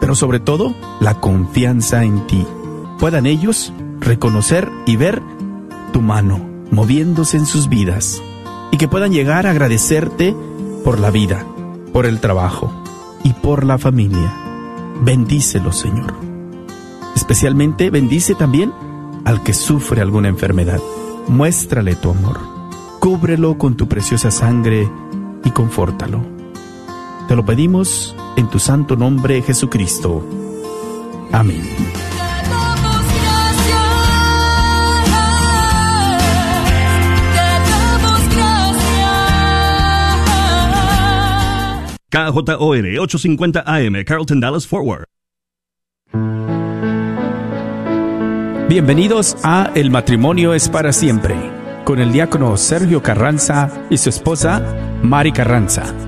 pero 0.00 0.14
sobre 0.14 0.40
todo 0.40 0.74
la 1.00 1.20
confianza 1.20 2.04
en 2.04 2.26
ti. 2.26 2.44
Puedan 2.98 3.26
ellos 3.26 3.72
reconocer 4.00 4.68
y 4.86 4.96
ver 4.96 5.22
tu 5.92 6.02
mano 6.02 6.40
moviéndose 6.70 7.36
en 7.36 7.46
sus 7.46 7.68
vidas 7.68 8.20
y 8.72 8.76
que 8.76 8.88
puedan 8.88 9.12
llegar 9.12 9.46
a 9.46 9.50
agradecerte 9.50 10.34
por 10.84 10.98
la 10.98 11.10
vida, 11.10 11.46
por 11.92 12.04
el 12.04 12.20
trabajo 12.20 12.72
y 13.22 13.32
por 13.32 13.64
la 13.64 13.78
familia. 13.78 14.34
Bendícelo, 15.02 15.72
Señor. 15.72 16.14
Especialmente 17.14 17.90
bendice 17.90 18.34
también 18.34 18.72
al 19.24 19.42
que 19.42 19.52
sufre 19.52 20.00
alguna 20.00 20.28
enfermedad. 20.28 20.80
Muéstrale 21.28 21.94
tu 21.94 22.10
amor. 22.10 22.38
Cúbrelo 22.98 23.56
con 23.56 23.76
tu 23.76 23.86
preciosa 23.86 24.30
sangre 24.30 24.90
y 25.44 25.50
confórtalo. 25.50 26.37
Te 27.28 27.36
lo 27.36 27.44
pedimos 27.44 28.16
en 28.36 28.48
tu 28.48 28.58
santo 28.58 28.96
nombre, 28.96 29.42
Jesucristo. 29.42 30.24
Amén. 31.30 31.62
KJOR 42.08 42.98
850 42.98 43.62
AM, 43.66 44.04
Carlton 44.06 44.40
Dallas 44.40 44.66
Forward. 44.66 45.04
Bienvenidos 48.70 49.36
a 49.44 49.70
El 49.74 49.90
matrimonio 49.90 50.54
es 50.54 50.70
para 50.70 50.94
siempre, 50.94 51.36
con 51.84 52.00
el 52.00 52.10
diácono 52.10 52.56
Sergio 52.56 53.02
Carranza 53.02 53.70
y 53.90 53.98
su 53.98 54.08
esposa 54.08 54.62
Mari 55.02 55.32
Carranza. 55.32 56.07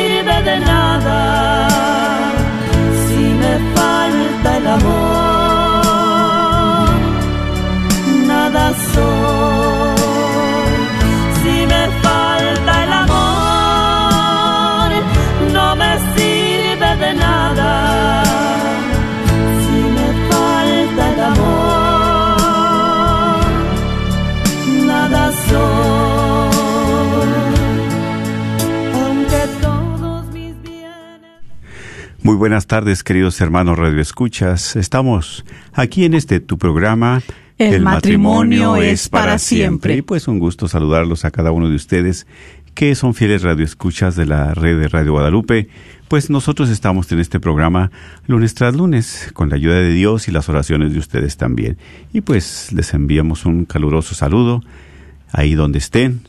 el 4.45 4.67
amor, 4.67 6.09
nada 8.27 8.73
soy. 8.93 9.50
Muy 32.31 32.37
buenas 32.37 32.65
tardes, 32.65 33.03
queridos 33.03 33.41
hermanos 33.41 33.77
Radio 33.77 33.99
Escuchas. 33.99 34.77
Estamos 34.77 35.43
aquí 35.73 36.05
en 36.05 36.13
este 36.13 36.39
tu 36.39 36.57
programa. 36.57 37.21
El 37.57 37.81
matrimonio 37.81 38.77
es 38.77 39.09
para 39.09 39.37
siempre. 39.37 39.97
Y 39.97 40.01
pues 40.01 40.29
un 40.29 40.39
gusto 40.39 40.69
saludarlos 40.69 41.25
a 41.25 41.31
cada 41.31 41.51
uno 41.51 41.67
de 41.67 41.75
ustedes 41.75 42.27
que 42.73 42.95
son 42.95 43.15
fieles 43.15 43.41
radioescuchas 43.41 44.15
de 44.15 44.27
la 44.27 44.53
red 44.53 44.79
de 44.79 44.87
Radio 44.87 45.11
Guadalupe. 45.11 45.67
Pues 46.07 46.29
nosotros 46.29 46.69
estamos 46.69 47.11
en 47.11 47.19
este 47.19 47.41
programa 47.41 47.91
lunes 48.27 48.53
tras 48.53 48.77
lunes 48.77 49.29
con 49.33 49.49
la 49.49 49.57
ayuda 49.57 49.75
de 49.75 49.91
Dios 49.91 50.29
y 50.29 50.31
las 50.31 50.47
oraciones 50.47 50.93
de 50.93 50.99
ustedes 50.99 51.35
también. 51.35 51.77
Y 52.13 52.21
pues 52.21 52.71
les 52.71 52.93
enviamos 52.93 53.45
un 53.45 53.65
caluroso 53.65 54.15
saludo 54.15 54.63
ahí 55.33 55.53
donde 55.53 55.79
estén, 55.79 56.21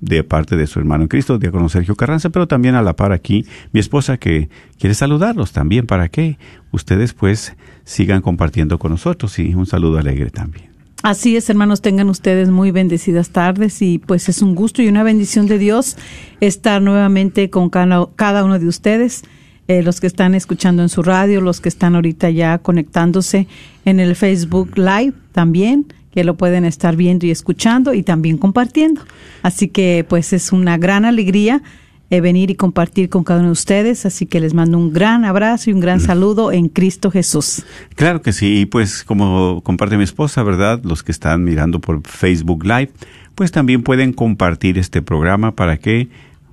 de 0.00 0.22
parte 0.24 0.56
de 0.56 0.66
su 0.66 0.78
hermano 0.78 1.04
en 1.04 1.08
Cristo, 1.08 1.38
diácono 1.38 1.68
Sergio 1.68 1.96
Carranza, 1.96 2.30
pero 2.30 2.46
también 2.46 2.74
a 2.74 2.82
la 2.82 2.94
par 2.94 3.12
aquí 3.12 3.44
mi 3.72 3.80
esposa 3.80 4.16
que 4.16 4.48
quiere 4.78 4.94
saludarlos 4.94 5.52
también 5.52 5.86
para 5.86 6.08
que 6.08 6.38
ustedes 6.70 7.14
pues 7.14 7.56
sigan 7.84 8.22
compartiendo 8.22 8.78
con 8.78 8.92
nosotros 8.92 9.38
y 9.38 9.54
un 9.54 9.66
saludo 9.66 9.98
alegre 9.98 10.30
también. 10.30 10.68
Así 11.02 11.36
es, 11.36 11.48
hermanos, 11.48 11.80
tengan 11.80 12.08
ustedes 12.08 12.50
muy 12.50 12.72
bendecidas 12.72 13.30
tardes 13.30 13.82
y 13.82 13.98
pues 13.98 14.28
es 14.28 14.42
un 14.42 14.56
gusto 14.56 14.82
y 14.82 14.88
una 14.88 15.04
bendición 15.04 15.46
de 15.46 15.58
Dios 15.58 15.96
estar 16.40 16.82
nuevamente 16.82 17.50
con 17.50 17.70
cada, 17.70 18.44
uno 18.44 18.58
de 18.58 18.66
ustedes, 18.66 19.22
eh, 19.68 19.82
los 19.82 20.00
que 20.00 20.08
están 20.08 20.34
escuchando 20.34 20.82
en 20.82 20.88
su 20.88 21.04
radio, 21.04 21.40
los 21.40 21.60
que 21.60 21.68
están 21.68 21.94
ahorita 21.94 22.30
ya 22.30 22.58
conectándose 22.58 23.46
en 23.84 24.00
el 24.00 24.16
Facebook 24.16 24.76
Live 24.76 25.12
también, 25.30 25.86
que 26.12 26.24
lo 26.24 26.36
pueden 26.36 26.64
estar 26.64 26.96
viendo 26.96 27.26
y 27.26 27.30
escuchando 27.30 27.94
y 27.94 28.02
también 28.02 28.38
compartiendo. 28.38 29.02
Así 29.42 29.68
que 29.68 30.04
pues 30.08 30.32
es 30.32 30.52
una 30.52 30.78
gran 30.78 31.04
alegría 31.04 31.62
eh, 32.10 32.22
venir 32.22 32.50
y 32.50 32.54
compartir 32.54 33.10
con 33.10 33.22
cada 33.22 33.40
uno 33.40 33.48
de 33.48 33.52
ustedes, 33.52 34.06
así 34.06 34.24
que 34.24 34.40
les 34.40 34.54
mando 34.54 34.78
un 34.78 34.94
gran 34.94 35.26
abrazo 35.26 35.68
y 35.68 35.74
un 35.74 35.80
gran 35.80 36.00
saludo 36.00 36.52
en 36.52 36.70
Cristo 36.70 37.10
Jesús. 37.10 37.64
Claro 37.96 38.22
que 38.22 38.32
sí, 38.32 38.60
y 38.60 38.64
pues 38.64 39.04
como 39.04 39.60
comparte 39.62 39.98
mi 39.98 40.04
esposa, 40.04 40.42
¿verdad? 40.42 40.80
Los 40.84 41.02
que 41.02 41.12
están 41.12 41.44
mirando 41.44 41.80
por 41.80 42.00
Facebook 42.06 42.64
Live, 42.64 42.92
pues 43.34 43.52
también 43.52 43.82
pueden 43.82 44.14
compartir 44.14 44.78
este 44.78 45.02
programa 45.02 45.54
para 45.54 45.76
que 45.76 46.08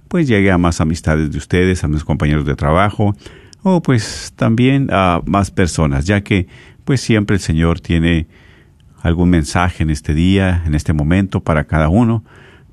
pues 0.10 0.28
llegue 0.28 0.52
a 0.52 0.58
más 0.58 0.82
amistades 0.82 1.32
de 1.32 1.38
ustedes, 1.38 1.86
a 1.86 1.88
mis 1.88 2.04
compañeros 2.04 2.46
de 2.46 2.58
trabajo, 2.58 3.16
o 3.64 3.82
pues 3.82 4.34
también 4.36 4.90
a 4.92 5.22
más 5.26 5.52
personas, 5.52 6.06
ya 6.06 6.20
que 6.20 6.48
pues 6.84 7.00
siempre 7.00 7.38
el 7.38 7.42
Señor 7.42 7.80
tiene 7.80 8.28
algún 9.06 9.30
mensaje 9.30 9.84
en 9.84 9.92
este 9.92 10.16
día, 10.16 10.64
en 10.66 10.74
este 10.74 10.92
momento 10.92 11.40
para 11.40 11.66
cada 11.66 11.90
uno, 11.90 12.24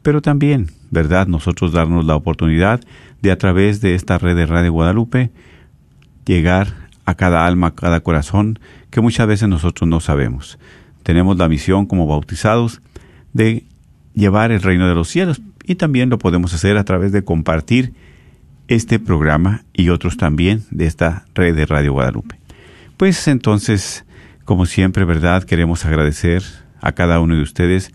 pero 0.00 0.22
también, 0.22 0.70
¿verdad? 0.91 1.26
Nosotros 1.26 1.72
darnos 1.72 2.06
la 2.06 2.16
oportunidad 2.16 2.81
de 3.20 3.32
a 3.32 3.37
través 3.37 3.82
de 3.82 3.94
esta 3.94 4.16
red 4.16 4.34
de 4.34 4.47
Radio 4.47 4.72
Guadalupe 4.72 5.31
llegar 6.25 6.88
a 7.04 7.16
cada 7.16 7.47
alma, 7.47 7.66
a 7.66 7.75
cada 7.75 8.00
corazón, 8.00 8.59
que 8.88 9.03
muchas 9.03 9.26
veces 9.26 9.47
nosotros 9.47 9.87
no 9.87 10.00
sabemos. 10.00 10.59
Tenemos 11.03 11.37
la 11.37 11.50
misión 11.50 11.84
como 11.84 12.06
bautizados 12.06 12.81
de 13.34 13.65
llevar 14.15 14.53
el 14.53 14.62
reino 14.62 14.88
de 14.88 14.94
los 14.94 15.09
cielos 15.09 15.42
y 15.66 15.75
también 15.75 16.09
lo 16.09 16.16
podemos 16.16 16.54
hacer 16.54 16.78
a 16.78 16.84
través 16.84 17.12
de 17.12 17.25
compartir 17.25 17.92
este 18.69 18.98
programa 18.98 19.65
y 19.75 19.91
otros 19.91 20.16
también 20.16 20.62
de 20.71 20.87
esta 20.87 21.26
red 21.34 21.54
de 21.54 21.66
Radio 21.66 21.92
Guadalupe. 21.92 22.38
Pues 22.97 23.28
entonces, 23.28 24.06
como 24.44 24.66
siempre, 24.66 25.04
¿verdad? 25.04 25.44
Queremos 25.44 25.84
agradecer 25.84 26.42
a 26.80 26.92
cada 26.92 27.20
uno 27.20 27.36
de 27.36 27.42
ustedes, 27.42 27.92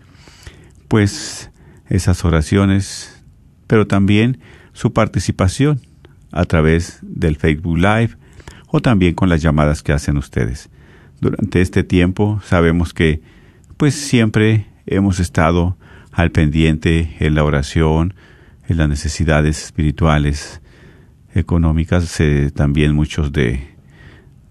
pues 0.88 1.50
esas 1.88 2.24
oraciones, 2.24 3.22
pero 3.66 3.86
también 3.86 4.40
su 4.72 4.92
participación 4.92 5.80
a 6.32 6.44
través 6.44 6.98
del 7.02 7.36
Facebook 7.36 7.78
Live 7.78 8.16
o 8.68 8.80
también 8.80 9.14
con 9.14 9.28
las 9.28 9.42
llamadas 9.42 9.82
que 9.82 9.92
hacen 9.92 10.16
ustedes. 10.16 10.70
Durante 11.20 11.60
este 11.60 11.84
tiempo 11.84 12.40
sabemos 12.44 12.94
que 12.94 13.22
pues 13.76 13.94
siempre 13.94 14.66
hemos 14.86 15.20
estado 15.20 15.76
al 16.12 16.30
pendiente 16.30 17.16
en 17.20 17.34
la 17.34 17.44
oración, 17.44 18.14
en 18.68 18.76
las 18.76 18.88
necesidades 18.88 19.64
espirituales, 19.64 20.60
económicas, 21.34 22.20
eh, 22.20 22.50
también 22.54 22.94
muchos 22.94 23.32
de, 23.32 23.77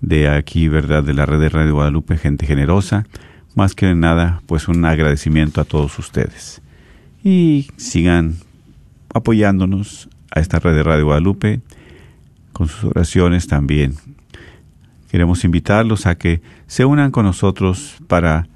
de 0.02 0.30
aquí, 0.30 0.68
¿verdad? 0.68 1.04
De 1.04 1.14
la 1.14 1.26
red 1.26 1.40
de 1.40 1.50
Radio 1.50 1.76
Guadalupe, 1.76 2.18
gente 2.18 2.46
generosa. 2.46 3.06
Más 3.56 3.74
que 3.74 3.94
nada, 3.96 4.42
pues 4.46 4.68
un 4.68 4.86
agradecimiento 4.86 5.62
a 5.62 5.66
todos 5.66 5.98
ustedes. 6.00 6.62
Y 7.24 7.68
sigan 7.78 8.36
apoyándonos 9.14 10.10
a 10.32 10.40
esta 10.40 10.60
red 10.60 10.76
de 10.76 10.84
Radio 10.84 11.06
Guadalupe 11.06 11.62
con 12.54 12.68
sus 12.68 12.84
oraciones 12.86 13.48
también. 13.48 13.96
Queremos 15.10 15.44
invitarlos 15.44 16.06
a 16.06 16.16
que 16.16 16.42
se 16.68 16.86
unan 16.86 17.12
con 17.12 17.26
nosotros 17.26 17.98
para 18.08 18.48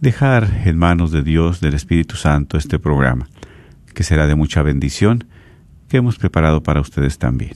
dejar 0.00 0.62
en 0.64 0.76
manos 0.76 1.12
de 1.12 1.22
Dios, 1.22 1.60
del 1.60 1.74
Espíritu 1.74 2.16
Santo, 2.16 2.58
este 2.58 2.78
programa, 2.78 3.28
que 3.94 4.02
será 4.02 4.26
de 4.26 4.34
mucha 4.34 4.62
bendición, 4.62 5.24
que 5.88 5.98
hemos 5.98 6.18
preparado 6.18 6.62
para 6.62 6.80
ustedes 6.80 7.18
también. 7.18 7.52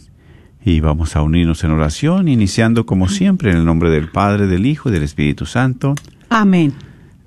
Y 0.66 0.80
vamos 0.80 1.14
a 1.14 1.22
unirnos 1.22 1.62
en 1.62 1.70
oración, 1.70 2.26
iniciando 2.26 2.86
como 2.86 3.08
siempre 3.08 3.52
en 3.52 3.58
el 3.58 3.64
nombre 3.64 3.88
del 3.88 4.08
Padre, 4.08 4.48
del 4.48 4.66
Hijo 4.66 4.88
y 4.88 4.92
del 4.92 5.04
Espíritu 5.04 5.46
Santo. 5.46 5.94
Amén. 6.28 6.72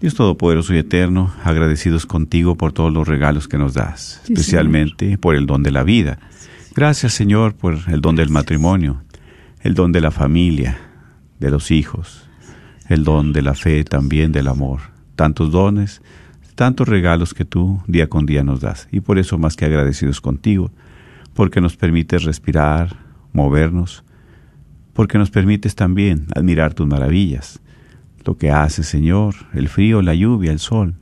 Dios 0.01 0.15
Todopoderoso 0.15 0.73
y 0.73 0.79
Eterno, 0.79 1.31
agradecidos 1.45 2.05
contigo 2.05 2.55
por 2.55 2.73
todos 2.73 2.91
los 2.91 3.07
regalos 3.07 3.47
que 3.47 3.57
nos 3.57 3.73
das, 3.73 4.19
Sí, 4.25 4.33
especialmente 4.33 5.17
por 5.17 5.35
el 5.35 5.45
don 5.45 5.63
de 5.63 5.71
la 5.71 5.83
vida. 5.83 6.19
Gracias, 6.75 7.13
Señor, 7.13 7.55
por 7.55 7.77
el 7.87 8.01
don 8.01 8.17
del 8.17 8.29
matrimonio, 8.29 9.03
el 9.61 9.73
don 9.73 9.93
de 9.93 10.01
la 10.01 10.11
familia, 10.11 10.77
de 11.39 11.49
los 11.49 11.71
hijos, 11.71 12.27
el 12.89 13.05
don 13.05 13.31
de 13.31 13.41
la 13.41 13.53
fe, 13.53 13.85
también 13.85 14.33
del 14.33 14.49
amor. 14.49 14.81
Tantos 15.15 15.49
dones, 15.49 16.01
tantos 16.55 16.89
regalos 16.89 17.33
que 17.33 17.45
tú 17.45 17.81
día 17.87 18.09
con 18.09 18.25
día 18.25 18.43
nos 18.43 18.59
das. 18.59 18.89
Y 18.91 18.99
por 18.99 19.17
eso 19.17 19.37
más 19.37 19.55
que 19.55 19.63
agradecidos 19.63 20.19
contigo, 20.19 20.71
porque 21.33 21.61
nos 21.61 21.77
permites 21.77 22.25
respirar, 22.25 23.07
movernos, 23.33 24.03
porque 24.93 25.17
nos 25.17 25.31
permites 25.31 25.75
también 25.75 26.27
admirar 26.35 26.73
tus 26.73 26.87
maravillas, 26.87 27.61
lo 28.25 28.37
que 28.37 28.51
haces, 28.51 28.87
Señor, 28.87 29.35
el 29.53 29.69
frío, 29.69 30.01
la 30.01 30.13
lluvia, 30.13 30.51
el 30.51 30.59
sol, 30.59 30.95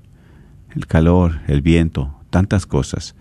el 0.76 0.86
calor, 0.88 1.40
el 1.48 1.62
viento, 1.62 2.14
tantas 2.30 2.66
cosas. 2.66 3.16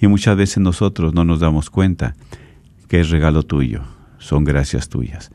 Y 0.00 0.06
muchas 0.06 0.36
veces 0.36 0.58
nosotros 0.58 1.14
no 1.14 1.24
nos 1.24 1.40
damos 1.40 1.70
cuenta 1.70 2.14
que 2.88 3.00
es 3.00 3.10
regalo 3.10 3.42
tuyo, 3.42 3.82
son 4.18 4.44
gracias 4.44 4.88
tuyas. 4.88 5.30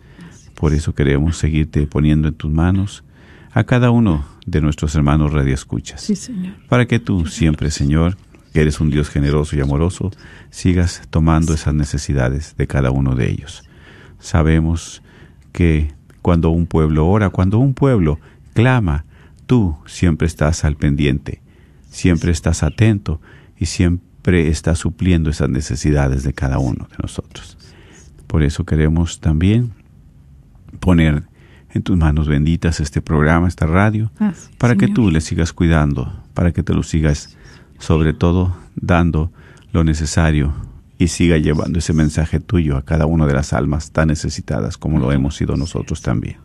Por 0.56 0.74
eso 0.74 0.94
queremos 0.94 1.38
seguirte 1.38 1.86
poniendo 1.88 2.28
en 2.28 2.36
tus 2.36 2.52
manos 2.52 3.04
a 3.52 3.64
cada 3.64 3.92
uno 3.92 4.26
de 4.46 4.62
nuestros 4.62 4.96
hermanos 4.96 5.34
radioescuchas. 5.34 6.02
Sí, 6.02 6.16
Señor. 6.16 6.54
Para 6.70 6.86
que 6.86 7.00
tú 7.00 7.26
siempre, 7.26 7.72
Señor, 7.72 8.18
que 8.56 8.62
eres 8.62 8.80
un 8.80 8.90
Dios 8.90 9.10
generoso 9.10 9.58
y 9.58 9.60
amoroso, 9.60 10.12
sigas 10.50 11.02
tomando 11.10 11.54
esas 11.54 11.74
necesidades 11.74 12.56
de 12.56 12.68
cada 12.68 12.90
uno 12.90 13.14
de 13.14 13.30
ellos. 13.30 13.64
Sabemos 14.18 15.04
que 15.52 15.94
cuando 16.22 16.52
un 16.52 16.66
pueblo 16.66 17.06
ora, 17.06 17.32
cuando 17.32 17.60
un 17.60 17.74
pueblo 17.74 18.18
clama, 18.54 19.04
tú 19.46 19.76
siempre 19.86 20.26
estás 20.26 20.64
al 20.64 20.78
pendiente, 20.78 21.42
siempre 21.90 22.32
estás 22.32 22.64
atento 22.64 23.20
y 23.58 23.66
siempre 23.66 24.48
estás 24.48 24.80
supliendo 24.80 25.30
esas 25.30 25.50
necesidades 25.50 26.24
de 26.24 26.32
cada 26.32 26.58
uno 26.58 26.88
de 26.90 26.96
nosotros. 27.02 27.58
Por 28.26 28.42
eso 28.42 28.64
queremos 28.64 29.20
también 29.20 29.74
poner 30.80 31.24
en 31.74 31.84
tus 31.84 31.98
manos 31.98 32.30
benditas 32.30 32.80
este 32.80 33.02
programa, 33.02 33.50
esta 33.50 33.68
radio, 33.68 34.14
para 34.58 34.78
que 34.78 34.88
tú 34.88 35.12
le 35.12 35.20
sigas 35.20 35.52
cuidando, 35.52 36.24
para 36.34 36.54
que 36.54 36.64
te 36.64 36.74
lo 36.74 36.84
sigas 36.84 37.36
sobre 37.80 38.14
todo 38.14 38.56
dando 38.76 39.32
lo 39.72 39.84
necesario 39.84 40.54
y 40.98 41.08
siga 41.08 41.38
llevando 41.38 41.80
ese 41.80 41.94
mensaje 41.94 42.40
tuyo 42.40 42.78
a 42.78 42.84
cada 42.84 43.06
una 43.06 43.26
de 43.26 43.34
las 43.34 43.54
almas 43.54 43.92
tan 43.92 44.08
necesitadas 44.08 44.78
como 44.78 45.00
lo 45.00 45.12
hemos 45.12 45.36
sido 45.36 45.58
nosotros 45.58 46.02
también. 46.02 46.38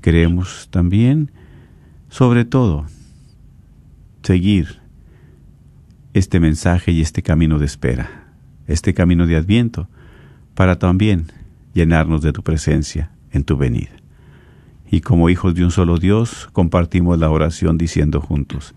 Queremos 0.00 0.68
también, 0.70 1.30
sobre 2.08 2.44
todo, 2.44 2.86
seguir 4.22 4.80
este 6.14 6.40
mensaje 6.40 6.92
y 6.92 7.00
este 7.00 7.22
camino 7.22 7.58
de 7.58 7.66
espera, 7.66 8.32
este 8.66 8.94
camino 8.94 9.26
de 9.26 9.36
adviento, 9.36 9.88
para 10.54 10.78
también 10.78 11.26
llenarnos 11.74 12.22
de 12.22 12.32
tu 12.32 12.42
presencia 12.42 13.10
en 13.32 13.44
tu 13.44 13.56
venida. 13.56 13.90
Y 14.90 15.00
como 15.00 15.30
hijos 15.30 15.54
de 15.54 15.64
un 15.64 15.70
solo 15.70 15.98
Dios, 15.98 16.48
compartimos 16.52 17.18
la 17.18 17.30
oración 17.30 17.78
diciendo 17.78 18.20
juntos, 18.20 18.74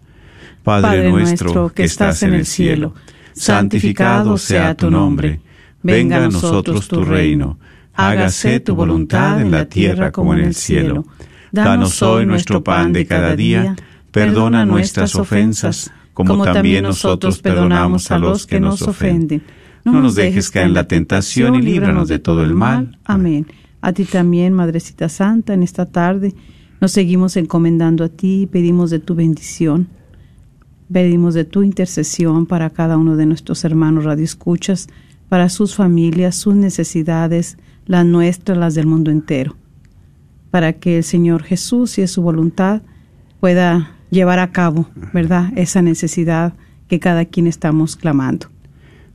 Padre, 0.63 1.09
nuestro 1.09 1.69
que 1.69 1.83
estás 1.83 2.23
en 2.23 2.33
el 2.33 2.45
cielo, 2.45 2.93
santificado 3.33 4.37
sea 4.37 4.75
tu 4.75 4.89
nombre, 4.89 5.41
venga 5.81 6.25
a 6.25 6.29
nosotros 6.29 6.87
tu 6.87 7.03
reino, 7.03 7.59
hágase 7.93 8.59
tu 8.59 8.75
voluntad 8.75 9.41
en 9.41 9.51
la 9.51 9.65
tierra 9.65 10.11
como 10.11 10.33
en 10.33 10.39
el 10.39 10.55
cielo. 10.55 11.05
Danos 11.51 12.01
hoy 12.01 12.25
nuestro 12.25 12.63
pan 12.63 12.93
de 12.93 13.05
cada 13.05 13.35
día, 13.35 13.75
perdona 14.11 14.65
nuestras 14.65 15.15
ofensas, 15.15 15.91
como 16.13 16.43
también 16.43 16.83
nosotros 16.83 17.39
perdonamos 17.39 18.09
a 18.11 18.17
los 18.17 18.47
que 18.47 18.59
nos 18.59 18.81
ofenden. 18.81 19.43
No 19.83 19.99
nos 20.01 20.15
dejes 20.15 20.49
caer 20.49 20.67
en 20.67 20.73
la 20.73 20.87
tentación 20.87 21.55
y 21.55 21.61
líbranos 21.61 22.07
de 22.07 22.19
todo 22.19 22.43
el 22.43 22.53
mal. 22.53 22.97
Amén. 23.03 23.47
A 23.81 23.91
ti 23.91 24.05
también, 24.05 24.53
Madrecita 24.53 25.09
Santa, 25.09 25.53
en 25.53 25.61
esta 25.61 25.85
tarde 25.85 26.33
nos 26.79 26.93
seguimos 26.93 27.35
encomendando 27.37 28.03
a 28.05 28.09
ti 28.09 28.43
y 28.43 28.45
pedimos 28.45 28.89
de 28.89 28.99
tu 28.99 29.13
bendición. 29.13 29.89
Pedimos 30.93 31.33
de 31.33 31.43
tu 31.43 31.63
intercesión 31.63 32.45
para 32.45 32.69
cada 32.69 32.97
uno 32.97 33.15
de 33.15 33.25
nuestros 33.25 33.65
hermanos 33.65 34.03
radioescuchas, 34.03 34.87
para 35.27 35.49
sus 35.49 35.73
familias, 35.73 36.35
sus 36.35 36.53
necesidades, 36.53 37.57
las 37.87 38.05
nuestras, 38.05 38.59
las 38.59 38.75
del 38.75 38.85
mundo 38.85 39.09
entero, 39.09 39.55
para 40.51 40.73
que 40.73 40.97
el 40.97 41.03
Señor 41.03 41.41
Jesús, 41.41 41.91
si 41.91 42.03
es 42.03 42.11
su 42.11 42.21
voluntad, 42.21 42.83
pueda 43.39 43.95
llevar 44.11 44.37
a 44.37 44.51
cabo, 44.51 44.87
¿verdad?, 45.11 45.51
esa 45.55 45.81
necesidad 45.81 46.53
que 46.87 46.99
cada 46.99 47.25
quien 47.25 47.47
estamos 47.47 47.95
clamando. 47.95 48.47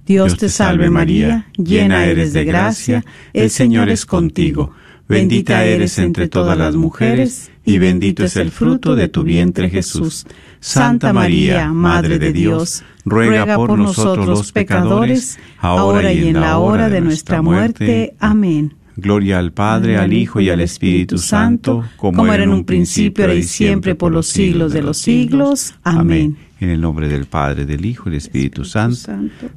Dios 0.05 0.37
te 0.37 0.49
salve 0.49 0.91
María, 0.91 1.47
llena 1.57 2.07
eres 2.07 2.33
de 2.33 2.45
gracia, 2.45 3.05
el 3.33 3.51
Señor 3.51 3.89
es 3.89 4.05
contigo. 4.05 4.73
Bendita 5.09 5.65
eres 5.65 5.99
entre 5.99 6.29
todas 6.29 6.59
las 6.59 6.75
mujeres, 6.75 7.51
y 7.65 7.79
bendito 7.79 8.25
es 8.25 8.37
el 8.37 8.51
fruto 8.51 8.97
de 8.97 9.09
tu 9.09 9.23
vientre 9.23 9.71
Jesús. 9.71 10.27
Santa 10.61 11.13
María, 11.13 11.73
Madre 11.73 12.19
de 12.19 12.33
Dios, 12.33 12.83
ruega 13.05 13.57
por 13.57 13.79
nosotros 13.79 14.27
los 14.27 14.53
pecadores, 14.53 15.39
ahora 15.59 16.13
y 16.13 16.29
en 16.29 16.41
la 16.41 16.59
hora 16.59 16.89
de 16.89 17.01
nuestra 17.01 17.43
muerte. 17.43 18.15
Amén. 18.19 18.75
Gloria 19.01 19.39
al 19.39 19.53
Padre, 19.53 19.97
al 19.97 20.13
Hijo 20.13 20.41
y 20.41 20.51
al 20.51 20.61
Espíritu 20.61 21.19
Santo, 21.19 21.85
como 21.97 22.27
era 22.33 22.43
en 22.43 22.51
un 22.51 22.65
principio, 22.65 23.25
ahora 23.25 23.37
y 23.37 23.45
siempre, 23.45 23.95
por 23.95 24.11
los 24.11 24.27
siglos 24.27 24.73
de 24.73 24.83
los 24.83 24.99
siglos. 24.99 25.77
Amén. 25.85 26.37
En 26.59 26.71
el 26.71 26.81
nombre 26.81 27.07
del 27.07 27.27
Padre, 27.27 27.65
del 27.65 27.85
Hijo 27.85 28.09
y 28.09 28.11
del 28.11 28.19
Espíritu, 28.19 28.65
Santo. 28.65 29.13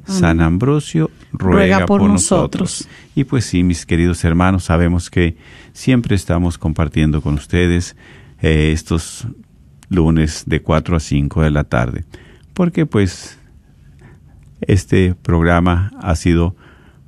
San. 0.06 0.40
Ambrosio 0.40 1.10
ruega, 1.32 1.86
por 1.86 2.02
nosotros. 2.02 2.86
Y 3.16 3.24
pues 3.24 3.44
sí, 3.44 3.64
mis 3.64 3.84
queridos 3.84 4.22
hermanos, 4.24 4.62
sabemos 4.62 5.10
que 5.10 5.36
siempre 5.72 6.14
estamos 6.14 6.56
compartiendo 6.56 7.20
con 7.20 7.34
ustedes 7.34 7.96
eh, 8.40 8.70
estos 8.72 9.26
lunes 9.92 10.44
de 10.46 10.62
4 10.62 10.96
a 10.96 11.00
5 11.00 11.42
de 11.42 11.50
la 11.50 11.64
tarde, 11.64 12.04
porque 12.54 12.86
pues 12.86 13.38
este 14.62 15.14
programa 15.14 15.92
ha 16.00 16.16
sido 16.16 16.56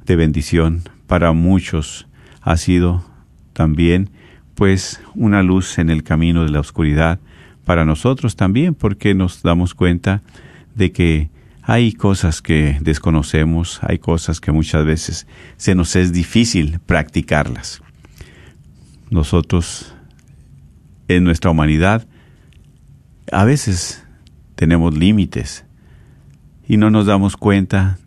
de 0.07 0.17
bendición 0.17 0.83
para 1.07 1.33
muchos, 1.33 2.07
ha 2.41 2.57
sido 2.57 3.05
también 3.53 4.11
pues 4.55 5.01
una 5.15 5.43
luz 5.43 5.79
en 5.79 5.91
el 5.91 6.03
camino 6.03 6.45
de 6.45 6.51
la 6.51 6.61
oscuridad 6.61 7.19
para 7.65 7.85
nosotros 7.85 8.37
también, 8.37 8.75
porque 8.75 9.15
nos 9.15 9.43
damos 9.43 9.75
cuenta 9.75 10.23
de 10.75 10.93
que 10.93 11.31
hay 11.63 11.93
cosas 11.93 12.43
que 12.43 12.77
desconocemos, 12.83 13.81
hay 13.83 13.99
cosas 13.99 14.41
que 14.41 14.53
muchas 14.53 14.85
veces 14.85 15.27
se 15.57 15.75
nos 15.75 15.97
es 15.97 16.13
difícil 16.13 16.79
practicarlas. 16.85 17.81
Nosotros, 19.11 19.95
en 21.09 21.25
nuestra 21.25 21.51
humanidad, 21.51 22.07
a 23.35 23.45
veces 23.45 24.05
tenemos 24.55 24.97
límites 24.97 25.65
y 26.69 26.77
no 26.77 26.91
nos 26.91 27.07
damos 27.07 27.37
cuenta 27.37 27.99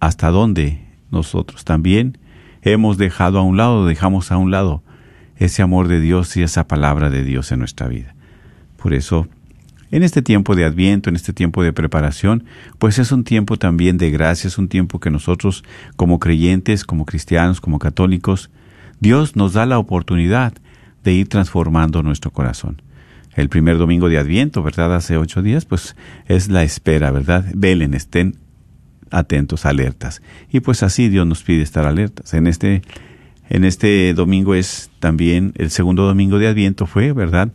hasta 0.00 0.30
dónde 0.30 0.86
nosotros 1.10 1.66
también 1.66 2.16
hemos 2.62 2.96
dejado 2.96 3.38
a 3.38 3.42
un 3.42 3.58
lado, 3.58 3.84
dejamos 3.84 4.32
a 4.32 4.38
un 4.38 4.50
lado 4.50 4.82
ese 5.36 5.60
amor 5.60 5.88
de 5.88 6.00
Dios 6.00 6.34
y 6.38 6.42
esa 6.42 6.66
palabra 6.68 7.10
de 7.10 7.22
Dios 7.22 7.52
en 7.52 7.58
nuestra 7.58 7.86
vida. 7.86 8.14
Por 8.78 8.94
eso, 8.94 9.28
en 9.90 10.02
este 10.02 10.22
tiempo 10.22 10.56
de 10.56 10.64
adviento, 10.64 11.10
en 11.10 11.16
este 11.16 11.34
tiempo 11.34 11.62
de 11.62 11.74
preparación, 11.74 12.44
pues 12.78 12.98
es 12.98 13.12
un 13.12 13.24
tiempo 13.24 13.58
también 13.58 13.98
de 13.98 14.10
gracia, 14.10 14.48
es 14.48 14.56
un 14.56 14.68
tiempo 14.68 15.00
que 15.00 15.10
nosotros 15.10 15.64
como 15.96 16.18
creyentes, 16.18 16.84
como 16.84 17.04
cristianos, 17.04 17.60
como 17.60 17.78
católicos, 17.78 18.50
Dios 19.00 19.36
nos 19.36 19.52
da 19.52 19.66
la 19.66 19.78
oportunidad 19.78 20.54
de 21.04 21.12
ir 21.12 21.28
transformando 21.28 22.02
nuestro 22.02 22.30
corazón. 22.30 22.80
El 23.34 23.48
primer 23.48 23.78
domingo 23.78 24.08
de 24.08 24.18
Adviento, 24.18 24.62
¿verdad? 24.62 24.94
Hace 24.94 25.16
ocho 25.16 25.42
días, 25.42 25.64
pues 25.64 25.96
es 26.26 26.48
la 26.48 26.62
espera, 26.64 27.10
¿verdad? 27.10 27.46
Velen, 27.54 27.94
estén 27.94 28.36
atentos, 29.10 29.64
alertas. 29.66 30.22
Y 30.50 30.60
pues 30.60 30.82
así 30.82 31.08
Dios 31.08 31.26
nos 31.26 31.42
pide 31.42 31.62
estar 31.62 31.86
alertas. 31.86 32.34
En 32.34 32.46
este, 32.46 32.82
en 33.48 33.64
este 33.64 34.12
domingo 34.14 34.54
es 34.54 34.90
también, 34.98 35.52
el 35.56 35.70
segundo 35.70 36.06
domingo 36.06 36.38
de 36.38 36.48
Adviento 36.48 36.86
fue, 36.86 37.12
¿verdad? 37.12 37.52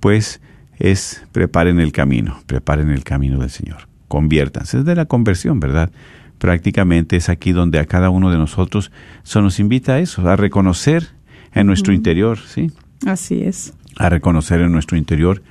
Pues 0.00 0.40
es 0.78 1.24
preparen 1.32 1.80
el 1.80 1.92
camino, 1.92 2.40
preparen 2.46 2.90
el 2.90 3.04
camino 3.04 3.38
del 3.40 3.50
Señor. 3.50 3.88
Conviértanse. 4.06 4.78
Es 4.78 4.84
de 4.84 4.94
la 4.94 5.06
conversión, 5.06 5.60
¿verdad? 5.60 5.90
Prácticamente 6.38 7.16
es 7.16 7.28
aquí 7.28 7.52
donde 7.52 7.78
a 7.78 7.86
cada 7.86 8.10
uno 8.10 8.30
de 8.30 8.38
nosotros 8.38 8.92
se 9.22 9.42
nos 9.42 9.58
invita 9.58 9.94
a 9.94 9.98
eso, 9.98 10.26
a 10.28 10.36
reconocer 10.36 11.08
en 11.52 11.66
nuestro 11.66 11.92
interior, 11.92 12.38
¿sí? 12.38 12.70
Así 13.06 13.42
es. 13.42 13.74
A 13.98 14.08
reconocer 14.08 14.60
en 14.60 14.72
nuestro 14.72 14.96
interior, 14.96 15.42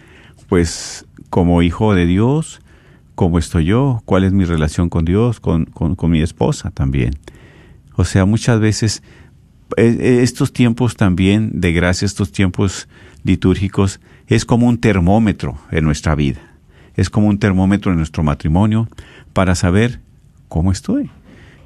pues, 0.50 1.06
como 1.30 1.62
hijo 1.62 1.94
de 1.94 2.06
Dios, 2.06 2.62
cómo 3.16 3.40
estoy 3.40 3.66
yo, 3.66 4.02
cuál 4.06 4.24
es 4.24 4.32
mi 4.32 4.46
relación 4.46 4.90
con 4.90 5.04
Dios, 5.04 5.40
con, 5.40 5.66
con, 5.66 6.12
mi 6.12 6.22
esposa 6.22 6.72
también. 6.72 7.18
O 7.96 8.06
sea, 8.06 8.26
muchas 8.26 8.60
veces 8.60 9.04
eh, 9.76 10.20
estos 10.22 10.54
tiempos 10.54 10.96
también 10.96 11.60
de 11.60 11.74
gracia, 11.74 12.06
estos 12.06 12.32
tiempos 12.32 12.88
litúrgicos, 13.24 14.00
es 14.28 14.46
como 14.46 14.68
un 14.68 14.78
termómetro 14.78 15.58
en 15.72 15.84
nuestra 15.84 16.16
vida. 16.16 16.40
Es 16.96 17.10
como 17.10 17.28
un 17.28 17.40
termómetro 17.40 17.92
en 17.92 17.98
nuestro 17.98 18.24
matrimonio 18.24 18.88
para 19.34 19.56
saber 19.56 20.00
cómo 20.48 20.72
estoy, 20.72 21.10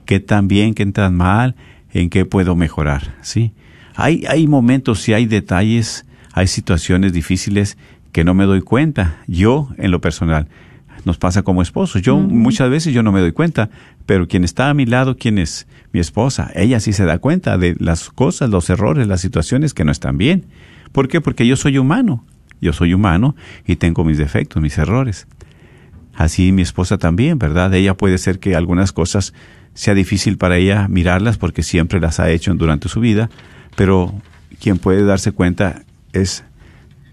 qué 0.06 0.20
tan 0.20 0.48
bien, 0.48 0.74
qué 0.74 0.86
tan 0.86 1.16
mal, 1.16 1.56
en 1.92 2.10
qué 2.10 2.26
puedo 2.26 2.56
mejorar, 2.56 3.16
¿sí? 3.22 3.52
Hay, 3.96 4.24
hay 4.28 4.48
momentos 4.48 5.08
y 5.10 5.14
hay 5.14 5.26
detalles, 5.26 6.06
hay 6.34 6.48
situaciones 6.48 7.14
difíciles 7.14 7.78
que 8.12 8.24
no 8.24 8.34
me 8.34 8.46
doy 8.46 8.62
cuenta, 8.62 9.18
yo 9.28 9.70
en 9.78 9.92
lo 9.92 10.02
personal. 10.02 10.48
Nos 11.06 11.18
pasa 11.18 11.42
como 11.42 11.62
esposos. 11.62 12.02
Yo 12.02 12.18
muchas 12.18 12.70
veces 12.70 12.94
yo 12.94 13.02
no 13.02 13.12
me 13.12 13.22
doy 13.22 13.32
cuenta, 13.32 13.70
pero 14.06 14.28
quien 14.28 14.44
está 14.44 14.70
a 14.70 14.74
mi 14.74 14.86
lado, 14.86 15.18
quien 15.18 15.40
es 15.40 15.68
mi 15.94 16.00
esposa, 16.00 16.52
ella 16.54 16.80
sí 16.80 16.94
se 16.94 17.06
da 17.06 17.18
cuenta 17.18 17.58
de 17.58 17.76
las 17.80 18.10
cosas, 18.10 18.50
los 18.50 18.70
errores, 18.70 19.08
las 19.08 19.22
situaciones 19.22 19.74
que 19.74 19.84
no 19.84 19.92
están 19.92 20.18
bien. 20.18 20.46
¿Por 20.92 21.08
qué? 21.08 21.20
Porque 21.22 21.48
yo 21.48 21.56
soy 21.56 21.78
humano. 21.78 22.26
Yo 22.62 22.74
soy 22.74 22.94
humano 22.94 23.36
y 23.66 23.78
tengo 23.78 24.04
mis 24.04 24.20
defectos, 24.20 24.62
mis 24.62 24.78
errores. 24.78 25.28
Así 26.14 26.52
mi 26.52 26.62
esposa 26.62 27.00
también, 27.00 27.40
¿verdad? 27.40 27.74
Ella 27.74 27.96
puede 27.96 28.20
ser 28.20 28.40
que 28.40 28.56
algunas 28.56 28.92
cosas 28.92 29.34
sea 29.74 29.96
difícil 29.96 30.38
para 30.38 30.58
ella 30.58 30.88
mirarlas 30.88 31.38
porque 31.38 31.64
siempre 31.64 32.00
las 32.00 32.20
ha 32.20 32.30
hecho 32.30 32.54
durante 32.54 32.90
su 32.90 33.00
vida, 33.00 33.32
pero 33.76 34.14
quien 34.60 34.78
puede 34.78 35.04
darse 35.04 35.32
cuenta 35.32 35.84
es 36.14 36.44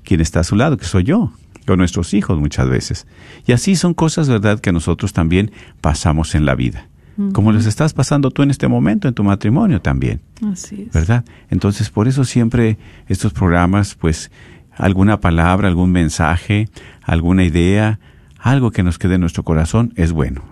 quien 0.04 0.20
está 0.20 0.40
a 0.40 0.44
su 0.44 0.56
lado, 0.56 0.76
que 0.76 0.84
soy 0.84 1.04
yo, 1.04 1.32
o 1.66 1.76
nuestros 1.76 2.14
hijos 2.14 2.38
muchas 2.38 2.68
veces. 2.68 3.06
Y 3.46 3.52
así 3.52 3.76
son 3.76 3.94
cosas, 3.94 4.28
¿verdad?, 4.28 4.60
que 4.60 4.72
nosotros 4.72 5.12
también 5.12 5.50
pasamos 5.80 6.34
en 6.34 6.44
la 6.44 6.54
vida. 6.54 6.88
Como 7.32 7.50
les 7.50 7.66
estás 7.66 7.94
pasando 7.94 8.30
tú 8.30 8.44
en 8.44 8.50
este 8.52 8.68
momento 8.68 9.08
en 9.08 9.14
tu 9.14 9.24
matrimonio 9.24 9.80
también. 9.80 10.20
Así 10.52 10.84
es. 10.86 10.92
¿Verdad? 10.92 11.24
Entonces, 11.50 11.90
por 11.90 12.06
eso 12.06 12.24
siempre 12.24 12.78
estos 13.08 13.32
programas, 13.32 13.96
pues, 13.96 14.30
alguna 14.76 15.18
palabra, 15.20 15.66
algún 15.66 15.90
mensaje, 15.90 16.68
alguna 17.02 17.42
idea, 17.42 17.98
algo 18.38 18.70
que 18.70 18.84
nos 18.84 18.98
quede 18.98 19.16
en 19.16 19.22
nuestro 19.22 19.42
corazón 19.42 19.92
es 19.96 20.12
bueno. 20.12 20.44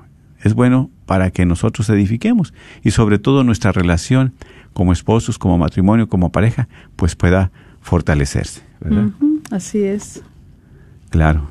Es 0.43 0.55
bueno 0.55 0.91
para 1.07 1.31
que 1.31 1.47
nosotros 1.47 1.89
edifiquemos 1.89 2.53
y 2.83 2.91
sobre 2.91 3.21
todo 3.21 3.45
nuestra 3.45 3.71
relación 3.71 4.35
como 4.73 4.93
esposos, 4.93 5.39
como 5.39 5.59
matrimonio, 5.59 6.09
como 6.09 6.33
pareja, 6.33 6.69
pues 6.97 7.15
pueda 7.15 7.53
fortalecerse. 7.87 8.63
¿verdad? 8.81 9.09
Así 9.51 9.83
es. 9.85 10.23
Claro. 11.11 11.49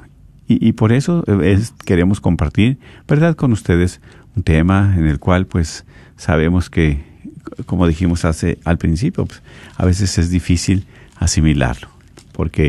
Y, 0.47 0.65
y 0.67 0.73
por 0.73 0.91
eso 0.91 1.23
eh, 1.27 1.53
es- 1.53 1.73
queremos 1.85 2.19
compartir, 2.21 2.77
¿verdad?, 3.07 3.35
con 3.35 3.51
ustedes 3.51 4.01
un 4.35 4.43
tema 4.43 4.93
en 4.97 5.07
el 5.07 5.17
cual, 5.19 5.47
pues, 5.47 5.85
sabemos 6.17 6.69
que, 6.69 7.03
como 7.65 7.87
dijimos 7.87 8.25
hace 8.25 8.59
al 8.65 8.77
principio, 8.77 9.25
pues, 9.25 9.41
a 9.77 9.85
veces 9.85 10.17
es 10.17 10.29
difícil 10.29 10.85
asimilarlo, 11.17 11.87
porque 12.33 12.67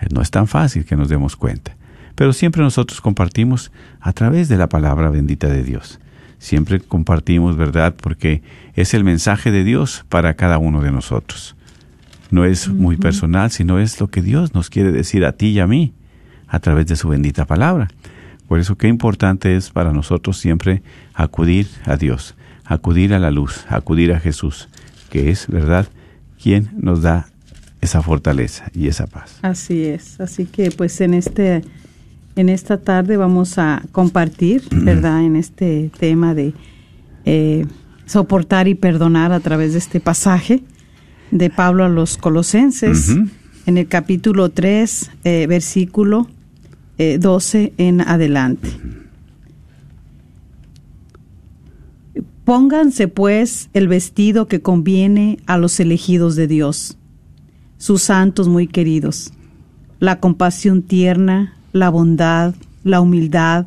eh, 0.00 0.06
no 0.14 0.22
es 0.22 0.30
tan 0.30 0.46
fácil 0.46 0.84
que 0.84 0.96
nos 0.96 1.08
demos 1.08 1.34
cuenta. 1.36 1.76
Pero 2.14 2.32
siempre 2.32 2.62
nosotros 2.62 3.00
compartimos 3.00 3.70
a 4.00 4.12
través 4.12 4.48
de 4.48 4.56
la 4.56 4.68
palabra 4.68 5.10
bendita 5.10 5.48
de 5.48 5.64
Dios. 5.64 5.98
Siempre 6.38 6.78
compartimos, 6.80 7.56
¿verdad?, 7.56 7.94
porque 8.00 8.42
es 8.74 8.94
el 8.94 9.02
mensaje 9.02 9.50
de 9.50 9.64
Dios 9.64 10.04
para 10.08 10.34
cada 10.34 10.58
uno 10.58 10.80
de 10.82 10.92
nosotros. 10.92 11.56
No 12.30 12.44
es 12.44 12.68
muy 12.68 12.96
personal, 12.96 13.50
sino 13.50 13.78
es 13.78 14.00
lo 14.00 14.08
que 14.08 14.22
Dios 14.22 14.54
nos 14.54 14.70
quiere 14.70 14.92
decir 14.92 15.24
a 15.24 15.32
ti 15.32 15.48
y 15.48 15.60
a 15.60 15.66
mí 15.66 15.94
a 16.46 16.60
través 16.60 16.86
de 16.86 16.96
su 16.96 17.08
bendita 17.08 17.46
palabra. 17.46 17.88
Por 18.46 18.58
eso 18.58 18.76
qué 18.76 18.88
importante 18.88 19.56
es 19.56 19.70
para 19.70 19.92
nosotros 19.92 20.38
siempre 20.38 20.82
acudir 21.14 21.68
a 21.84 21.96
Dios, 21.96 22.34
acudir 22.64 23.14
a 23.14 23.18
la 23.18 23.30
luz, 23.30 23.66
acudir 23.68 24.12
a 24.12 24.20
Jesús, 24.20 24.68
que 25.10 25.30
es, 25.30 25.46
¿verdad?, 25.48 25.86
quien 26.42 26.70
nos 26.76 27.02
da 27.02 27.28
esa 27.80 28.02
fortaleza 28.02 28.70
y 28.74 28.88
esa 28.88 29.06
paz. 29.06 29.38
Así 29.42 29.84
es. 29.84 30.20
Así 30.20 30.46
que 30.46 30.70
pues 30.70 31.00
en 31.00 31.14
este 31.14 31.62
en 32.36 32.48
esta 32.48 32.78
tarde 32.78 33.16
vamos 33.16 33.58
a 33.58 33.82
compartir, 33.90 34.62
¿verdad? 34.70 35.24
En 35.24 35.34
este 35.34 35.90
tema 35.98 36.34
de 36.34 36.54
eh, 37.24 37.66
soportar 38.06 38.68
y 38.68 38.74
perdonar 38.74 39.32
a 39.32 39.40
través 39.40 39.72
de 39.72 39.78
este 39.78 39.98
pasaje 39.98 40.62
de 41.30 41.50
Pablo 41.50 41.84
a 41.84 41.88
los 41.88 42.16
Colosenses, 42.16 43.16
en 43.66 43.78
el 43.78 43.86
capítulo 43.86 44.50
3, 44.50 45.10
eh, 45.24 45.46
versículo 45.46 46.28
eh, 46.96 47.18
12 47.18 47.74
en 47.76 48.00
adelante. 48.00 48.70
Pónganse 52.44 53.08
pues 53.08 53.68
el 53.74 53.88
vestido 53.88 54.48
que 54.48 54.62
conviene 54.62 55.38
a 55.46 55.58
los 55.58 55.78
elegidos 55.80 56.34
de 56.34 56.46
Dios, 56.46 56.96
sus 57.76 58.02
santos 58.02 58.48
muy 58.48 58.66
queridos, 58.66 59.32
la 60.00 60.18
compasión 60.18 60.82
tierna, 60.82 61.54
la 61.72 61.90
bondad, 61.90 62.54
la 62.84 63.00
humildad, 63.00 63.66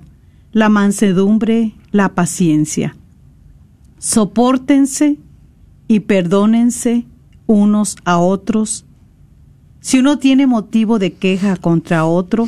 la 0.52 0.70
mansedumbre, 0.70 1.74
la 1.92 2.16
paciencia. 2.16 2.96
Sopórtense 4.00 5.20
y 5.88 6.00
perdónense 6.00 7.06
unos 7.52 7.98
a 8.06 8.18
otros. 8.18 8.86
Si 9.82 10.00
uno 10.00 10.20
tiene 10.20 10.48
motivo 10.48 11.00
de 11.00 11.14
queja 11.14 11.58
contra 11.58 12.06
otro, 12.06 12.48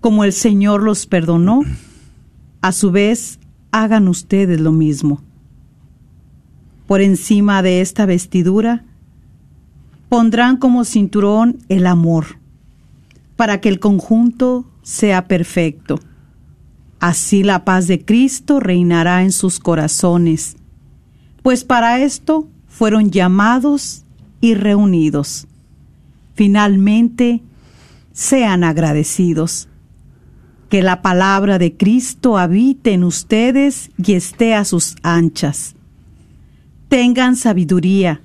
como 0.00 0.24
el 0.24 0.32
Señor 0.32 0.82
los 0.82 1.06
perdonó, 1.06 1.62
a 2.60 2.72
su 2.72 2.90
vez 2.90 3.38
hagan 3.70 4.08
ustedes 4.08 4.60
lo 4.60 4.72
mismo. 4.72 5.20
Por 6.86 7.00
encima 7.00 7.62
de 7.62 7.80
esta 7.80 8.06
vestidura 8.06 8.84
pondrán 10.08 10.56
como 10.58 10.84
cinturón 10.84 11.58
el 11.68 11.86
amor, 11.86 12.38
para 13.36 13.60
que 13.60 13.68
el 13.68 13.80
conjunto 13.80 14.64
sea 14.82 15.26
perfecto. 15.26 15.98
Así 17.00 17.42
la 17.42 17.64
paz 17.64 17.86
de 17.86 18.04
Cristo 18.04 18.60
reinará 18.60 19.22
en 19.22 19.32
sus 19.32 19.58
corazones, 19.58 20.56
pues 21.42 21.64
para 21.64 22.00
esto 22.00 22.48
fueron 22.68 23.10
llamados 23.10 24.03
y 24.44 24.52
reunidos. 24.52 25.46
Finalmente, 26.34 27.40
sean 28.12 28.62
agradecidos. 28.62 29.68
Que 30.68 30.82
la 30.82 31.00
palabra 31.00 31.58
de 31.58 31.78
Cristo 31.78 32.36
habite 32.36 32.92
en 32.92 33.04
ustedes 33.04 33.90
y 33.96 34.12
esté 34.12 34.54
a 34.54 34.66
sus 34.66 34.96
anchas. 35.02 35.76
Tengan 36.90 37.36
sabiduría 37.36 38.20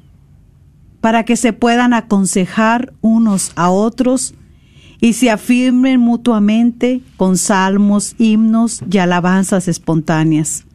para 0.99 1.23
que 1.23 1.37
se 1.37 1.53
puedan 1.53 1.93
aconsejar 1.93 2.91
unos 2.99 3.53
a 3.55 3.69
otros 3.69 4.33
y 4.99 5.13
se 5.13 5.31
afirmen 5.31 6.01
mutuamente 6.01 7.01
con 7.15 7.37
salmos, 7.37 8.15
himnos 8.17 8.81
y 8.91 8.97
alabanzas 8.97 9.69
espontáneas. 9.69 10.65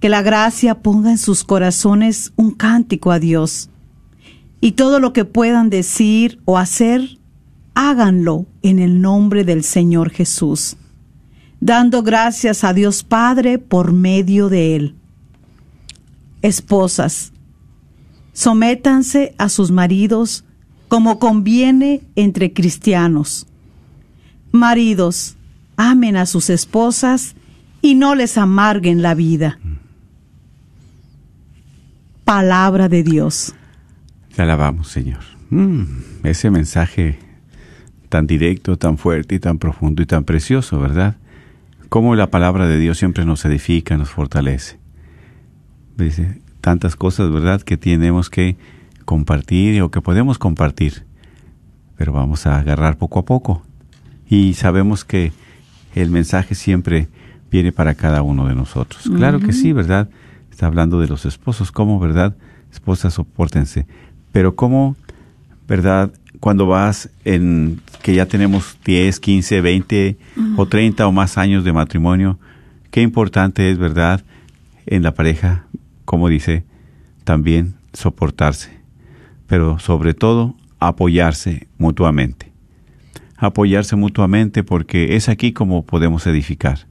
Que 0.00 0.08
la 0.08 0.22
gracia 0.22 0.82
ponga 0.82 1.12
en 1.12 1.18
sus 1.18 1.44
corazones 1.44 2.32
un 2.34 2.50
cántico 2.50 3.12
a 3.12 3.20
Dios. 3.20 3.70
Y 4.60 4.72
todo 4.72 5.00
lo 5.00 5.12
que 5.12 5.24
puedan 5.24 5.70
decir 5.70 6.40
o 6.44 6.58
hacer, 6.58 7.18
háganlo 7.74 8.46
en 8.62 8.78
el 8.78 9.00
nombre 9.00 9.44
del 9.44 9.62
Señor 9.62 10.10
Jesús, 10.10 10.76
dando 11.60 12.02
gracias 12.02 12.64
a 12.64 12.72
Dios 12.72 13.02
Padre 13.02 13.58
por 13.58 13.92
medio 13.92 14.48
de 14.48 14.76
Él. 14.76 14.94
Esposas, 16.42 17.32
sométanse 18.32 19.34
a 19.38 19.48
sus 19.48 19.70
maridos 19.70 20.44
como 20.88 21.18
conviene 21.18 22.02
entre 22.14 22.52
cristianos. 22.52 23.46
Maridos, 24.52 25.36
amen 25.76 26.16
a 26.16 26.26
sus 26.26 26.50
esposas 26.50 27.34
y 27.82 27.94
no 27.94 28.14
les 28.14 28.38
amarguen 28.38 29.02
la 29.02 29.14
vida. 29.14 29.58
Palabra 32.24 32.88
de 32.88 33.02
Dios. 33.02 33.54
Te 34.36 34.42
alabamos, 34.42 34.88
Señor. 34.88 35.20
Mm, 35.50 35.84
ese 36.24 36.50
mensaje 36.50 37.18
tan 38.08 38.26
directo, 38.26 38.76
tan 38.76 38.98
fuerte 38.98 39.36
y 39.36 39.38
tan 39.38 39.58
profundo 39.58 40.02
y 40.02 40.06
tan 40.06 40.24
precioso, 40.24 40.80
¿verdad? 40.80 41.16
Cómo 41.88 42.16
la 42.16 42.30
palabra 42.30 42.66
de 42.66 42.78
Dios 42.78 42.98
siempre 42.98 43.24
nos 43.24 43.44
edifica, 43.44 43.96
nos 43.96 44.10
fortalece. 44.10 44.78
Dice, 45.96 46.40
tantas 46.60 46.96
cosas, 46.96 47.30
¿verdad?, 47.30 47.62
que 47.62 47.76
tenemos 47.76 48.30
que 48.30 48.56
compartir 49.04 49.80
o 49.82 49.90
que 49.90 50.00
podemos 50.00 50.38
compartir. 50.38 51.04
Pero 51.96 52.12
vamos 52.12 52.46
a 52.46 52.58
agarrar 52.58 52.98
poco 52.98 53.20
a 53.20 53.24
poco. 53.24 53.62
Y 54.28 54.54
sabemos 54.54 55.04
que 55.04 55.32
el 55.94 56.10
mensaje 56.10 56.56
siempre 56.56 57.08
viene 57.50 57.70
para 57.70 57.94
cada 57.94 58.22
uno 58.22 58.48
de 58.48 58.56
nosotros. 58.56 59.08
Claro 59.14 59.38
que 59.38 59.52
sí, 59.52 59.72
¿verdad? 59.72 60.08
Está 60.50 60.66
hablando 60.66 60.98
de 60.98 61.06
los 61.06 61.24
esposos, 61.24 61.70
cómo, 61.70 62.00
¿verdad? 62.00 62.36
Esposas, 62.72 63.14
soportense. 63.14 63.86
Pero 64.34 64.56
cómo, 64.56 64.96
¿verdad? 65.68 66.12
Cuando 66.40 66.66
vas 66.66 67.08
en 67.24 67.80
que 68.02 68.16
ya 68.16 68.26
tenemos 68.26 68.76
10, 68.84 69.20
15, 69.20 69.60
20 69.60 70.18
o 70.56 70.66
30 70.66 71.06
o 71.06 71.12
más 71.12 71.38
años 71.38 71.62
de 71.62 71.72
matrimonio, 71.72 72.40
qué 72.90 73.00
importante 73.00 73.70
es, 73.70 73.78
¿verdad? 73.78 74.24
En 74.86 75.04
la 75.04 75.14
pareja, 75.14 75.66
como 76.04 76.28
dice, 76.28 76.64
también 77.22 77.76
soportarse, 77.92 78.72
pero 79.46 79.78
sobre 79.78 80.14
todo 80.14 80.56
apoyarse 80.80 81.68
mutuamente. 81.78 82.50
Apoyarse 83.36 83.94
mutuamente 83.94 84.64
porque 84.64 85.14
es 85.14 85.28
aquí 85.28 85.52
como 85.52 85.86
podemos 85.86 86.26
edificar. 86.26 86.88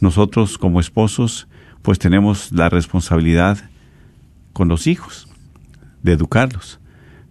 Nosotros 0.00 0.58
como 0.58 0.80
esposos 0.80 1.46
pues 1.82 2.00
tenemos 2.00 2.50
la 2.50 2.68
responsabilidad 2.68 3.58
con 4.52 4.66
los 4.66 4.88
hijos 4.88 5.28
de 6.04 6.12
educarlos. 6.12 6.78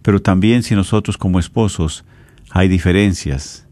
Pero 0.02 0.20
también 0.20 0.62
si 0.62 0.74
nosotros 0.74 1.16
como 1.16 1.38
esposos 1.38 2.04
hay 2.50 2.68
diferencias, 2.68 3.66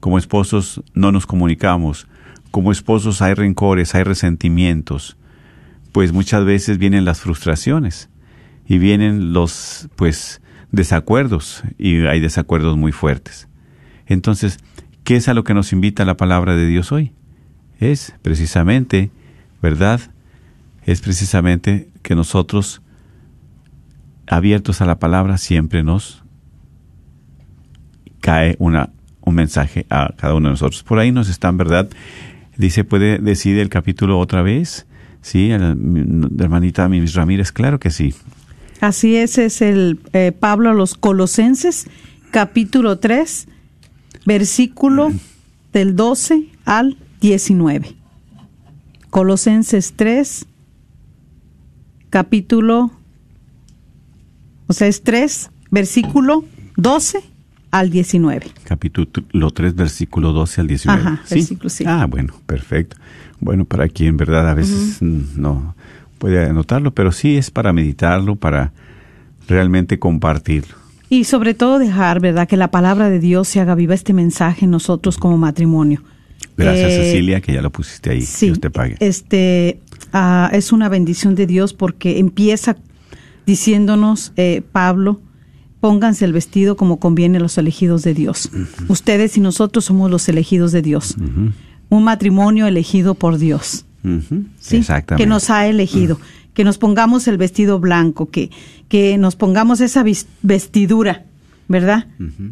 como 0.00 0.18
esposos 0.18 0.82
no 0.92 1.10
nos 1.10 1.24
comunicamos, 1.24 2.06
como 2.50 2.72
esposos 2.72 3.22
hay 3.22 3.32
rencores, 3.32 3.94
hay 3.94 4.02
resentimientos, 4.02 5.16
pues 5.92 6.12
muchas 6.12 6.44
veces 6.44 6.76
vienen 6.76 7.06
las 7.06 7.20
frustraciones 7.20 8.10
y 8.66 8.78
vienen 8.78 9.32
los 9.32 9.88
pues 9.96 10.42
desacuerdos 10.70 11.62
y 11.78 12.06
hay 12.06 12.20
desacuerdos 12.20 12.76
muy 12.76 12.92
fuertes. 12.92 13.48
Entonces, 14.06 14.58
¿qué 15.04 15.16
es 15.16 15.28
a 15.28 15.34
lo 15.34 15.44
que 15.44 15.54
nos 15.54 15.72
invita 15.72 16.04
la 16.04 16.16
palabra 16.16 16.54
de 16.56 16.66
Dios 16.66 16.92
hoy? 16.92 17.12
Es 17.78 18.14
precisamente, 18.22 19.10
¿verdad? 19.62 20.00
Es 20.84 21.00
precisamente 21.00 21.88
que 22.02 22.14
nosotros 22.14 22.82
abiertos 24.30 24.80
a 24.80 24.86
la 24.86 24.98
palabra 24.98 25.38
siempre 25.38 25.82
nos 25.82 26.22
cae 28.20 28.56
una 28.58 28.90
un 29.22 29.34
mensaje 29.34 29.86
a 29.90 30.14
cada 30.16 30.34
uno 30.34 30.48
de 30.48 30.52
nosotros. 30.52 30.82
Por 30.82 30.98
ahí 30.98 31.12
nos 31.12 31.28
están, 31.28 31.56
¿verdad? 31.56 31.88
Dice, 32.56 32.84
¿puede 32.84 33.18
decir 33.18 33.58
el 33.58 33.68
capítulo 33.68 34.18
otra 34.18 34.42
vez? 34.42 34.86
Sí, 35.22 35.50
hermanita 35.50 36.88
Mimis 36.88 37.14
Ramírez, 37.14 37.52
claro 37.52 37.78
que 37.78 37.90
sí. 37.90 38.14
Así 38.80 39.16
es, 39.16 39.36
es 39.36 39.60
el 39.60 40.00
eh, 40.12 40.32
Pablo 40.32 40.70
a 40.70 40.74
los 40.74 40.94
Colosenses, 40.94 41.86
capítulo 42.30 42.98
3, 42.98 43.46
versículo 44.24 45.12
del 45.72 45.96
12 45.96 46.46
al 46.64 46.96
19. 47.20 47.94
Colosenses 49.10 49.92
3, 49.96 50.46
capítulo, 52.08 52.90
o 54.70 54.72
sea, 54.72 54.86
es 54.86 55.02
3, 55.02 55.50
versículo 55.72 56.44
12 56.76 57.18
al 57.72 57.90
19. 57.90 58.52
Capítulo 58.62 59.50
3, 59.50 59.74
versículo 59.74 60.32
12 60.32 60.60
al 60.60 60.66
19. 60.68 61.00
Ajá, 61.00 61.22
versículo, 61.28 61.68
sí. 61.68 61.82
Ah, 61.88 62.06
bueno, 62.08 62.34
perfecto. 62.46 62.96
Bueno, 63.40 63.64
para 63.64 63.88
quien, 63.88 64.16
verdad, 64.16 64.48
a 64.48 64.54
veces 64.54 65.02
no 65.02 65.74
puede 66.18 66.46
anotarlo, 66.46 66.94
pero 66.94 67.10
sí 67.10 67.36
es 67.36 67.50
para 67.50 67.72
meditarlo, 67.72 68.36
para 68.36 68.72
realmente 69.48 69.98
compartirlo. 69.98 70.76
Y 71.08 71.24
sobre 71.24 71.54
todo 71.54 71.80
dejar, 71.80 72.20
¿verdad?, 72.20 72.46
que 72.46 72.56
la 72.56 72.70
palabra 72.70 73.10
de 73.10 73.18
Dios 73.18 73.48
se 73.48 73.58
haga 73.58 73.74
viva 73.74 73.94
este 73.94 74.12
mensaje 74.12 74.66
en 74.66 74.70
nosotros 74.70 75.18
como 75.18 75.36
matrimonio. 75.36 76.00
Gracias, 76.56 76.92
Eh, 76.92 76.96
Cecilia, 77.02 77.40
que 77.40 77.54
ya 77.54 77.60
lo 77.60 77.70
pusiste 77.70 78.10
ahí. 78.10 78.22
Sí, 78.22 78.46
Dios 78.46 78.60
te 78.60 78.70
pague. 78.70 78.94
Este, 79.00 79.80
ah, 80.12 80.48
es 80.52 80.70
una 80.70 80.88
bendición 80.88 81.34
de 81.34 81.48
Dios 81.48 81.74
porque 81.74 82.20
empieza 82.20 82.76
diciéndonos, 83.50 84.32
eh, 84.36 84.62
Pablo, 84.70 85.20
pónganse 85.80 86.24
el 86.24 86.32
vestido 86.32 86.76
como 86.76 87.00
conviene 87.00 87.38
a 87.38 87.40
los 87.40 87.58
elegidos 87.58 88.04
de 88.04 88.14
Dios. 88.14 88.48
Ustedes 88.86 89.36
y 89.36 89.40
nosotros 89.40 89.86
somos 89.86 90.08
los 90.08 90.28
elegidos 90.28 90.70
de 90.70 90.82
Dios. 90.82 91.16
Un 91.88 92.04
matrimonio 92.04 92.68
elegido 92.68 93.16
por 93.16 93.38
Dios. 93.38 93.86
Exactamente. 94.70 95.16
que 95.16 95.26
nos 95.26 95.50
ha 95.50 95.66
elegido, 95.66 96.20
que 96.54 96.62
nos 96.62 96.78
pongamos 96.78 97.26
el 97.26 97.38
vestido 97.38 97.80
blanco, 97.80 98.30
que, 98.30 98.50
que 98.88 99.18
nos 99.18 99.34
pongamos 99.34 99.80
esa 99.80 100.04
vestidura, 100.42 101.26
¿verdad? 101.70 102.08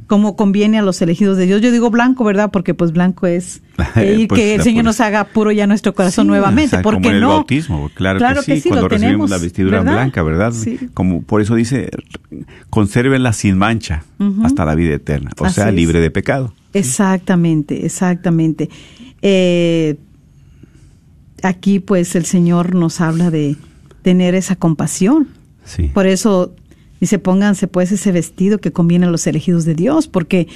Como 0.06 0.37
conviene 0.37 0.78
a 0.78 0.82
los 0.82 1.02
elegidos 1.02 1.36
de 1.36 1.47
Dios. 1.47 1.60
Yo 1.60 1.73
digo 1.73 1.90
blanco, 1.90 2.23
¿verdad? 2.23 2.52
Porque 2.52 2.73
pues 2.73 2.93
blanco 2.93 3.26
es 3.26 3.62
eh, 3.97 4.26
Pues, 4.28 4.40
que 4.40 4.54
el 4.54 4.62
Señor 4.62 4.84
nos 4.84 5.00
haga 5.00 5.25
puro 5.25 5.50
ya 5.50 5.66
nuestro 5.66 5.93
corazón 5.93 6.26
Sí, 6.26 6.28
nuevamente, 6.28 6.69
o 6.69 6.78
sea, 6.78 6.82
porque 6.82 6.99
como 6.99 7.08
en 7.08 7.14
el 7.16 7.21
no. 7.23 7.28
bautismo, 7.30 7.90
claro, 7.95 8.21
que 8.47 8.60
sí, 8.60 8.69
lo 8.69 8.75
cuando 8.76 8.88
recibimos 8.88 9.00
tenemos, 9.00 9.30
la 9.30 9.38
vestidura 9.38 9.78
¿verdad? 9.80 9.93
blanca, 9.95 10.23
¿verdad? 10.23 10.52
Sí. 10.52 10.78
Como 10.95 11.23
por 11.23 11.40
eso 11.40 11.56
dice, 11.56 11.90
consérvenla 12.71 13.32
sin 13.32 13.58
mancha 13.58 14.04
hasta 14.45 14.64
la 14.64 14.76
vida 14.76 14.95
eterna, 14.95 15.32
o 15.36 15.47
Así 15.47 15.56
sea, 15.56 15.69
es. 15.71 15.75
libre 15.75 15.99
de 15.99 16.12
pecado. 16.12 16.54
Exactamente, 16.73 17.84
exactamente. 17.84 18.71
Eh, 19.21 19.97
aquí 21.43 21.80
pues 21.80 22.14
el 22.14 22.25
Señor 22.25 22.76
nos 22.76 23.00
habla 23.00 23.32
de 23.32 23.56
tener 24.02 24.36
esa 24.36 24.54
compasión. 24.54 25.26
Sí. 25.64 25.90
Por 25.93 26.06
eso 26.06 26.54
dice, 27.00 27.19
pónganse 27.19 27.67
pues 27.69 27.93
ese 27.93 28.13
vestido 28.13 28.58
que 28.58 28.73
conviene 28.73 29.06
a 29.06 29.11
los 29.11 29.26
elegidos 29.26 29.65
de 29.65 29.75
Dios, 29.75 30.08
porque 30.08 30.49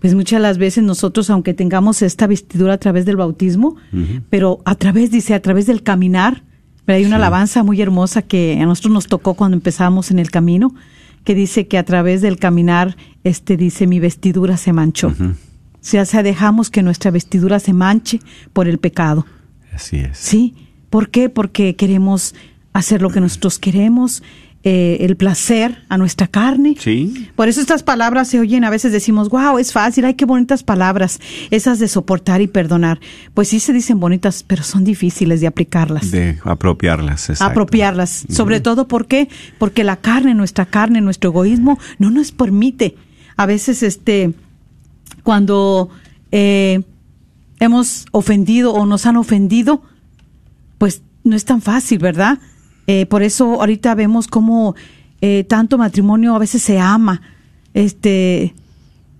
pues 0.00 0.14
muchas 0.14 0.38
de 0.38 0.42
las 0.42 0.58
veces 0.58 0.84
nosotros, 0.84 1.30
aunque 1.30 1.54
tengamos 1.54 2.02
esta 2.02 2.26
vestidura 2.26 2.74
a 2.74 2.78
través 2.78 3.06
del 3.06 3.16
bautismo, 3.16 3.76
pero 4.28 4.60
a 4.66 4.74
través, 4.74 5.10
dice, 5.10 5.32
a 5.34 5.40
través 5.40 5.66
del 5.66 5.82
caminar, 5.82 6.42
pero 6.84 6.96
hay 6.98 7.04
una 7.06 7.16
Sí. 7.16 7.22
alabanza 7.22 7.62
muy 7.62 7.80
hermosa 7.80 8.20
que 8.20 8.58
a 8.60 8.66
nosotros 8.66 8.92
nos 8.92 9.06
tocó 9.06 9.32
cuando 9.34 9.56
empezamos 9.56 10.10
en 10.10 10.18
el 10.18 10.30
camino, 10.30 10.74
que 11.24 11.34
dice 11.34 11.68
que 11.68 11.78
a 11.78 11.84
través 11.84 12.20
del 12.20 12.38
caminar, 12.38 12.98
este 13.24 13.56
dice, 13.56 13.86
mi 13.86 13.98
vestidura 13.98 14.58
se 14.58 14.74
manchó. 14.74 15.08
O 15.08 15.34
sea, 15.80 16.02
o 16.02 16.04
sea, 16.04 16.22
dejamos 16.22 16.68
que 16.68 16.82
nuestra 16.82 17.10
vestidura 17.10 17.58
se 17.58 17.72
manche 17.72 18.20
por 18.52 18.68
el 18.68 18.76
pecado. 18.78 19.24
Así 19.72 19.96
es. 19.96 20.18
¿Sí? 20.18 20.54
¿Por 20.90 21.08
qué? 21.08 21.30
Porque 21.30 21.76
queremos 21.76 22.34
hacer 22.74 23.00
lo 23.00 23.08
que 23.08 23.20
nosotros 23.20 23.58
queremos, 23.58 24.22
eh, 24.66 25.04
el 25.04 25.14
placer 25.16 25.82
a 25.90 25.98
nuestra 25.98 26.26
carne. 26.26 26.74
Sí. 26.80 27.28
Por 27.36 27.48
eso 27.48 27.60
estas 27.60 27.82
palabras 27.82 28.28
se 28.28 28.40
oyen, 28.40 28.64
a 28.64 28.70
veces 28.70 28.92
decimos, 28.92 29.28
wow, 29.28 29.58
es 29.58 29.72
fácil, 29.74 30.06
ay, 30.06 30.14
qué 30.14 30.24
bonitas 30.24 30.62
palabras, 30.62 31.20
esas 31.50 31.78
de 31.78 31.86
soportar 31.86 32.40
y 32.40 32.46
perdonar. 32.46 32.98
Pues 33.34 33.48
sí 33.48 33.60
se 33.60 33.74
dicen 33.74 34.00
bonitas, 34.00 34.42
pero 34.42 34.62
son 34.62 34.82
difíciles 34.82 35.42
de 35.42 35.48
aplicarlas. 35.48 36.10
De 36.10 36.38
apropiarlas. 36.44 37.28
exacto. 37.28 37.52
apropiarlas. 37.52 38.24
Sobre 38.30 38.60
todo, 38.60 38.88
¿por 38.88 39.06
qué? 39.06 39.28
Porque 39.58 39.84
la 39.84 39.96
carne, 39.96 40.32
nuestra 40.32 40.64
carne, 40.64 41.02
nuestro 41.02 41.28
egoísmo, 41.28 41.78
no 41.98 42.10
nos 42.10 42.32
permite. 42.32 42.96
A 43.36 43.44
veces, 43.44 43.82
este, 43.82 44.32
cuando 45.22 45.90
eh, 46.32 46.82
hemos 47.60 48.06
ofendido 48.12 48.72
o 48.72 48.86
nos 48.86 49.04
han 49.04 49.18
ofendido, 49.18 49.82
pues 50.78 51.02
no 51.22 51.36
es 51.36 51.44
tan 51.44 51.60
fácil, 51.60 51.98
¿verdad? 51.98 52.38
Eh, 52.86 53.06
por 53.06 53.22
eso 53.22 53.60
ahorita 53.60 53.94
vemos 53.94 54.26
cómo 54.28 54.74
eh, 55.20 55.44
tanto 55.44 55.78
matrimonio 55.78 56.34
a 56.34 56.38
veces 56.38 56.62
se 56.62 56.78
ama, 56.78 57.22
este, 57.72 58.54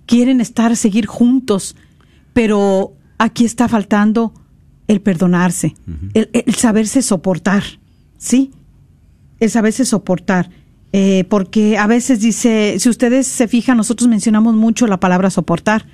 quieren 0.07 0.41
estar, 0.41 0.77
seguir 0.77 1.07
juntos, 1.07 1.77
pero 2.33 2.93
aquí 3.19 3.45
está 3.45 3.69
faltando 3.69 4.33
el 4.87 5.01
perdonarse, 5.01 5.75
el, 6.13 6.29
el 6.33 6.55
saberse 6.55 7.01
soportar, 7.01 7.63
¿sí? 8.19 8.51
El 9.41 9.51
saberse 9.51 9.85
soportar. 9.85 10.51
Eh, 10.97 11.25
porque 11.29 11.77
a 11.77 11.89
veces 11.89 12.21
dice, 12.21 12.77
si 12.79 12.89
ustedes 12.89 13.27
se 13.27 13.49
fijan, 13.49 13.77
nosotros 13.77 14.09
mencionamos 14.09 14.55
mucho 14.55 14.87
la 14.87 15.01
palabra 15.01 15.29
soportar. 15.29 15.87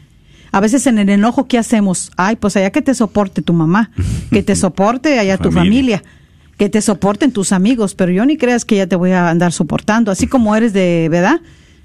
A 0.52 0.61
veces 0.61 0.87
en 0.87 0.98
el 0.98 1.09
enojo, 1.09 1.46
¿qué 1.46 1.56
hacemos? 1.56 2.11
Ay, 2.18 2.37
pues 2.37 2.54
allá 2.56 2.70
que 2.70 2.83
te 2.83 2.92
soporte 2.94 3.40
tu 3.40 3.54
mamá, 3.54 3.92
que 4.30 4.42
te 4.42 4.54
soporte 4.56 5.18
allá 5.18 5.38
tu 5.38 5.50
Familia. 5.52 5.98
familia, 6.00 6.19
que 6.60 6.68
te 6.68 6.82
soporten 6.82 7.32
tus 7.32 7.52
amigos, 7.52 7.94
pero 7.94 8.12
yo 8.12 8.26
ni 8.26 8.36
creas 8.36 8.66
que 8.66 8.76
ya 8.76 8.86
te 8.86 8.94
voy 8.94 9.12
a 9.12 9.30
andar 9.30 9.50
soportando, 9.50 10.10
así 10.10 10.26
como 10.26 10.54
eres 10.54 10.74
de, 10.74 11.08
¿verdad? 11.10 11.40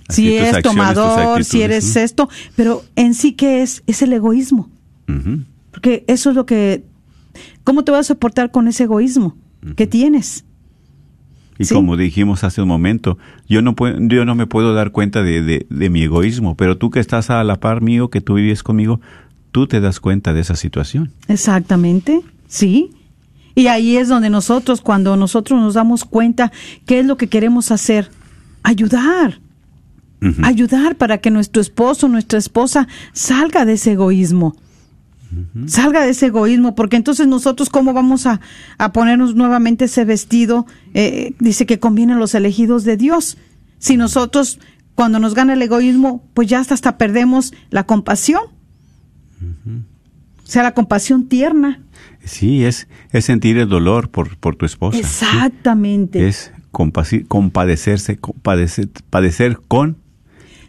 Así 0.09 0.23
si 0.23 0.38
tus 0.38 0.47
es 0.49 0.53
acciones, 0.53 0.63
tus 0.63 0.71
tomador, 0.73 1.43
si 1.45 1.61
eres 1.61 1.95
¿no? 1.95 2.01
esto, 2.01 2.29
pero 2.57 2.83
en 2.97 3.13
sí, 3.13 3.31
¿qué 3.31 3.61
es? 3.61 3.83
Es 3.88 4.01
el 4.01 4.11
egoísmo. 4.11 4.69
Porque 5.71 6.03
eso 6.07 6.29
es 6.29 6.35
lo 6.35 6.45
que... 6.45 6.83
¿Cómo 7.63 7.85
te 7.85 7.93
vas 7.93 8.01
a 8.01 8.03
soportar 8.15 8.51
con 8.51 8.67
ese 8.67 8.83
egoísmo 8.83 9.38
que 9.77 9.88
tienes? 9.88 10.43
Y 11.57 11.63
Sí. 11.63 11.73
como 11.73 11.95
dijimos 11.95 12.43
hace 12.43 12.61
un 12.61 12.67
momento, 12.67 13.17
yo 13.47 13.61
no, 13.61 13.75
puedo, 13.77 13.97
yo 14.01 14.25
no 14.25 14.35
me 14.35 14.45
puedo 14.45 14.73
dar 14.73 14.91
cuenta 14.91 15.23
de, 15.23 15.41
de, 15.41 15.67
de 15.69 15.89
mi 15.89 16.01
egoísmo, 16.03 16.55
pero 16.55 16.77
tú 16.77 16.89
que 16.89 16.99
estás 16.99 17.29
a 17.29 17.41
la 17.45 17.61
par 17.61 17.81
mío, 17.81 18.09
que 18.09 18.19
tú 18.19 18.33
vives 18.33 18.61
conmigo, 18.61 18.99
tú 19.53 19.67
te 19.67 19.79
das 19.79 20.01
cuenta 20.01 20.33
de 20.33 20.41
esa 20.41 20.57
situación. 20.57 21.13
Exactamente, 21.29 22.19
sí. 22.49 22.89
Y 23.56 23.68
ahí 23.68 23.96
es 23.98 24.10
donde 24.10 24.30
nosotros, 24.30 24.82
cuando 24.82 25.15
nosotros 25.15 25.60
nos 25.60 25.74
damos 25.74 26.04
cuenta 26.04 26.52
qué 26.86 27.00
es 27.00 27.06
lo 27.06 27.15
que 27.15 27.28
queremos 27.28 27.72
hacer, 27.72 28.12
ayudar, 28.63 29.39
ayudar 30.44 30.96
para 30.98 31.20
que 31.20 31.32
nuestro 31.32 31.62
esposo, 31.62 32.08
nuestra 32.10 32.38
esposa 32.38 32.88
salga 33.13 33.63
de 33.63 33.74
ese 33.74 33.94
egoísmo. 33.94 34.56
Salga 35.68 36.02
de 36.04 36.12
ese 36.12 36.28
egoísmo, 36.28 36.76
porque 36.76 36.96
entonces 36.96 37.28
nosotros 37.28 37.70
cómo 37.70 37.94
vamos 37.94 38.26
a, 38.26 38.39
a 38.78 38.91
ponernos 38.94 39.36
nuevamente 39.36 39.86
ese 39.86 40.06
vestido, 40.06 40.65
Eh, 40.94 41.34
dice 41.39 41.65
que 41.65 41.80
conviene 41.80 42.13
a 42.13 42.18
los 42.18 42.36
elegidos 42.36 42.86
de 42.86 42.96
Dios. 42.96 43.38
Si 43.80 43.98
nosotros, 43.98 44.60
cuando 44.96 45.20
nos 45.20 45.34
gana 45.34 45.54
el 45.54 45.62
egoísmo, 45.62 46.24
pues 46.34 46.48
ya 46.48 46.60
hasta, 46.60 46.74
hasta 46.74 46.98
perdemos 46.98 47.54
la 47.70 47.86
compasión. 47.86 48.44
O 50.45 50.51
sea, 50.51 50.63
la 50.63 50.73
compasión 50.73 51.27
tierna. 51.27 51.81
Sí, 52.23 52.65
es, 52.65 52.88
es 53.12 53.25
sentir 53.25 53.58
el 53.58 53.67
dolor 53.67 54.10
por, 54.10 54.38
por 54.38 54.55
tu 54.55 54.65
esposa. 54.65 54.97
¿sí? 54.97 55.03
Exactamente. 55.03 56.27
Es 56.27 56.53
compadecerse, 56.71 58.17
compadecer, 58.17 58.89
padecer 59.10 59.60
con, 59.67 59.97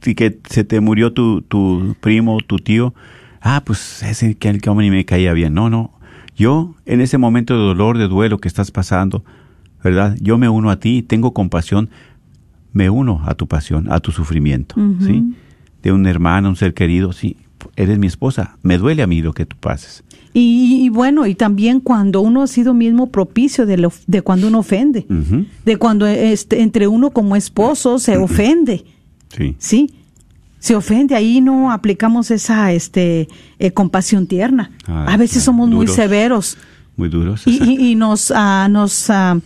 y 0.04 0.14
que 0.14 0.38
se 0.48 0.64
te 0.64 0.80
murió 0.80 1.12
tu, 1.12 1.42
tu 1.42 1.96
primo, 2.00 2.38
tu 2.46 2.58
tío, 2.58 2.94
ah, 3.40 3.62
pues 3.64 4.02
ese 4.02 4.34
que 4.36 4.58
que 4.58 4.70
ni 4.70 4.90
me 4.90 5.04
caía 5.04 5.32
bien. 5.32 5.52
No, 5.54 5.68
no. 5.68 5.92
Yo, 6.36 6.74
en 6.84 7.00
ese 7.00 7.18
momento 7.18 7.54
de 7.54 7.60
dolor, 7.60 7.98
de 7.98 8.08
duelo 8.08 8.38
que 8.38 8.48
estás 8.48 8.70
pasando, 8.70 9.24
¿verdad? 9.82 10.16
Yo 10.20 10.38
me 10.38 10.48
uno 10.48 10.70
a 10.70 10.78
ti, 10.78 11.02
tengo 11.02 11.32
compasión, 11.32 11.90
me 12.72 12.90
uno 12.90 13.22
a 13.24 13.34
tu 13.34 13.46
pasión, 13.46 13.90
a 13.90 14.00
tu 14.00 14.12
sufrimiento, 14.12 14.74
¿sí? 15.00 15.34
De 15.82 15.92
un 15.92 16.06
hermano, 16.06 16.50
un 16.50 16.56
ser 16.56 16.74
querido, 16.74 17.12
sí, 17.12 17.36
eres 17.76 17.98
mi 17.98 18.06
esposa, 18.06 18.56
me 18.62 18.78
duele 18.78 19.02
a 19.02 19.06
mí 19.06 19.22
lo 19.22 19.32
que 19.32 19.46
tú 19.46 19.56
pases. 19.58 20.04
Y, 20.32 20.84
y 20.84 20.88
bueno, 20.90 21.26
y 21.26 21.34
también 21.34 21.80
cuando 21.80 22.20
uno 22.20 22.42
ha 22.42 22.46
sido 22.46 22.74
mismo 22.74 23.10
propicio 23.10 23.64
de, 23.66 23.78
lo- 23.78 23.92
de 24.06 24.20
cuando 24.22 24.48
uno 24.48 24.58
ofende, 24.58 25.06
de 25.64 25.76
cuando 25.78 26.06
este, 26.06 26.60
entre 26.62 26.86
uno 26.88 27.10
como 27.10 27.36
esposo 27.36 27.98
se 27.98 28.16
ofende, 28.18 28.84
Sí, 29.34 29.54
¿sí? 29.58 29.90
Se 30.58 30.74
ofende, 30.74 31.14
ahí 31.14 31.40
no 31.40 31.70
aplicamos 31.72 32.30
esa 32.30 32.72
este, 32.72 33.28
eh, 33.58 33.70
compasión 33.72 34.26
tierna. 34.26 34.72
Ah, 34.86 35.06
a 35.12 35.16
veces 35.16 35.42
somos 35.42 35.68
muy 35.68 35.86
severos. 35.94 36.58
Muy 36.96 37.08
duros. 37.08 37.42
Y, 37.46 37.62
y- 37.62 37.90
y 37.90 37.94
nos, 37.94 38.32
ah, 38.34 38.68
nos, 38.70 39.10
ah, 39.10 39.38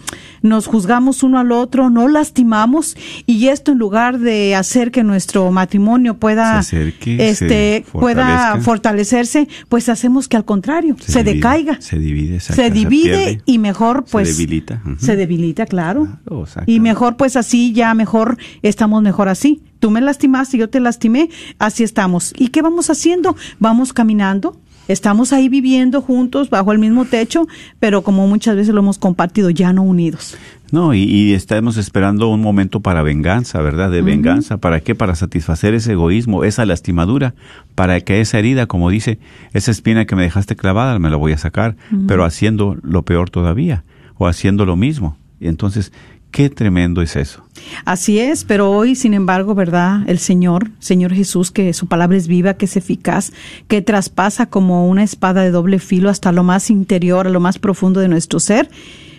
nos 0.43 0.67
juzgamos 0.67 1.23
uno 1.23 1.39
al 1.39 1.53
otro, 1.53 1.91
no 1.91 2.09
lastimamos, 2.09 2.97
y 3.27 3.49
esto 3.49 3.73
en 3.73 3.79
lugar 3.79 4.19
de 4.21 4.55
hacer 4.55 4.91
que 4.91 5.03
nuestro 5.03 5.51
matrimonio 5.51 6.15
pueda, 6.15 6.63
Se 6.63 6.77
acerque, 6.77 7.29
este, 7.31 7.85
se 7.85 7.85
pueda 7.93 8.59
fortalecerse, 8.61 9.49
pues 9.69 9.89
hacemos 9.89 10.29
que 10.29 10.37
al 10.37 10.45
contrario, 10.45 10.97
se, 11.01 11.25
divide, 11.25 11.35
decaiga, 11.35 11.81
Se 11.81 11.99
divide, 11.99 12.41
se 12.41 12.71
divide 12.71 13.43
y 13.47 13.59
mejor 13.59 14.05
se 14.07 14.13
pues 14.13 14.37
debilita. 14.39 14.81
ujú. 14.85 14.97
se 14.99 15.17
debilita, 15.17 15.67
claro. 15.67 16.09
Claro, 16.25 16.47
y 16.67 16.81
mejor 16.81 17.17
pues 17.17 17.37
así, 17.37 17.73
ya 17.73 17.93
mejor, 17.95 18.39
estamos 18.63 19.03
mejor 19.03 19.29
así. 19.29 19.63
Tú 19.81 19.91
me 19.91 20.01
lastimaste, 20.03 20.59
yo 20.59 20.69
te 20.69 20.79
lastimé, 20.79 21.31
así 21.59 21.83
estamos. 21.85 22.33
¿Y 22.37 22.49
qué 22.49 22.61
vamos 22.61 22.91
haciendo? 22.91 23.35
Vamos 23.59 23.93
caminando, 23.95 24.61
estamos 24.93 25.33
ahí 25.33 25.49
viviendo 25.49 26.01
juntos 26.01 26.51
bajo 26.51 26.73
el 26.73 26.79
mismo 26.79 27.05
techo, 27.05 27.47
pero 27.79 28.03
como 28.03 28.27
muchas 28.27 28.57
veces 28.57 28.75
lo 28.75 28.81
hemos 28.81 28.99
compartido, 28.99 29.51
ya 29.51 29.73
no 29.73 29.83
unidos. 29.83 30.37
No, 30.73 30.95
y, 30.95 31.03
y 31.03 31.33
estamos 31.33 31.77
esperando 31.77 32.29
un 32.29 32.41
momento 32.41 32.81
para 32.81 33.03
venganza, 33.03 33.61
¿verdad? 33.61 33.91
De 33.91 34.03
venganza. 34.03 34.59
¿Para 34.59 34.81
qué? 34.81 34.95
Para 34.95 35.17
satisfacer 35.17 35.75
ese 35.75 35.93
egoísmo, 35.93 36.45
esa 36.45 36.65
lastimadura, 36.65 37.35
para 37.75 38.01
que 38.01 38.21
esa 38.21 38.39
herida, 38.39 38.67
como 38.67 38.89
dice, 38.89 39.19
esa 39.53 39.73
espina 39.73 40.05
que 40.05 40.15
me 40.15 40.23
dejaste 40.23 40.55
clavada, 40.55 40.99
me 41.01 41.11
la 41.11 41.17
voy 41.17 41.33
a 41.33 41.39
sacar, 41.39 41.77
pero 42.07 42.25
haciendo 42.25 42.77
lo 42.83 43.03
peor 43.03 43.31
todavía, 43.31 43.83
o 44.17 44.29
haciendo 44.29 44.65
lo 44.65 44.77
mismo. 44.77 45.17
Y 45.41 45.49
entonces, 45.49 45.93
qué 46.31 46.51
tremendo 46.51 47.03
es 47.03 47.17
eso. 47.17 47.45
Así 47.85 48.19
es, 48.19 48.45
pero 48.45 48.71
hoy, 48.71 48.95
sin 48.95 49.15
embargo, 49.15 49.55
¿verdad? 49.55 50.03
El 50.07 50.19
Señor, 50.19 50.71
Señor 50.79 51.13
Jesús, 51.13 51.51
que 51.51 51.73
su 51.73 51.87
palabra 51.87 52.17
es 52.17 52.29
viva, 52.29 52.55
que 52.55 52.65
es 52.65 52.77
eficaz, 52.77 53.33
que 53.69 53.83
traspasa 53.83 54.47
como 54.47 54.89
una 54.89 55.03
espada 55.03 55.43
de 55.43 55.51
doble 55.51 55.79
filo 55.79 56.11
hasta 56.11 56.33
lo 56.33 56.43
más 56.43 56.71
interior, 56.71 57.27
a 57.27 57.31
lo 57.31 57.41
más 57.41 57.59
profundo 57.59 58.01
de 58.01 58.09
nuestro 58.09 58.41
ser, 58.41 58.71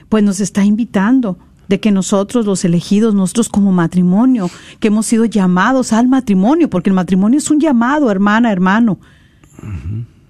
pues 0.10 0.24
nos 0.24 0.40
está 0.40 0.66
invitando 0.66 1.38
de 1.72 1.80
que 1.80 1.92
nosotros, 1.92 2.46
los 2.46 2.66
elegidos, 2.66 3.16
nosotros 3.16 3.48
como 3.48 3.72
matrimonio, 3.72 4.50
que 4.82 4.90
hemos 4.90 5.06
sido 5.06 5.24
llamados 5.24 5.94
al 5.94 6.10
matrimonio, 6.10 6.70
porque 6.70 6.90
el 6.90 6.94
matrimonio 6.94 7.38
es 7.38 7.50
un 7.50 7.62
llamado, 7.62 8.12
hermana, 8.12 8.52
hermano. 8.52 9.00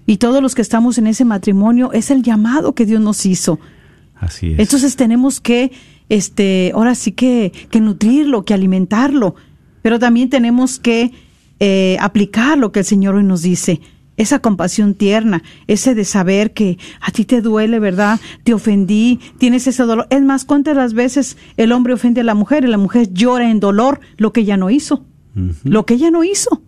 Y 0.06 0.18
todos 0.18 0.40
los 0.40 0.54
que 0.54 0.62
estamos 0.62 0.98
en 0.98 1.08
ese 1.08 1.24
matrimonio 1.24 1.92
es 1.92 2.12
el 2.12 2.22
llamado 2.22 2.74
que 2.74 2.86
Dios 2.86 3.00
nos 3.00 3.26
hizo. 3.26 3.58
Así 4.14 4.52
es. 4.52 4.60
Entonces 4.60 4.94
tenemos 4.94 5.40
que, 5.40 5.72
este, 6.12 6.72
ahora 6.74 6.94
sí 6.94 7.12
que, 7.12 7.52
que 7.70 7.80
nutrirlo, 7.80 8.44
que 8.44 8.52
alimentarlo, 8.52 9.34
pero 9.80 9.98
también 9.98 10.28
tenemos 10.28 10.78
que 10.78 11.10
eh, 11.58 11.96
aplicar 12.00 12.58
lo 12.58 12.70
que 12.70 12.80
el 12.80 12.84
Señor 12.84 13.14
hoy 13.14 13.24
nos 13.24 13.40
dice. 13.40 13.80
Esa 14.18 14.40
compasión 14.40 14.92
tierna, 14.92 15.42
ese 15.68 15.94
de 15.94 16.04
saber 16.04 16.52
que 16.52 16.76
a 17.00 17.12
ti 17.12 17.24
te 17.24 17.40
duele, 17.40 17.78
¿verdad? 17.78 18.20
Te 18.44 18.52
ofendí, 18.52 19.20
tienes 19.38 19.66
ese 19.66 19.84
dolor. 19.84 20.06
Es 20.10 20.20
más, 20.20 20.44
¿cuántas 20.44 20.76
las 20.76 20.92
veces 20.92 21.38
el 21.56 21.72
hombre 21.72 21.94
ofende 21.94 22.20
a 22.20 22.24
la 22.24 22.34
mujer 22.34 22.64
y 22.64 22.68
la 22.68 22.76
mujer 22.76 23.10
llora 23.14 23.50
en 23.50 23.58
dolor 23.58 24.00
lo 24.18 24.34
que 24.34 24.42
ella 24.42 24.58
no 24.58 24.68
hizo? 24.68 25.06
Lo 25.64 25.86
que 25.86 25.94
ella 25.94 26.10
no 26.10 26.24
hizo. 26.24 26.62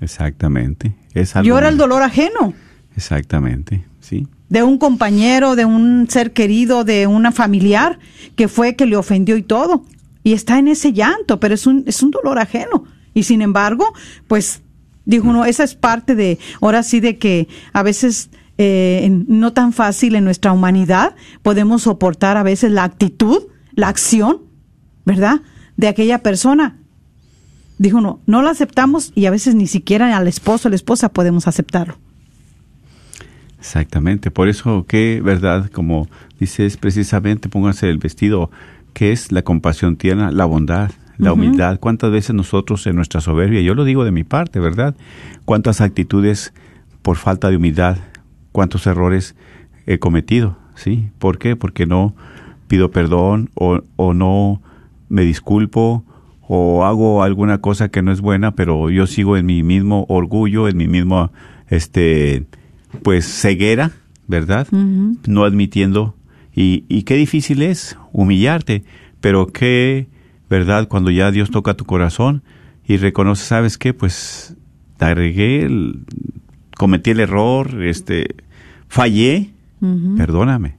Exactamente. 0.00 0.94
Es 1.12 1.34
algo 1.34 1.48
Llora 1.48 1.70
el 1.70 1.76
dolor 1.76 2.02
ajeno. 2.02 2.54
Exactamente, 2.94 3.84
sí. 3.98 4.28
De 4.50 4.62
un 4.64 4.76
compañero, 4.76 5.56
de 5.56 5.64
un 5.64 6.06
ser 6.10 6.32
querido, 6.32 6.84
de 6.84 7.06
una 7.06 7.32
familiar 7.32 7.98
que 8.36 8.48
fue 8.48 8.76
que 8.76 8.84
le 8.84 8.96
ofendió 8.96 9.36
y 9.36 9.42
todo. 9.42 9.84
Y 10.22 10.34
está 10.34 10.58
en 10.58 10.68
ese 10.68 10.92
llanto, 10.92 11.40
pero 11.40 11.54
es 11.54 11.66
un, 11.66 11.84
es 11.86 12.02
un 12.02 12.10
dolor 12.10 12.38
ajeno. 12.38 12.84
Y 13.14 13.22
sin 13.22 13.40
embargo, 13.40 13.94
pues, 14.28 14.60
dijo 15.04 15.28
uno, 15.28 15.44
esa 15.44 15.64
es 15.64 15.74
parte 15.74 16.14
de, 16.14 16.38
ahora 16.60 16.82
sí, 16.82 17.00
de 17.00 17.16
que 17.16 17.48
a 17.72 17.82
veces 17.82 18.28
eh, 18.58 19.08
no 19.28 19.52
tan 19.52 19.72
fácil 19.72 20.16
en 20.16 20.24
nuestra 20.24 20.52
humanidad 20.52 21.14
podemos 21.42 21.82
soportar 21.82 22.36
a 22.36 22.42
veces 22.42 22.72
la 22.72 22.84
actitud, 22.84 23.44
la 23.74 23.88
acción, 23.88 24.42
¿verdad? 25.06 25.42
De 25.76 25.88
aquella 25.88 26.18
persona. 26.18 26.76
Dijo 27.78 27.98
uno, 27.98 28.20
no 28.26 28.42
la 28.42 28.50
aceptamos 28.50 29.12
y 29.14 29.26
a 29.26 29.30
veces 29.30 29.54
ni 29.54 29.66
siquiera 29.66 30.14
al 30.14 30.28
esposo 30.28 30.68
o 30.68 30.70
la 30.70 30.76
esposa 30.76 31.08
podemos 31.08 31.46
aceptarlo. 31.46 31.96
Exactamente, 33.60 34.30
por 34.30 34.48
eso 34.48 34.86
que, 34.88 35.20
verdad, 35.22 35.70
como 35.70 36.08
dices 36.40 36.78
precisamente, 36.78 37.48
pónganse 37.48 37.88
el 37.90 37.98
vestido, 37.98 38.50
que 38.94 39.12
es 39.12 39.30
la 39.30 39.42
compasión 39.42 39.96
tierna, 39.96 40.30
la 40.32 40.46
bondad, 40.46 40.90
la 41.18 41.34
humildad. 41.34 41.78
¿Cuántas 41.78 42.10
veces 42.10 42.34
nosotros 42.34 42.86
en 42.86 42.96
nuestra 42.96 43.20
soberbia, 43.20 43.60
yo 43.60 43.74
lo 43.74 43.84
digo 43.84 44.04
de 44.04 44.10
mi 44.10 44.24
parte, 44.24 44.58
¿verdad? 44.58 44.96
¿Cuántas 45.44 45.82
actitudes 45.82 46.54
por 47.02 47.18
falta 47.18 47.50
de 47.50 47.56
humildad, 47.56 47.98
cuántos 48.52 48.86
errores 48.86 49.36
he 49.86 49.98
cometido? 49.98 50.56
¿Sí? 50.74 51.10
¿Por 51.18 51.38
qué? 51.38 51.56
Porque 51.56 51.84
no 51.84 52.14
pido 52.66 52.90
perdón 52.90 53.50
o, 53.54 53.82
o 53.96 54.14
no 54.14 54.62
me 55.10 55.22
disculpo 55.22 56.04
o 56.48 56.84
hago 56.84 57.22
alguna 57.22 57.58
cosa 57.58 57.90
que 57.90 58.00
no 58.00 58.10
es 58.10 58.22
buena, 58.22 58.56
pero 58.56 58.88
yo 58.88 59.06
sigo 59.06 59.36
en 59.36 59.44
mi 59.46 59.62
mismo 59.62 60.06
orgullo, 60.08 60.68
en 60.68 60.78
mi 60.78 60.88
mismo, 60.88 61.30
este, 61.68 62.46
pues 63.02 63.26
ceguera, 63.26 63.92
¿verdad? 64.26 64.66
No 65.26 65.44
admitiendo. 65.44 66.16
Y, 66.54 66.84
y 66.88 67.02
qué 67.02 67.14
difícil 67.14 67.62
es 67.62 67.96
humillarte, 68.12 68.84
pero 69.20 69.46
qué, 69.48 70.08
¿verdad? 70.48 70.88
Cuando 70.88 71.10
ya 71.10 71.30
Dios 71.30 71.50
toca 71.50 71.74
tu 71.74 71.84
corazón 71.84 72.42
y 72.86 72.96
reconoce, 72.96 73.44
¿sabes 73.44 73.78
qué? 73.78 73.94
Pues 73.94 74.56
la 74.98 75.14
regué, 75.14 75.62
el- 75.62 76.00
cometí 76.76 77.10
el 77.10 77.20
error, 77.20 77.82
este, 77.84 78.34
fallé, 78.88 79.50
perdóname, 80.16 80.76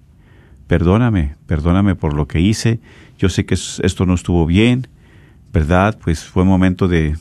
perdóname, 0.68 1.36
perdóname 1.48 1.96
por 1.96 2.14
lo 2.14 2.28
que 2.28 2.40
hice. 2.42 2.80
Yo 3.18 3.30
sé 3.30 3.46
que 3.46 3.54
es- 3.56 3.80
esto 3.84 4.06
no 4.06 4.14
estuvo 4.14 4.46
bien, 4.46 4.88
¿verdad? 5.54 5.98
Pues 6.04 6.24
fue 6.24 6.44
un 6.44 6.50
momento 6.50 6.88
de, 6.88 7.16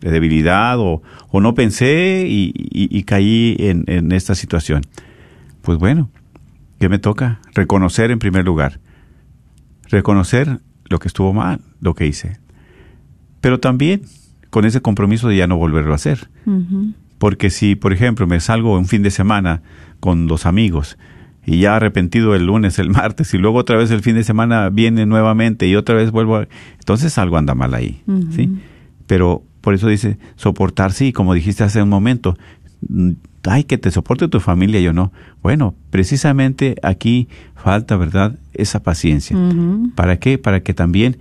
de 0.00 0.10
debilidad 0.10 0.78
o, 0.78 1.02
o 1.30 1.40
no 1.40 1.54
pensé 1.54 2.26
y, 2.28 2.52
y- 2.56 2.88
y 2.96 3.02
caí 3.04 3.56
en, 3.58 3.84
en 3.86 4.12
esta 4.12 4.34
situación. 4.34 4.82
Pues 5.62 5.78
bueno, 5.78 6.10
¿qué 6.78 6.88
me 6.88 6.98
toca? 6.98 7.40
Reconocer 7.54 8.10
en 8.10 8.18
primer 8.18 8.44
lugar. 8.44 8.80
Reconocer 9.88 10.60
lo 10.88 10.98
que 10.98 11.08
estuvo 11.08 11.32
mal, 11.32 11.60
lo 11.80 11.94
que 11.94 12.06
hice. 12.06 12.38
Pero 13.40 13.60
también 13.60 14.02
con 14.50 14.64
ese 14.64 14.80
compromiso 14.80 15.28
de 15.28 15.36
ya 15.36 15.46
no 15.46 15.56
volverlo 15.56 15.92
a 15.92 15.96
hacer. 15.96 16.28
Porque 17.18 17.50
si, 17.50 17.74
por 17.76 17.92
ejemplo, 17.92 18.26
me 18.26 18.40
salgo 18.40 18.76
un 18.76 18.86
fin 18.86 19.02
de 19.02 19.10
semana 19.10 19.62
con 20.00 20.26
los 20.26 20.44
amigos 20.46 20.98
y 21.46 21.60
ya 21.60 21.76
arrepentido 21.76 22.34
el 22.34 22.46
lunes, 22.46 22.78
el 22.78 22.90
martes, 22.90 23.32
y 23.34 23.38
luego 23.38 23.58
otra 23.58 23.76
vez 23.76 23.90
el 23.90 24.00
fin 24.02 24.14
de 24.16 24.24
semana 24.24 24.68
viene 24.70 25.06
nuevamente 25.06 25.66
y 25.66 25.76
otra 25.76 25.94
vez 25.94 26.10
vuelvo 26.10 26.36
a... 26.36 26.48
Entonces 26.78 27.16
algo 27.18 27.36
anda 27.38 27.54
mal 27.54 27.74
ahí, 27.74 28.02
¿sí? 28.32 28.50
Pero 29.06 29.44
por 29.66 29.74
eso 29.74 29.88
dice, 29.88 30.16
soportar, 30.36 30.92
sí, 30.92 31.12
como 31.12 31.34
dijiste 31.34 31.64
hace 31.64 31.82
un 31.82 31.88
momento, 31.88 32.38
mm, 32.88 33.10
ay, 33.48 33.64
que 33.64 33.78
te 33.78 33.90
soporte 33.90 34.28
tu 34.28 34.38
familia, 34.38 34.78
yo 34.80 34.92
no. 34.92 35.10
Bueno, 35.42 35.74
precisamente 35.90 36.76
aquí 36.84 37.26
falta, 37.56 37.96
¿verdad? 37.96 38.38
Esa 38.54 38.84
paciencia. 38.84 39.36
¿Para 39.96 40.20
qué? 40.20 40.38
Para 40.38 40.60
que 40.60 40.72
también 40.72 41.16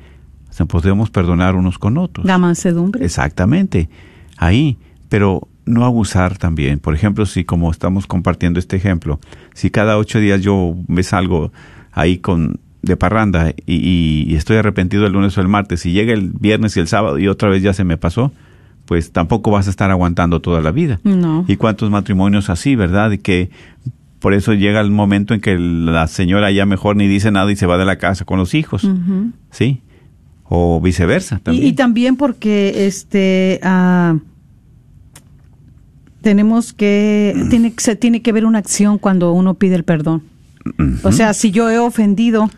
nos 0.60 0.67
podemos 0.67 1.10
perdonar 1.10 1.55
unos 1.55 1.79
con 1.79 1.97
otros. 1.97 2.23
La 2.23 2.38
mansedumbre. 2.38 3.03
Exactamente, 3.03 3.89
ahí, 4.38 4.77
pero 5.10 5.47
no 5.65 5.84
abusar 5.84 6.38
también. 6.38 6.77
Por 6.77 6.93
ejemplo, 6.93 7.25
si 7.25 7.45
como 7.45 7.71
estamos 7.71 8.05
compartiendo 8.05 8.60
este 8.60 8.75
ejemplo, 8.75 9.19
si 9.55 9.71
cada 9.71 9.97
ocho 9.97 10.19
días 10.19 10.41
yo 10.41 10.75
me 10.88 11.01
salgo 11.01 11.51
ahí 11.93 12.19
con 12.19 12.60
de 12.86 12.95
parranda 12.98 13.54
y, 13.65 14.34
estoy 14.36 14.58
arrepentido 14.58 15.06
el 15.06 15.13
lunes 15.13 15.38
o 15.38 15.41
el 15.41 15.48
martes 15.48 15.86
y 15.86 15.91
llega 15.91 16.13
el 16.13 16.30
viernes 16.30 16.78
y 16.78 16.80
el 16.80 16.88
sábado 16.88 17.17
y 17.19 17.28
otra 17.28 17.50
vez 17.50 17.62
ya 17.63 17.74
se 17.74 17.84
me 17.84 17.98
pasó, 17.98 18.32
pues 18.86 19.12
tampoco 19.12 19.52
vas 19.52 19.67
a 19.67 19.69
estar 19.71 19.89
aguantando 19.91 20.39
toda 20.41 20.62
la 20.62 20.71
vida. 20.71 21.00
No. 21.04 21.45
¿Y 21.48 21.56
cuántos 21.58 21.89
matrimonios 21.89 22.50
así, 22.50 22.76
verdad? 22.76 23.12
Y 23.12 23.17
que 23.17 23.50
por 24.19 24.34
eso 24.34 24.54
llega 24.54 24.80
el 24.82 24.91
momento 24.91 25.34
en 25.34 25.41
que 25.41 25.58
la 25.58 26.08
señora 26.08 26.52
ya 26.52 26.65
mejor 26.65 26.95
ni 26.95 27.08
dice 27.08 27.32
nada 27.32 27.52
y 27.52 27.56
se 27.56 27.65
va 27.65 27.78
de 27.78 27.86
la 27.86 27.98
casa 27.98 28.26
con 28.26 28.38
los 28.38 28.54
hijos. 28.54 28.88
¿Sí? 29.52 29.82
o 30.48 30.80
viceversa 30.80 31.39
también. 31.39 31.65
y 31.65 31.74
también 31.74 32.17
porque 32.17 32.86
este 32.86 33.60
ah, 33.63 34.15
tenemos 36.21 36.74
que 36.74 37.34
Mm. 37.36 37.50
tiene 37.50 37.74
que- 37.74 37.84
se 37.84 37.95
tiene 37.95 38.21
que 38.21 38.32
ver 38.32 38.45
una 38.45 38.60
acción 38.60 38.98
cuando 38.98 39.32
uno 39.34 39.56
pide 39.56 39.76
el 39.76 39.84
perdón. 39.84 40.24
O 41.04 41.12
sea, 41.12 41.34
si 41.36 41.52
yo 41.52 41.69
he 41.69 41.78
ofendido, 41.78 42.50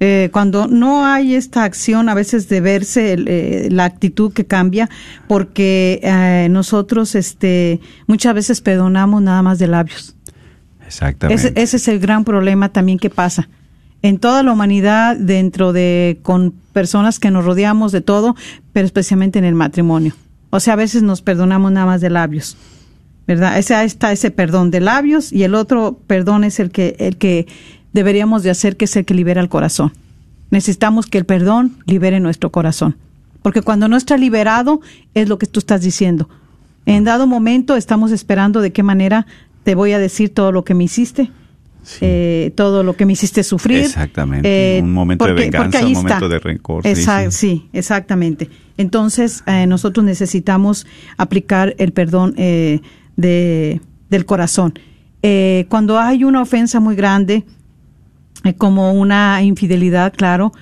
eh, 0.00 0.30
cuando 0.32 0.68
no 0.68 1.04
hay 1.04 1.34
esta 1.34 1.64
acción 1.64 2.08
a 2.08 2.14
veces 2.14 2.48
de 2.48 2.60
verse 2.60 3.14
el, 3.14 3.26
eh, 3.26 3.68
la 3.70 3.84
actitud 3.84 4.32
que 4.32 4.46
cambia, 4.46 4.88
porque 5.26 6.00
eh, 6.02 6.48
nosotros 6.50 7.16
este 7.16 7.80
muchas 8.06 8.34
veces 8.34 8.60
perdonamos 8.60 9.22
nada 9.22 9.42
más 9.42 9.58
de 9.58 9.66
labios. 9.66 10.14
Exactamente. 10.86 11.48
Ese, 11.48 11.60
ese 11.60 11.76
es 11.78 11.88
el 11.88 11.98
gran 11.98 12.24
problema 12.24 12.68
también 12.68 12.98
que 12.98 13.10
pasa. 13.10 13.48
En 14.00 14.18
toda 14.18 14.44
la 14.44 14.52
humanidad, 14.52 15.16
dentro 15.16 15.72
de, 15.72 16.20
con 16.22 16.54
personas 16.72 17.18
que 17.18 17.32
nos 17.32 17.44
rodeamos 17.44 17.90
de 17.90 18.00
todo, 18.00 18.36
pero 18.72 18.86
especialmente 18.86 19.40
en 19.40 19.44
el 19.44 19.56
matrimonio. 19.56 20.14
O 20.50 20.60
sea, 20.60 20.74
a 20.74 20.76
veces 20.76 21.02
nos 21.02 21.22
perdonamos 21.22 21.72
nada 21.72 21.86
más 21.86 22.00
de 22.00 22.10
labios. 22.10 22.56
¿Verdad? 23.26 23.58
Ese, 23.58 23.74
ahí 23.74 23.86
está 23.86 24.10
ese 24.10 24.30
perdón 24.30 24.70
de 24.70 24.80
labios 24.80 25.34
y 25.34 25.42
el 25.42 25.54
otro 25.54 26.00
perdón 26.06 26.44
es 26.44 26.60
el 26.60 26.70
que, 26.70 26.96
el 26.98 27.18
que 27.18 27.46
deberíamos 27.98 28.44
de 28.44 28.50
hacer, 28.50 28.76
que 28.76 28.84
es 28.84 28.94
el 28.94 29.04
que 29.04 29.12
libera 29.12 29.40
el 29.40 29.48
corazón. 29.48 29.92
Necesitamos 30.50 31.06
que 31.06 31.18
el 31.18 31.24
perdón 31.24 31.78
libere 31.84 32.20
nuestro 32.20 32.50
corazón. 32.50 32.96
Porque 33.42 33.60
cuando 33.60 33.88
no 33.88 33.96
está 33.96 34.16
liberado, 34.16 34.80
es 35.14 35.28
lo 35.28 35.36
que 35.38 35.46
tú 35.46 35.58
estás 35.58 35.82
diciendo. 35.82 36.28
En 36.86 37.02
dado 37.02 37.26
momento 37.26 37.74
estamos 37.74 38.12
esperando 38.12 38.60
de 38.60 38.70
qué 38.72 38.84
manera 38.84 39.26
te 39.64 39.74
voy 39.74 39.92
a 39.92 39.98
decir 39.98 40.32
todo 40.32 40.52
lo 40.52 40.62
que 40.64 40.74
me 40.74 40.84
hiciste, 40.84 41.32
Sí. 41.82 41.98
eh, 42.02 42.52
todo 42.54 42.82
lo 42.84 42.94
que 42.94 43.04
me 43.04 43.14
hiciste 43.14 43.42
sufrir. 43.42 43.78
Exactamente. 43.80 44.78
Un 44.80 44.92
momento 44.92 45.24
de 45.26 45.32
venganza, 45.32 45.84
un 45.84 45.92
momento 45.92 46.28
de 46.28 46.38
rencor, 46.38 46.82
sí, 46.84 46.90
Exacto, 46.90 47.30
sí. 47.32 47.38
sí, 47.38 47.68
exactamente. 47.72 48.48
Entonces, 48.76 49.42
eh, 49.46 49.66
nosotros 49.66 50.04
necesitamos 50.04 50.86
aplicar 51.16 51.74
el 51.78 51.92
perdón 51.92 52.34
eh, 52.36 52.80
de, 53.16 53.80
del 54.08 54.24
corazón. 54.24 54.78
Eh, 55.22 55.66
cuando 55.68 55.98
hay 55.98 56.22
una 56.24 56.42
ofensa 56.42 56.78
muy 56.78 56.94
grande, 56.94 57.44
eh, 58.44 58.54
como 58.54 58.92
una 58.92 59.42
infidelidad, 59.42 60.12
claro, 60.14 60.52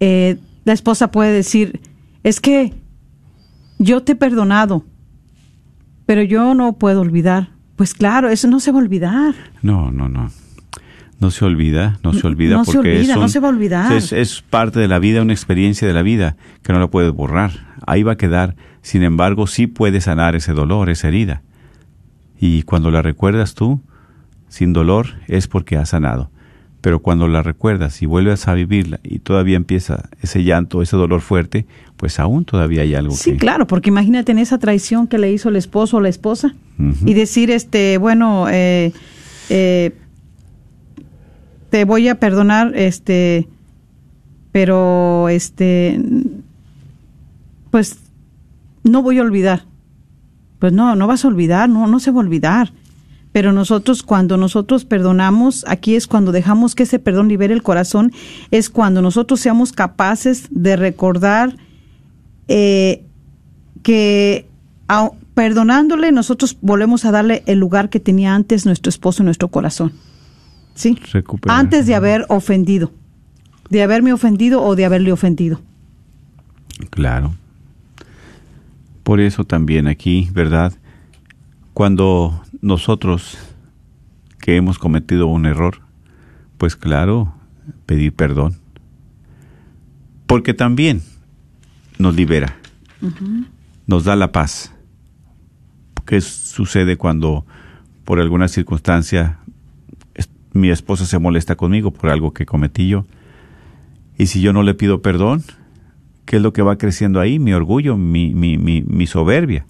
eh, 0.00 0.38
la 0.64 0.72
esposa 0.72 1.10
puede 1.10 1.32
decir, 1.32 1.80
es 2.22 2.40
que 2.40 2.74
yo 3.78 4.02
te 4.02 4.12
he 4.12 4.16
perdonado, 4.16 4.84
pero 6.06 6.22
yo 6.22 6.54
no 6.54 6.74
puedo 6.74 7.00
olvidar. 7.00 7.50
Pues 7.76 7.92
claro, 7.94 8.28
eso 8.28 8.46
no 8.48 8.60
se 8.60 8.70
va 8.70 8.78
a 8.78 8.82
olvidar. 8.82 9.34
No, 9.62 9.90
no, 9.90 10.08
no. 10.08 10.30
No 11.20 11.30
se 11.30 11.44
olvida, 11.44 11.98
no 12.02 12.12
se 12.12 12.26
olvida 12.26 12.56
No 12.56 12.64
se 12.64 12.72
porque 12.72 12.96
olvida, 12.96 13.14
es, 13.14 13.18
no 13.18 13.28
se 13.28 13.40
va 13.40 13.48
a 13.48 13.50
olvidar. 13.50 13.92
Es, 13.92 14.12
es 14.12 14.42
parte 14.42 14.78
de 14.80 14.88
la 14.88 14.98
vida, 14.98 15.22
una 15.22 15.32
experiencia 15.32 15.88
de 15.88 15.94
la 15.94 16.02
vida 16.02 16.36
que 16.62 16.72
no 16.72 16.78
la 16.78 16.88
puedes 16.88 17.12
borrar. 17.12 17.52
Ahí 17.86 18.02
va 18.02 18.12
a 18.12 18.16
quedar. 18.16 18.56
Sin 18.82 19.02
embargo, 19.02 19.46
sí 19.46 19.66
puedes 19.66 20.04
sanar 20.04 20.34
ese 20.36 20.52
dolor, 20.52 20.90
esa 20.90 21.08
herida. 21.08 21.42
Y 22.38 22.62
cuando 22.62 22.90
la 22.90 23.00
recuerdas 23.00 23.54
tú, 23.54 23.80
sin 24.48 24.72
dolor, 24.72 25.06
es 25.26 25.48
porque 25.48 25.76
has 25.76 25.90
sanado. 25.90 26.30
Pero 26.84 27.00
cuando 27.00 27.28
la 27.28 27.42
recuerdas 27.42 28.02
y 28.02 28.06
vuelves 28.06 28.46
a 28.46 28.52
vivirla 28.52 29.00
y 29.02 29.20
todavía 29.20 29.56
empieza 29.56 30.10
ese 30.20 30.44
llanto, 30.44 30.82
ese 30.82 30.98
dolor 30.98 31.22
fuerte, 31.22 31.64
pues 31.96 32.20
aún 32.20 32.44
todavía 32.44 32.82
hay 32.82 32.94
algo 32.94 33.14
Sí, 33.14 33.32
que... 33.32 33.36
claro, 33.38 33.66
porque 33.66 33.88
imagínate 33.88 34.32
en 34.32 34.38
esa 34.38 34.58
traición 34.58 35.06
que 35.06 35.16
le 35.16 35.32
hizo 35.32 35.48
el 35.48 35.56
esposo 35.56 35.96
o 35.96 36.00
la 36.02 36.10
esposa 36.10 36.54
y 37.06 37.14
decir, 37.14 37.50
este, 37.50 37.96
bueno, 37.96 38.50
eh, 38.50 38.92
eh, 39.48 39.92
te 41.70 41.86
voy 41.86 42.08
a 42.08 42.20
perdonar, 42.20 42.76
este, 42.76 43.48
pero, 44.52 45.30
este, 45.30 45.98
pues, 47.70 47.96
no 48.82 49.02
voy 49.02 49.20
a 49.20 49.22
olvidar. 49.22 49.64
Pues 50.58 50.74
no, 50.74 50.96
no 50.96 51.06
vas 51.06 51.24
a 51.24 51.28
olvidar, 51.28 51.66
no, 51.66 51.86
no 51.86 51.98
se 51.98 52.10
va 52.10 52.18
a 52.18 52.24
olvidar. 52.24 52.74
Pero 53.34 53.52
nosotros, 53.52 54.04
cuando 54.04 54.36
nosotros 54.36 54.84
perdonamos, 54.84 55.64
aquí 55.66 55.96
es 55.96 56.06
cuando 56.06 56.30
dejamos 56.30 56.76
que 56.76 56.84
ese 56.84 57.00
perdón 57.00 57.26
libere 57.26 57.52
el 57.52 57.64
corazón, 57.64 58.12
es 58.52 58.70
cuando 58.70 59.02
nosotros 59.02 59.40
seamos 59.40 59.72
capaces 59.72 60.46
de 60.52 60.76
recordar 60.76 61.56
eh, 62.46 63.02
que 63.82 64.46
perdonándole 65.34 66.12
nosotros 66.12 66.56
volvemos 66.60 67.04
a 67.06 67.10
darle 67.10 67.42
el 67.46 67.58
lugar 67.58 67.90
que 67.90 67.98
tenía 67.98 68.36
antes 68.36 68.66
nuestro 68.66 68.88
esposo 68.88 69.22
en 69.22 69.24
nuestro 69.24 69.48
corazón. 69.48 69.92
¿Sí? 70.76 70.96
Recuperar. 71.12 71.58
Antes 71.58 71.88
de 71.88 71.96
haber 71.96 72.26
ofendido. 72.28 72.92
De 73.68 73.82
haberme 73.82 74.12
ofendido 74.12 74.62
o 74.62 74.76
de 74.76 74.84
haberle 74.84 75.10
ofendido. 75.10 75.60
Claro. 76.90 77.34
Por 79.02 79.18
eso 79.18 79.42
también 79.42 79.88
aquí, 79.88 80.28
¿verdad? 80.32 80.72
Cuando 81.72 82.43
nosotros 82.64 83.36
que 84.40 84.56
hemos 84.56 84.78
cometido 84.78 85.26
un 85.26 85.44
error, 85.44 85.82
pues 86.56 86.76
claro, 86.76 87.34
pedir 87.84 88.14
perdón. 88.14 88.56
Porque 90.26 90.54
también 90.54 91.02
nos 91.98 92.16
libera, 92.16 92.56
nos 93.86 94.04
da 94.04 94.16
la 94.16 94.32
paz. 94.32 94.74
¿Qué 96.06 96.20
sucede 96.22 96.96
cuando 96.96 97.44
por 98.04 98.18
alguna 98.18 98.48
circunstancia 98.48 99.38
mi 100.54 100.70
esposa 100.70 101.04
se 101.04 101.18
molesta 101.18 101.56
conmigo 101.56 101.90
por 101.90 102.08
algo 102.08 102.32
que 102.32 102.46
cometí 102.46 102.88
yo? 102.88 103.06
Y 104.16 104.26
si 104.26 104.40
yo 104.40 104.54
no 104.54 104.62
le 104.62 104.72
pido 104.72 105.02
perdón, 105.02 105.42
¿qué 106.24 106.36
es 106.36 106.42
lo 106.42 106.54
que 106.54 106.62
va 106.62 106.78
creciendo 106.78 107.20
ahí? 107.20 107.38
Mi 107.38 107.52
orgullo, 107.52 107.98
mi, 107.98 108.34
mi, 108.34 108.56
mi, 108.56 108.80
mi 108.80 109.06
soberbia. 109.06 109.66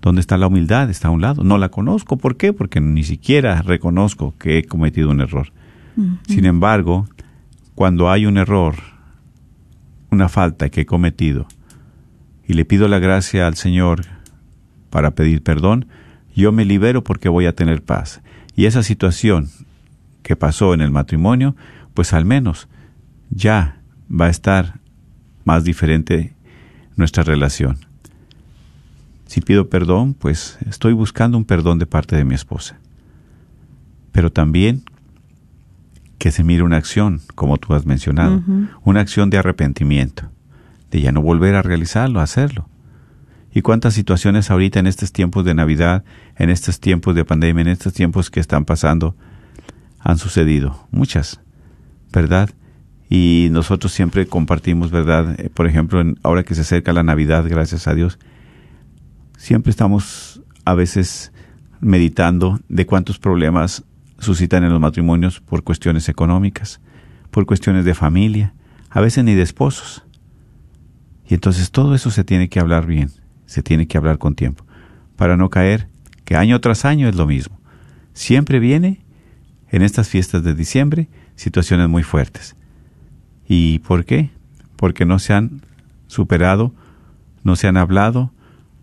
¿Dónde 0.00 0.20
está 0.20 0.36
la 0.36 0.46
humildad? 0.46 0.90
Está 0.90 1.08
a 1.08 1.10
un 1.10 1.20
lado. 1.20 1.44
No 1.44 1.58
la 1.58 1.70
conozco. 1.70 2.16
¿Por 2.16 2.36
qué? 2.36 2.52
Porque 2.52 2.80
ni 2.80 3.04
siquiera 3.04 3.62
reconozco 3.62 4.34
que 4.38 4.58
he 4.58 4.64
cometido 4.64 5.10
un 5.10 5.20
error. 5.20 5.52
Sin 6.28 6.44
embargo, 6.44 7.08
cuando 7.74 8.08
hay 8.08 8.24
un 8.24 8.38
error, 8.38 8.76
una 10.10 10.28
falta 10.28 10.68
que 10.68 10.82
he 10.82 10.86
cometido, 10.86 11.48
y 12.46 12.54
le 12.54 12.64
pido 12.64 12.86
la 12.86 13.00
gracia 13.00 13.48
al 13.48 13.56
Señor 13.56 14.02
para 14.90 15.10
pedir 15.10 15.42
perdón, 15.42 15.86
yo 16.36 16.52
me 16.52 16.64
libero 16.64 17.02
porque 17.02 17.28
voy 17.28 17.46
a 17.46 17.54
tener 17.54 17.82
paz. 17.82 18.22
Y 18.54 18.66
esa 18.66 18.84
situación 18.84 19.48
que 20.22 20.36
pasó 20.36 20.72
en 20.72 20.80
el 20.80 20.92
matrimonio, 20.92 21.56
pues 21.94 22.12
al 22.12 22.24
menos 22.24 22.68
ya 23.30 23.80
va 24.08 24.26
a 24.26 24.30
estar 24.30 24.80
más 25.44 25.64
diferente 25.64 26.34
nuestra 26.96 27.22
relación. 27.24 27.87
Si 29.28 29.42
pido 29.42 29.68
perdón, 29.68 30.14
pues 30.14 30.58
estoy 30.66 30.94
buscando 30.94 31.36
un 31.36 31.44
perdón 31.44 31.78
de 31.78 31.84
parte 31.84 32.16
de 32.16 32.24
mi 32.24 32.34
esposa. 32.34 32.78
Pero 34.10 34.32
también 34.32 34.84
que 36.16 36.32
se 36.32 36.42
mire 36.42 36.62
una 36.62 36.78
acción, 36.78 37.20
como 37.34 37.58
tú 37.58 37.74
has 37.74 37.84
mencionado, 37.84 38.42
una 38.84 39.00
acción 39.00 39.28
de 39.28 39.36
arrepentimiento, 39.36 40.30
de 40.90 41.02
ya 41.02 41.12
no 41.12 41.20
volver 41.20 41.56
a 41.56 41.62
realizarlo, 41.62 42.20
a 42.20 42.22
hacerlo. 42.22 42.70
¿Y 43.52 43.60
cuántas 43.60 43.92
situaciones 43.92 44.50
ahorita 44.50 44.80
en 44.80 44.86
estos 44.86 45.12
tiempos 45.12 45.44
de 45.44 45.52
Navidad, 45.52 46.04
en 46.36 46.48
estos 46.48 46.80
tiempos 46.80 47.14
de 47.14 47.26
pandemia, 47.26 47.60
en 47.60 47.68
estos 47.68 47.92
tiempos 47.92 48.30
que 48.30 48.40
están 48.40 48.64
pasando, 48.64 49.14
han 49.98 50.16
sucedido? 50.16 50.88
Muchas, 50.90 51.38
¿verdad? 52.14 52.48
Y 53.10 53.48
nosotros 53.50 53.92
siempre 53.92 54.26
compartimos, 54.26 54.90
¿verdad? 54.90 55.38
Eh, 55.38 55.50
Por 55.52 55.66
ejemplo, 55.66 56.02
ahora 56.22 56.44
que 56.44 56.54
se 56.54 56.62
acerca 56.62 56.94
la 56.94 57.02
Navidad, 57.02 57.44
gracias 57.46 57.86
a 57.88 57.94
Dios, 57.94 58.18
siempre 59.38 59.70
estamos 59.70 60.42
a 60.64 60.74
veces 60.74 61.32
meditando 61.80 62.60
de 62.68 62.84
cuántos 62.84 63.18
problemas 63.18 63.84
suscitan 64.18 64.64
en 64.64 64.70
los 64.70 64.80
matrimonios 64.80 65.40
por 65.40 65.62
cuestiones 65.62 66.08
económicas, 66.08 66.80
por 67.30 67.46
cuestiones 67.46 67.84
de 67.84 67.94
familia, 67.94 68.52
a 68.90 69.00
veces 69.00 69.24
ni 69.24 69.34
de 69.34 69.42
esposos. 69.42 70.04
Y 71.26 71.34
entonces 71.34 71.70
todo 71.70 71.94
eso 71.94 72.10
se 72.10 72.24
tiene 72.24 72.48
que 72.48 72.58
hablar 72.58 72.84
bien, 72.86 73.10
se 73.46 73.62
tiene 73.62 73.86
que 73.86 73.96
hablar 73.96 74.18
con 74.18 74.34
tiempo, 74.34 74.66
para 75.16 75.36
no 75.36 75.50
caer 75.50 75.88
que 76.24 76.36
año 76.36 76.60
tras 76.60 76.84
año 76.84 77.08
es 77.08 77.14
lo 77.14 77.26
mismo. 77.26 77.60
Siempre 78.14 78.58
viene 78.58 79.04
en 79.70 79.82
estas 79.82 80.08
fiestas 80.08 80.42
de 80.42 80.54
diciembre 80.54 81.08
situaciones 81.36 81.88
muy 81.88 82.02
fuertes. 82.02 82.56
¿Y 83.46 83.78
por 83.80 84.04
qué? 84.04 84.30
Porque 84.74 85.06
no 85.06 85.20
se 85.20 85.32
han 85.32 85.62
superado, 86.08 86.74
no 87.44 87.54
se 87.54 87.68
han 87.68 87.76
hablado, 87.76 88.32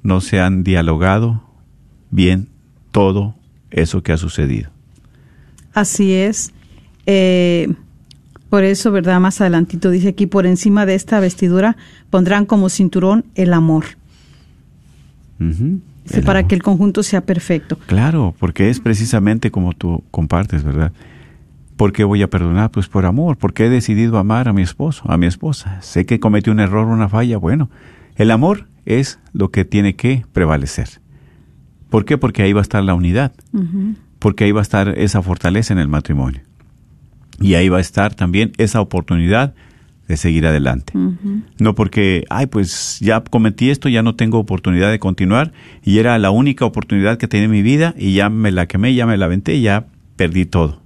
no 0.06 0.22
se 0.22 0.40
han 0.40 0.64
dialogado 0.64 1.44
bien 2.12 2.48
todo 2.92 3.36
eso 3.72 4.04
que 4.04 4.14
ha 4.14 4.18
sucedido. 4.18 4.70
Así 5.74 6.14
es. 6.14 6.54
Eh, 7.08 7.74
por 8.50 8.64
eso, 8.64 8.92
¿verdad? 8.92 9.20
Más 9.20 9.42
adelantito 9.42 9.90
dice 9.90 10.10
aquí, 10.10 10.28
por 10.28 10.46
encima 10.46 10.86
de 10.86 10.94
esta 10.94 11.20
vestidura 11.20 11.76
pondrán 12.12 12.46
como 12.46 12.70
cinturón 12.70 13.26
el 13.34 13.52
amor. 13.52 13.86
El 15.40 15.82
para 16.24 16.40
amor. 16.40 16.50
que 16.50 16.56
el 16.56 16.64
conjunto 16.64 17.02
sea 17.02 17.22
perfecto. 17.22 17.78
Claro, 17.88 18.36
porque 18.40 18.70
es 18.70 18.80
precisamente 18.80 19.50
como 19.50 19.74
tú 19.74 20.04
compartes, 20.12 20.64
¿verdad? 20.64 20.94
¿Por 21.78 21.92
qué 21.92 22.04
voy 22.04 22.22
a 22.22 22.30
perdonar? 22.30 22.70
Pues 22.70 22.88
por 22.88 23.06
amor, 23.06 23.38
porque 23.38 23.66
he 23.66 23.70
decidido 23.70 24.20
amar 24.20 24.48
a 24.48 24.54
mi 24.54 24.62
esposo, 24.62 25.04
a 25.12 25.18
mi 25.18 25.26
esposa. 25.26 25.82
Sé 25.82 26.06
que 26.06 26.20
cometí 26.20 26.52
un 26.52 26.60
error, 26.60 26.86
una 26.86 27.10
falla. 27.10 27.38
Bueno, 27.38 27.70
el 28.16 28.32
amor 28.32 28.68
es 28.86 29.20
lo 29.34 29.50
que 29.50 29.66
tiene 29.66 29.96
que 29.96 30.26
prevalecer. 30.34 31.02
¿Por 31.90 32.06
qué? 32.06 32.18
Porque 32.18 32.44
ahí 32.44 32.54
va 32.54 32.62
a 32.62 32.64
estar 32.64 32.84
la 32.84 32.94
unidad, 32.94 33.34
porque 34.20 34.46
ahí 34.46 34.52
va 34.52 34.62
a 34.62 34.64
estar 34.64 34.90
esa 34.98 35.22
fortaleza 35.22 35.74
en 35.74 35.80
el 35.80 35.88
matrimonio. 35.88 36.42
Y 37.40 37.56
ahí 37.56 37.70
va 37.70 37.78
a 37.78 37.82
estar 37.82 38.16
también 38.16 38.54
esa 38.58 38.82
oportunidad 38.82 39.54
de 40.08 40.18
seguir 40.18 40.46
adelante. 40.46 40.94
No 41.58 41.74
porque, 41.76 42.26
ay, 42.30 42.46
pues 42.46 43.00
ya 43.02 43.22
cometí 43.22 43.70
esto, 43.70 43.90
ya 43.90 44.04
no 44.04 44.16
tengo 44.16 44.40
oportunidad 44.40 44.92
de 44.92 45.00
continuar 45.00 45.52
y 45.84 45.98
era 45.98 46.18
la 46.20 46.32
única 46.32 46.66
oportunidad 46.66 47.18
que 47.18 47.28
tenía 47.28 47.46
en 47.46 47.52
mi 47.52 47.62
vida 47.62 47.96
y 47.98 48.14
ya 48.14 48.30
me 48.30 48.52
la 48.52 48.68
quemé, 48.68 48.94
ya 48.94 49.06
me 49.06 49.18
la 49.18 49.26
aventé, 49.26 49.60
ya 49.62 49.88
perdí 50.16 50.46
todo. 50.46 50.82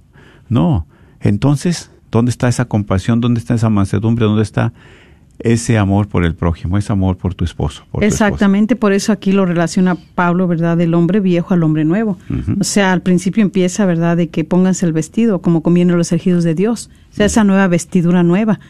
No. 0.48 0.86
Entonces, 1.20 1.90
¿dónde 2.10 2.30
está 2.30 2.48
esa 2.48 2.64
compasión? 2.64 3.20
¿Dónde 3.20 3.40
está 3.40 3.54
esa 3.54 3.68
mansedumbre? 3.68 4.24
¿Dónde 4.24 4.42
está 4.42 4.72
ese 5.42 5.78
amor 5.78 6.08
por 6.08 6.24
el 6.24 6.34
prójimo, 6.34 6.78
ese 6.78 6.92
amor 6.92 7.16
por 7.16 7.34
tu 7.34 7.44
esposo? 7.44 7.84
Por 7.90 8.04
Exactamente, 8.04 8.76
por 8.76 8.92
eso 8.92 9.12
aquí 9.12 9.32
lo 9.32 9.46
relaciona 9.46 9.96
Pablo, 10.14 10.46
¿verdad? 10.46 10.76
Del 10.76 10.94
hombre 10.94 11.20
viejo 11.20 11.54
al 11.54 11.62
hombre 11.62 11.84
nuevo. 11.84 12.18
O 12.60 12.64
sea, 12.64 12.92
al 12.92 13.02
principio 13.02 13.42
empieza, 13.42 13.86
¿verdad? 13.86 14.16
De 14.16 14.28
que 14.28 14.44
pónganse 14.44 14.86
el 14.86 14.92
vestido 14.92 15.40
como 15.40 15.62
conviene 15.62 15.94
los 15.94 16.12
elegidos 16.12 16.44
de 16.44 16.54
Dios. 16.54 16.90
O 17.12 17.16
sea, 17.16 17.26
esa 17.26 17.44
nueva 17.44 17.68
vestidura 17.68 18.22
nueva. 18.22 18.60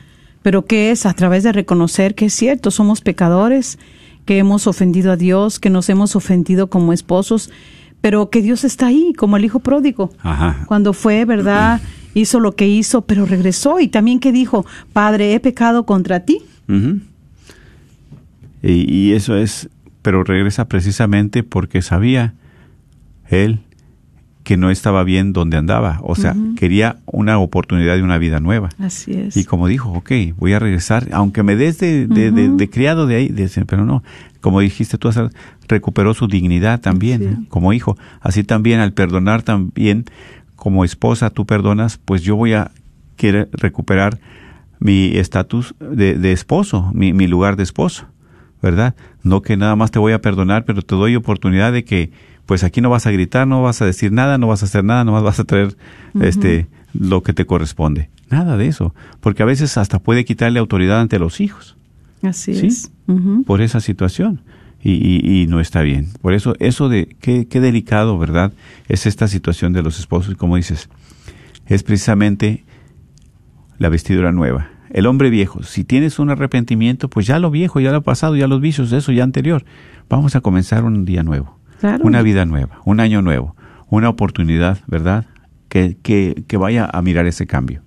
Pero 0.42 0.64
¿qué 0.64 0.90
es? 0.90 1.06
A 1.06 1.12
través 1.12 1.42
de 1.42 1.52
reconocer 1.52 2.14
que 2.14 2.26
es 2.26 2.32
cierto, 2.32 2.70
somos 2.70 3.00
pecadores, 3.00 3.78
que 4.24 4.38
hemos 4.38 4.66
ofendido 4.66 5.12
a 5.12 5.16
Dios, 5.16 5.58
que 5.58 5.70
nos 5.70 5.88
hemos 5.88 6.16
ofendido 6.16 6.68
como 6.68 6.92
esposos 6.92 7.50
pero 8.00 8.30
que 8.30 8.42
Dios 8.42 8.64
está 8.64 8.86
ahí, 8.86 9.12
como 9.16 9.36
el 9.36 9.44
hijo 9.44 9.60
pródigo. 9.60 10.10
Cuando 10.66 10.92
fue, 10.92 11.24
¿verdad? 11.24 11.80
Hizo 12.14 12.40
lo 12.40 12.52
que 12.52 12.66
hizo, 12.66 13.02
pero 13.02 13.26
regresó. 13.26 13.78
Y 13.80 13.88
también 13.88 14.20
que 14.20 14.32
dijo, 14.32 14.64
Padre, 14.92 15.34
he 15.34 15.40
pecado 15.40 15.84
contra 15.84 16.20
ti. 16.20 16.42
Y, 18.62 18.94
y, 18.94 19.12
eso 19.12 19.36
es, 19.36 19.68
pero 20.02 20.24
regresa 20.24 20.68
precisamente 20.68 21.42
porque 21.42 21.82
sabía 21.82 22.34
él 23.28 23.60
que 24.50 24.56
no 24.56 24.70
estaba 24.70 25.04
bien 25.04 25.32
donde 25.32 25.56
andaba. 25.56 26.00
O 26.02 26.16
sea, 26.16 26.34
quería 26.56 26.96
una 27.06 27.38
oportunidad 27.38 27.96
de 27.96 28.02
una 28.02 28.18
vida 28.18 28.40
nueva. 28.40 28.70
Así 28.78 29.12
es. 29.12 29.36
Y 29.36 29.44
como 29.44 29.68
dijo, 29.68 29.92
ok, 29.92 30.10
voy 30.38 30.54
a 30.54 30.58
regresar, 30.58 31.08
aunque 31.12 31.42
me 31.42 31.56
des 31.56 31.78
de, 31.78 32.06
de, 32.08 32.70
criado 32.70 33.06
de 33.06 33.14
ahí, 33.16 33.34
pero 33.66 33.84
no, 33.84 34.02
como 34.40 34.60
dijiste 34.60 34.98
tú, 34.98 35.10
recuperó 35.68 36.14
su 36.14 36.26
dignidad 36.26 36.80
también 36.80 37.46
como 37.48 37.72
hijo. 37.72 37.96
Así 38.20 38.42
también 38.42 38.80
al 38.80 38.92
perdonar 38.92 39.42
también 39.42 40.06
como 40.56 40.84
esposa 40.84 41.30
tú 41.30 41.46
perdonas, 41.46 41.98
pues 42.04 42.22
yo 42.22 42.36
voy 42.36 42.54
a 42.54 42.72
querer 43.16 43.48
recuperar 43.52 44.18
mi 44.80 45.16
estatus 45.16 45.74
de, 45.78 46.14
de, 46.14 46.32
esposo, 46.32 46.90
mi, 46.94 47.12
mi 47.12 47.26
lugar 47.26 47.56
de 47.56 47.62
esposo, 47.62 48.06
¿verdad? 48.62 48.94
No 49.22 49.42
que 49.42 49.56
nada 49.56 49.76
más 49.76 49.90
te 49.90 49.98
voy 49.98 50.12
a 50.12 50.20
perdonar, 50.20 50.64
pero 50.64 50.82
te 50.82 50.94
doy 50.94 51.14
oportunidad 51.16 51.72
de 51.72 51.84
que 51.84 52.10
pues 52.46 52.64
aquí 52.64 52.80
no 52.80 52.90
vas 52.90 53.06
a 53.06 53.12
gritar, 53.12 53.46
no 53.46 53.62
vas 53.62 53.80
a 53.80 53.86
decir 53.86 54.10
nada, 54.10 54.36
no 54.36 54.48
vas 54.48 54.62
a 54.62 54.66
hacer 54.66 54.82
nada, 54.82 55.04
nomás 55.04 55.22
vas 55.22 55.38
a 55.38 55.44
traer 55.44 55.76
este 56.20 56.66
lo 56.92 57.22
que 57.22 57.32
te 57.32 57.46
corresponde. 57.46 58.10
Nada 58.28 58.56
de 58.56 58.66
eso, 58.66 58.92
porque 59.20 59.44
a 59.44 59.46
veces 59.46 59.76
hasta 59.76 60.00
puede 60.00 60.24
quitarle 60.24 60.58
autoridad 60.58 61.00
ante 61.00 61.20
los 61.20 61.40
hijos. 61.40 61.76
Así 62.22 62.52
es. 62.52 62.90
Por 63.46 63.60
esa 63.60 63.80
situación. 63.80 64.40
Y, 64.82 65.42
y, 65.42 65.46
no 65.46 65.60
está 65.60 65.82
bien. 65.82 66.08
Por 66.22 66.32
eso, 66.32 66.54
eso 66.58 66.88
de 66.88 67.14
qué, 67.20 67.46
qué 67.46 67.60
delicado, 67.60 68.18
¿verdad? 68.18 68.52
Es 68.88 69.04
esta 69.04 69.28
situación 69.28 69.74
de 69.74 69.82
los 69.82 70.00
esposos, 70.00 70.34
como 70.36 70.56
dices, 70.56 70.88
es 71.66 71.82
precisamente 71.82 72.64
la 73.80 73.88
vestidura 73.88 74.30
nueva. 74.30 74.68
El 74.90 75.06
hombre 75.06 75.30
viejo, 75.30 75.62
si 75.62 75.84
tienes 75.84 76.18
un 76.18 76.30
arrepentimiento, 76.30 77.08
pues 77.08 77.26
ya 77.26 77.38
lo 77.38 77.50
viejo, 77.50 77.80
ya 77.80 77.92
lo 77.92 78.02
pasado, 78.02 78.36
ya 78.36 78.46
los 78.46 78.60
vicios 78.60 78.92
eso, 78.92 79.10
ya 79.10 79.24
anterior. 79.24 79.64
Vamos 80.08 80.36
a 80.36 80.42
comenzar 80.42 80.84
un 80.84 81.04
día 81.04 81.22
nuevo. 81.22 81.58
Una 82.02 82.20
vida 82.20 82.44
nueva, 82.44 82.82
un 82.84 83.00
año 83.00 83.22
nuevo, 83.22 83.56
una 83.88 84.10
oportunidad, 84.10 84.78
¿verdad? 84.86 85.24
Que, 85.70 85.96
que, 86.02 86.44
que 86.46 86.58
vaya 86.58 86.90
a 86.92 87.00
mirar 87.00 87.24
ese 87.24 87.46
cambio. 87.46 87.80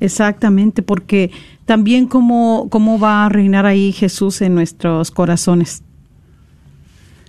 Exactamente, 0.00 0.82
porque 0.82 1.30
también 1.66 2.06
cómo, 2.06 2.68
cómo 2.70 2.98
va 2.98 3.26
a 3.26 3.28
reinar 3.28 3.66
ahí 3.66 3.92
Jesús 3.92 4.40
en 4.40 4.54
nuestros 4.54 5.10
corazones. 5.10 5.82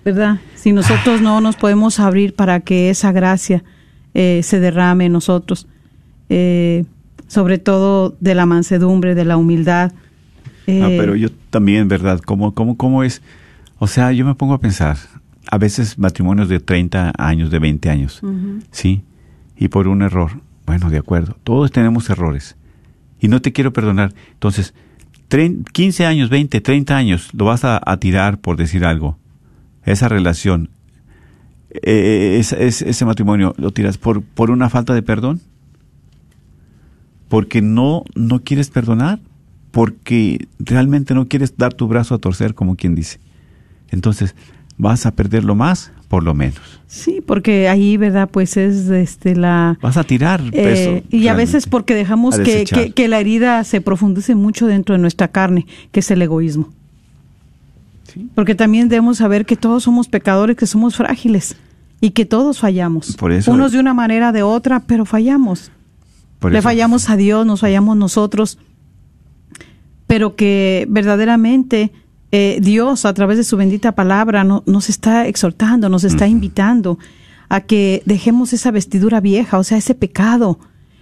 ¿Verdad? 0.05 0.39
Si 0.55 0.71
nosotros 0.71 1.19
no 1.19 1.41
nos 1.41 1.57
podemos 1.57 1.99
abrir 1.99 2.35
para 2.35 2.61
que 2.61 2.89
esa 2.89 3.11
gracia 3.11 3.65
eh, 4.13 4.39
se 4.43 4.61
derrame 4.61 5.07
en 5.07 5.11
nosotros, 5.11 5.67
eh, 6.29 6.85
sobre 7.27 7.57
todo 7.57 8.15
de 8.19 8.35
la 8.35 8.45
mansedumbre, 8.45 9.15
de 9.15 9.25
la 9.25 9.38
humildad. 9.38 9.91
ah, 10.67 10.88
pero 10.89 11.15
yo 11.15 11.29
también, 11.49 11.88
¿verdad? 11.88 12.19
¿Cómo, 12.19 12.53
cómo, 12.53 12.77
¿Cómo 12.77 13.03
es? 13.03 13.21
O 13.77 13.88
sea, 13.88 14.11
yo 14.11 14.25
me 14.25 14.35
pongo 14.35 14.53
a 14.53 14.59
pensar, 14.59 14.97
a 15.49 15.57
veces 15.57 15.97
matrimonios 15.97 16.49
de 16.49 16.59
30 16.59 17.13
años, 17.17 17.51
de 17.51 17.59
20 17.59 17.89
años, 17.89 18.21
¿sí? 18.71 19.03
Y 19.57 19.67
por 19.67 19.88
un 19.88 20.01
error, 20.01 20.41
bueno, 20.65 20.89
de 20.89 20.97
acuerdo, 20.97 21.38
todos 21.43 21.71
tenemos 21.71 22.09
errores 22.09 22.55
y 23.19 23.27
no 23.27 23.41
te 23.41 23.53
quiero 23.53 23.73
perdonar. 23.73 24.13
Entonces, 24.33 24.73
15 25.29 26.05
años, 26.05 26.29
20, 26.29 26.61
30 26.61 26.95
años, 26.95 27.29
lo 27.33 27.45
vas 27.45 27.63
a, 27.63 27.81
tirar 27.97 28.39
por 28.39 28.57
decir 28.57 28.85
algo. 28.85 29.17
Esa 29.83 30.07
relación, 30.07 30.69
eh, 31.69 32.39
ese 32.39 33.05
matrimonio, 33.05 33.53
lo 33.57 33.71
tiras 33.71 33.97
por, 33.97 34.21
por 34.21 34.51
una 34.51 34.69
falta 34.69 34.93
de 34.93 35.01
perdón. 35.01 35.41
Porque 37.36 37.62
no, 37.62 38.06
no 38.15 38.43
quieres 38.43 38.69
perdonar, 38.69 39.19
porque 39.71 40.48
realmente 40.58 41.13
no 41.13 41.28
quieres 41.28 41.58
dar 41.58 41.74
tu 41.74 41.86
brazo 41.86 42.15
a 42.15 42.17
torcer, 42.17 42.56
como 42.56 42.78
quien 42.78 42.95
dice. 42.95 43.19
Entonces, 43.89 44.36
vas 44.78 45.06
a 45.06 45.12
perderlo 45.12 45.54
más 45.54 45.91
por 46.08 46.24
lo 46.24 46.34
menos. 46.34 46.62
Sí, 46.88 47.19
porque 47.19 47.67
ahí, 47.67 47.98
¿verdad? 47.98 48.30
Pues 48.32 48.56
es 48.56 48.88
este 48.88 49.36
la... 49.36 49.78
Vas 49.82 49.98
a 49.98 50.06
tirar 50.06 50.39
eh, 50.54 51.04
peso. 51.04 51.08
y 51.10 51.28
a 51.28 51.34
veces 51.34 51.67
porque 51.67 51.93
dejamos 51.93 52.39
que, 52.39 52.93
que, 52.95 53.08
la 53.10 53.19
herida 53.19 53.65
se 53.65 53.82
profundice 53.82 54.34
mucho 54.34 54.65
dentro 54.65 54.95
de 54.95 55.02
nuestra 55.02 55.28
carne, 55.28 55.65
que 55.91 56.00
es 56.00 56.10
el 56.12 56.21
egoísmo. 56.21 56.69
¿Sí? 58.13 58.30
Porque 58.34 58.56
también 58.56 58.88
debemos 58.88 59.17
saber 59.17 59.45
que 59.45 59.58
todos 59.58 59.84
somos 59.84 60.08
pecadores, 60.08 60.56
que 60.56 60.67
somos 60.67 60.95
frágiles 60.95 61.58
y 62.00 62.12
que 62.12 62.24
todos 62.24 62.60
fallamos. 62.60 63.17
Por 63.17 63.34
eso, 63.34 63.52
Unos 63.52 63.74
de 63.74 63.80
una 63.82 63.93
manera, 63.93 64.32
de 64.32 64.41
otra, 64.41 64.84
pero 64.88 65.04
fallamos. 65.04 65.69
Le 66.41 66.62
fallamos 66.62 67.10
a 67.10 67.17
Dios, 67.17 67.45
nos 67.45 67.62
fallamos 67.62 67.98
nosotros, 67.98 68.60
pero 70.08 70.36
que 70.36 70.86
verdaderamente 70.89 71.91
eh, 72.32 72.60
Dios 72.62 73.06
a 73.06 73.13
través 73.13 73.38
de 73.38 73.43
su 73.43 73.58
bendita 73.58 73.93
palabra 73.93 74.43
nos 74.43 74.89
está 74.89 75.28
exhortando, 75.28 75.89
nos 75.89 76.04
está 76.04 76.28
invitando 76.28 77.00
a 77.50 77.62
que 77.62 78.04
dejemos 78.06 78.54
esa 78.54 78.71
vestidura 78.71 79.21
vieja, 79.21 79.58
o 79.58 79.63
sea, 79.63 79.78
ese 79.78 79.95
pecado, 79.95 80.60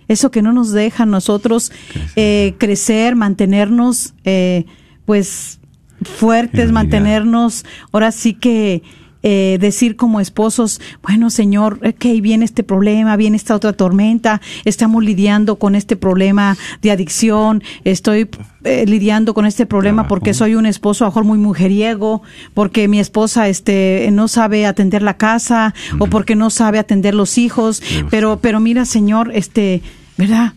eso 0.07 0.31
que 0.31 0.41
no 0.41 0.53
nos 0.53 0.71
deja 0.71 1.03
a 1.03 1.07
nosotros 1.07 1.71
eh, 2.15 2.55
crecer, 2.57 3.15
mantenernos 3.15 4.13
eh, 4.25 4.65
pues 5.05 5.59
fuertes, 6.03 6.71
mantenernos 6.71 7.65
ahora 7.91 8.11
sí 8.11 8.33
que 8.33 8.83
eh, 9.23 9.57
decir 9.59 9.95
como 9.95 10.19
esposos, 10.19 10.81
bueno 11.01 11.29
Señor, 11.29 11.79
ok, 11.83 12.21
viene 12.21 12.45
este 12.45 12.63
problema, 12.63 13.15
viene 13.15 13.37
esta 13.37 13.55
otra 13.55 13.73
tormenta, 13.73 14.41
estamos 14.65 15.03
lidiando 15.03 15.57
con 15.57 15.75
este 15.75 15.95
problema 15.95 16.57
de 16.81 16.91
adicción, 16.91 17.63
estoy 17.85 18.29
eh, 18.65 18.85
lidiando 18.85 19.33
con 19.33 19.45
este 19.45 19.65
problema 19.65 20.07
porque 20.07 20.33
soy 20.33 20.55
un 20.55 20.65
esposo 20.65 21.05
a 21.05 21.07
mejor 21.07 21.23
muy 21.23 21.37
mujeriego, 21.37 22.21
porque 22.53 22.87
mi 22.87 22.99
esposa 22.99 23.47
este 23.47 24.09
no 24.11 24.27
sabe 24.27 24.65
atender 24.65 25.01
la 25.01 25.15
casa 25.15 25.73
o 25.99 26.07
porque 26.07 26.35
no 26.35 26.49
sabe 26.49 26.79
atender 26.79 27.15
los 27.15 27.37
hijos, 27.37 27.81
pero 28.09 28.39
pero 28.41 28.59
mira 28.59 28.83
Señor, 28.85 29.31
este, 29.33 29.81
¿verdad? 30.17 30.53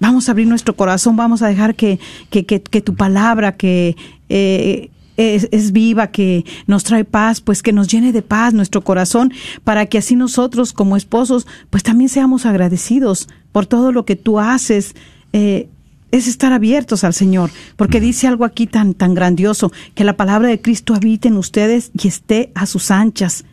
Vamos 0.00 0.28
a 0.28 0.32
abrir 0.32 0.46
nuestro 0.46 0.74
corazón, 0.76 1.16
vamos 1.16 1.42
a 1.42 1.48
dejar 1.48 1.74
que, 1.74 1.98
que, 2.30 2.46
que, 2.46 2.62
que 2.62 2.80
tu 2.80 2.94
palabra, 2.94 3.56
que 3.56 3.96
eh, 4.28 4.90
es, 5.18 5.72
viva, 5.72 6.06
que 6.06 6.44
nos 6.66 6.84
trae 6.84 7.04
paz, 7.04 7.40
pues 7.40 7.62
que 7.62 7.72
nos 7.72 7.88
llene 7.88 8.12
de 8.12 8.22
paz 8.22 8.54
nuestro 8.54 8.82
corazón, 8.82 9.32
para 9.64 9.86
que 9.86 9.98
así 9.98 10.14
nosotros 10.14 10.72
como 10.72 10.96
esposos, 10.96 11.46
pues 11.70 11.82
también 11.82 12.08
seamos 12.08 12.46
agradecidos 12.46 13.28
por 13.52 13.66
todo 13.66 13.90
lo 13.92 14.04
que 14.04 14.16
tú 14.16 14.38
haces. 14.38 14.94
Eh, 15.32 15.68
es 16.10 16.26
estar 16.26 16.52
abiertos 16.52 17.04
al 17.04 17.12
Señor, 17.12 17.50
porque 17.76 18.00
dice 18.00 18.26
algo 18.28 18.44
aquí 18.44 18.66
tan, 18.66 18.94
tan 18.94 19.14
grandioso, 19.14 19.72
que 19.94 20.04
la 20.04 20.16
palabra 20.16 20.48
de 20.48 20.60
Cristo 20.60 20.94
habite 20.94 21.28
en 21.28 21.36
ustedes 21.36 21.90
y 22.00 22.08
esté 22.08 22.50
a 22.54 22.64
sus 22.64 22.90
anchas. 22.90 23.44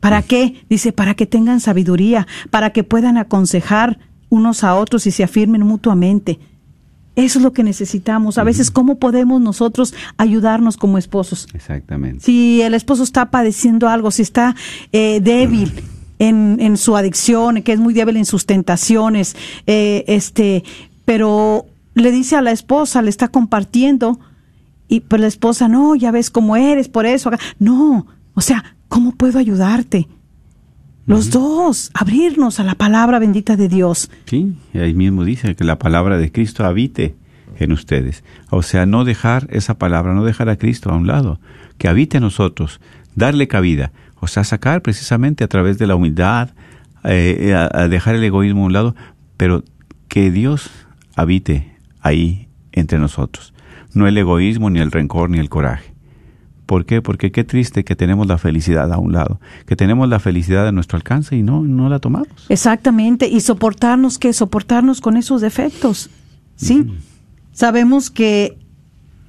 ¿Para 0.00 0.22
qué? 0.22 0.64
Dice, 0.68 0.92
para 0.92 1.14
que 1.14 1.26
tengan 1.26 1.60
sabiduría, 1.60 2.26
para 2.50 2.70
que 2.70 2.82
puedan 2.82 3.16
aconsejar 3.16 3.98
unos 4.28 4.64
a 4.64 4.74
otros 4.74 5.06
y 5.06 5.12
se 5.12 5.22
afirmen 5.22 5.62
mutuamente. 5.62 6.40
Eso 7.16 7.38
es 7.38 7.42
lo 7.42 7.52
que 7.52 7.62
necesitamos. 7.62 8.38
A 8.38 8.44
veces, 8.44 8.70
¿cómo 8.70 8.98
podemos 8.98 9.40
nosotros 9.40 9.94
ayudarnos 10.16 10.76
como 10.76 10.98
esposos? 10.98 11.46
Exactamente. 11.54 12.24
Si 12.24 12.60
el 12.62 12.74
esposo 12.74 13.02
está 13.02 13.30
padeciendo 13.30 13.88
algo, 13.88 14.10
si 14.10 14.22
está 14.22 14.56
eh, 14.92 15.20
débil, 15.20 15.72
en, 16.18 16.58
en 16.60 16.76
su 16.76 16.96
adicción, 16.96 17.62
que 17.62 17.72
es 17.72 17.78
muy 17.78 17.94
débil 17.94 18.16
en 18.16 18.24
sus 18.24 18.46
tentaciones, 18.46 19.36
eh, 19.66 20.04
este, 20.06 20.64
pero 21.04 21.66
le 21.94 22.10
dice 22.10 22.36
a 22.36 22.42
la 22.42 22.50
esposa, 22.50 23.02
le 23.02 23.10
está 23.10 23.28
compartiendo, 23.28 24.18
y 24.88 25.00
pues 25.00 25.20
la 25.20 25.28
esposa, 25.28 25.68
no, 25.68 25.94
ya 25.94 26.10
ves 26.10 26.30
cómo 26.30 26.56
eres, 26.56 26.88
por 26.88 27.06
eso. 27.06 27.30
No, 27.58 28.06
o 28.34 28.40
sea, 28.40 28.76
¿cómo 28.88 29.12
puedo 29.12 29.38
ayudarte? 29.38 30.08
Los 31.06 31.30
dos, 31.30 31.90
abrirnos 31.92 32.60
a 32.60 32.64
la 32.64 32.76
palabra 32.76 33.18
bendita 33.18 33.56
de 33.56 33.68
Dios. 33.68 34.10
Sí, 34.24 34.56
ahí 34.72 34.94
mismo 34.94 35.24
dice 35.24 35.54
que 35.54 35.64
la 35.64 35.78
palabra 35.78 36.16
de 36.16 36.32
Cristo 36.32 36.64
habite 36.64 37.14
en 37.58 37.72
ustedes. 37.72 38.24
O 38.50 38.62
sea, 38.62 38.86
no 38.86 39.04
dejar 39.04 39.46
esa 39.50 39.74
palabra, 39.78 40.14
no 40.14 40.24
dejar 40.24 40.48
a 40.48 40.56
Cristo 40.56 40.90
a 40.90 40.96
un 40.96 41.06
lado, 41.06 41.40
que 41.78 41.88
habite 41.88 42.16
en 42.16 42.22
nosotros, 42.22 42.80
darle 43.14 43.48
cabida. 43.48 43.92
O 44.20 44.26
sea, 44.26 44.44
sacar 44.44 44.80
precisamente 44.80 45.44
a 45.44 45.48
través 45.48 45.78
de 45.78 45.86
la 45.86 45.94
humildad, 45.94 46.50
eh, 47.04 47.54
a, 47.54 47.88
dejar 47.88 48.14
el 48.14 48.24
egoísmo 48.24 48.62
a 48.62 48.66
un 48.66 48.72
lado, 48.72 48.96
pero 49.36 49.62
que 50.08 50.30
Dios 50.30 50.70
habite 51.16 51.76
ahí 52.00 52.48
entre 52.72 52.98
nosotros. 52.98 53.52
No 53.92 54.08
el 54.08 54.16
egoísmo, 54.16 54.70
ni 54.70 54.80
el 54.80 54.90
rencor, 54.90 55.28
ni 55.30 55.38
el 55.38 55.50
coraje. 55.50 55.93
¿Por 56.66 56.86
qué? 56.86 57.02
Porque 57.02 57.30
qué 57.30 57.44
triste 57.44 57.84
que 57.84 57.94
tenemos 57.94 58.26
la 58.26 58.38
felicidad 58.38 58.92
a 58.92 58.98
un 58.98 59.12
lado, 59.12 59.40
que 59.66 59.76
tenemos 59.76 60.08
la 60.08 60.18
felicidad 60.18 60.66
a 60.66 60.72
nuestro 60.72 60.96
alcance 60.96 61.36
y 61.36 61.42
no, 61.42 61.62
no 61.62 61.88
la 61.88 61.98
tomamos. 61.98 62.46
Exactamente, 62.48 63.28
y 63.28 63.40
soportarnos, 63.40 64.18
¿qué? 64.18 64.32
Soportarnos 64.32 65.00
con 65.00 65.16
esos 65.16 65.40
defectos, 65.40 66.10
¿sí? 66.56 66.86
Sabemos 67.52 68.10
que 68.10 68.58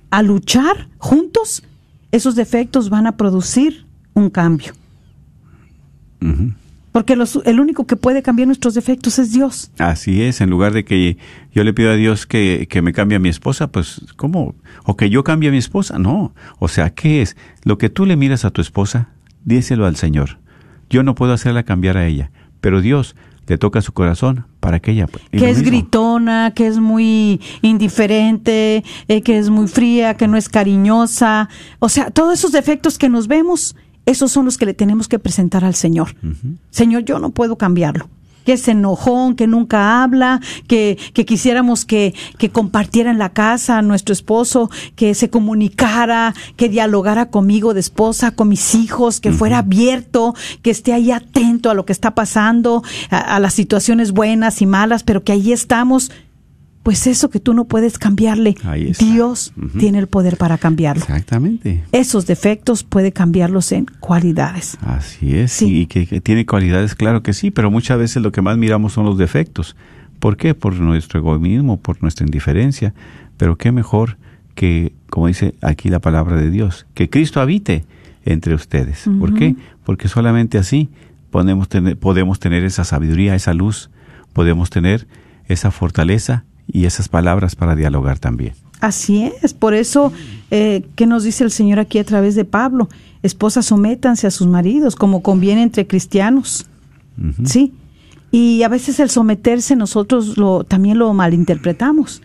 al 0.10 0.28
luchar 0.28 0.88
juntos, 0.98 1.64
esos 2.12 2.36
defectos 2.36 2.90
van 2.90 3.08
a 3.08 3.18
producir 3.18 3.86
un 4.14 4.30
cambio. 4.30 4.74
Porque 6.96 7.18
el 7.44 7.60
único 7.60 7.86
que 7.86 7.98
puede 7.98 8.24
cambiar 8.24 8.48
nuestros 8.48 8.74
defectos 8.74 9.20
es 9.20 9.34
Dios. 9.34 9.70
Así 9.80 10.22
es, 10.22 10.40
en 10.40 10.50
lugar 10.50 10.72
de 10.72 10.86
que 10.86 11.18
yo 11.52 11.66
le 11.66 11.74
pido 11.74 11.92
a 11.92 11.96
Dios 11.96 12.26
que, 12.26 12.68
que 12.70 12.82
me 12.82 12.94
cambie 12.94 13.18
a 13.18 13.20
mi 13.20 13.28
esposa, 13.28 13.70
pues 13.70 14.06
¿cómo? 14.16 14.56
O 14.86 14.96
que 14.96 15.10
yo 15.10 15.26
cambie 15.26 15.50
a 15.50 15.52
mi 15.52 15.58
esposa, 15.58 16.00
no. 16.00 16.34
O 16.58 16.70
sea, 16.70 16.92
¿qué 16.92 17.22
es? 17.22 17.36
Lo 17.66 17.78
que 17.78 17.90
tú 17.90 18.06
le 18.06 18.16
miras 18.16 18.46
a 18.46 18.52
tu 18.52 18.62
esposa, 18.62 19.10
díselo 19.44 19.86
al 19.86 19.98
Señor. 19.98 20.40
Yo 20.90 21.04
no 21.04 21.16
puedo 21.16 21.34
hacerla 21.34 21.64
cambiar 21.64 21.98
a 21.98 22.08
ella, 22.08 22.32
pero 22.62 22.80
Dios 22.80 23.18
le 23.48 23.58
toca 23.58 23.82
su 23.82 23.92
corazón 23.92 24.46
para 24.62 24.80
que 24.80 24.92
ella... 24.92 25.08
Que 25.32 25.50
es 25.50 25.64
gritona, 25.64 26.54
que 26.56 26.66
es 26.66 26.80
muy 26.80 27.42
indiferente, 27.62 28.86
eh, 29.10 29.22
que 29.22 29.38
es 29.38 29.50
muy 29.50 29.68
fría, 29.68 30.16
que 30.16 30.30
no 30.30 30.38
es 30.38 30.48
cariñosa. 30.48 31.50
O 31.80 31.90
sea, 31.90 32.10
todos 32.10 32.40
esos 32.40 32.54
defectos 32.54 32.98
que 32.98 33.10
nos 33.10 33.28
vemos 33.28 33.76
esos 34.06 34.32
son 34.32 34.46
los 34.46 34.58
que 34.58 34.66
le 34.66 34.74
tenemos 34.74 35.08
que 35.08 35.20
presentar 35.20 35.66
al 35.66 35.76
Señor. 35.76 36.16
Señor, 36.70 37.06
yo 37.06 37.20
no 37.20 37.32
puedo 37.32 37.58
cambiarlo. 37.58 38.10
Que 38.46 38.54
es 38.54 38.68
enojón, 38.68 39.36
que 39.36 39.48
nunca 39.48 40.04
habla, 40.04 40.40
que, 40.68 41.00
que 41.14 41.26
quisiéramos 41.26 41.84
que, 41.84 42.14
que 42.38 42.52
compartiera 42.52 43.10
en 43.10 43.18
la 43.18 43.34
casa 43.34 43.80
a 43.80 43.82
nuestro 43.82 44.14
esposo, 44.14 44.70
que 44.96 45.16
se 45.16 45.32
comunicara, 45.32 46.36
que 46.56 46.70
dialogara 46.70 47.32
conmigo 47.32 47.74
de 47.74 47.80
esposa, 47.80 48.36
con 48.36 48.50
mis 48.50 48.76
hijos, 48.76 49.20
que 49.20 49.32
fuera 49.32 49.58
abierto, 49.58 50.36
que 50.62 50.70
esté 50.70 50.94
ahí 50.94 51.12
atento 51.12 51.72
a 51.72 51.74
lo 51.74 51.88
que 51.88 51.94
está 51.94 52.14
pasando, 52.14 52.84
a, 53.10 53.18
a 53.18 53.40
las 53.40 53.56
situaciones 53.56 54.12
buenas 54.12 54.62
y 54.62 54.68
malas, 54.68 55.02
pero 55.02 55.24
que 55.24 55.32
ahí 55.32 55.52
estamos 55.52 56.12
pues 56.86 57.08
eso 57.08 57.32
que 57.32 57.40
tú 57.40 57.56
no 57.56 57.66
puedes 57.66 57.98
cambiarle, 57.98 58.56
Dios 59.00 59.54
tiene 59.80 59.98
el 59.98 60.06
poder 60.06 60.38
para 60.38 60.60
cambiarlo. 60.60 61.02
Exactamente. 61.02 61.84
Esos 61.92 62.28
defectos 62.28 62.84
puede 62.84 63.12
cambiarlos 63.12 63.72
en 63.72 63.88
cualidades. 64.00 64.78
Así 64.82 65.36
es, 65.36 65.52
sí. 65.52 65.80
y 65.80 65.86
que, 65.88 66.22
tiene 66.22 66.46
cualidades, 66.46 66.94
claro 66.94 67.24
que 67.24 67.34
sí, 67.34 67.50
pero 67.50 67.72
muchas 67.72 67.98
veces 67.98 68.22
lo 68.22 68.32
que 68.32 68.44
más 68.44 68.60
miramos 68.60 68.94
son 68.94 69.06
los 69.06 69.18
defectos. 69.18 69.76
¿Por 70.20 70.38
qué? 70.38 70.54
Por 70.54 70.76
nuestro 70.76 71.20
egoísmo, 71.20 71.78
por 71.78 72.04
nuestra 72.04 72.24
indiferencia. 72.24 72.94
Pero 73.36 73.56
qué 73.56 73.72
mejor 73.72 74.20
que, 74.54 74.94
como 75.10 75.26
dice 75.26 75.56
aquí 75.64 75.90
la 75.90 75.98
palabra 76.00 76.36
de 76.36 76.52
Dios, 76.52 76.86
que 76.94 77.10
Cristo 77.10 77.42
habite 77.42 77.84
entre 78.26 78.54
ustedes. 78.54 79.06
¿Por 79.20 79.34
qué? 79.34 79.56
Porque 79.86 80.08
solamente 80.08 80.60
así 80.60 80.90
podemos 81.32 81.68
tener, 81.68 81.98
podemos 81.98 82.40
tener 82.40 82.64
esa 82.64 82.84
sabiduría, 82.84 83.34
esa 83.34 83.56
luz, 83.56 83.90
podemos 84.34 84.70
tener 84.70 85.08
esa 85.48 85.72
fortaleza 85.72 86.46
y 86.76 86.86
esas 86.86 87.08
palabras 87.08 87.56
para 87.56 87.74
dialogar 87.74 88.20
también. 88.20 88.54
Así 88.82 89.32
es, 89.42 89.54
por 89.54 89.74
eso, 89.74 90.12
eh, 90.52 90.86
¿qué 90.96 91.08
nos 91.08 91.24
dice 91.24 91.46
el 91.46 91.52
Señor 91.52 91.80
aquí 91.80 92.00
a 92.00 92.04
través 92.04 92.36
de 92.36 92.44
Pablo? 92.44 92.90
Esposas, 93.24 93.68
sométanse 93.68 94.28
a 94.28 94.32
sus 94.32 94.48
maridos, 94.48 94.98
como 94.98 95.24
conviene 95.24 95.64
entre 95.64 95.88
cristianos. 95.88 96.66
Sí. 97.46 97.74
Y 98.30 98.64
a 98.64 98.68
veces 98.68 99.00
el 99.00 99.10
someterse 99.10 99.78
nosotros 99.78 100.38
lo, 100.38 100.66
también 100.66 101.00
lo 101.00 101.14
malinterpretamos. 101.14 102.22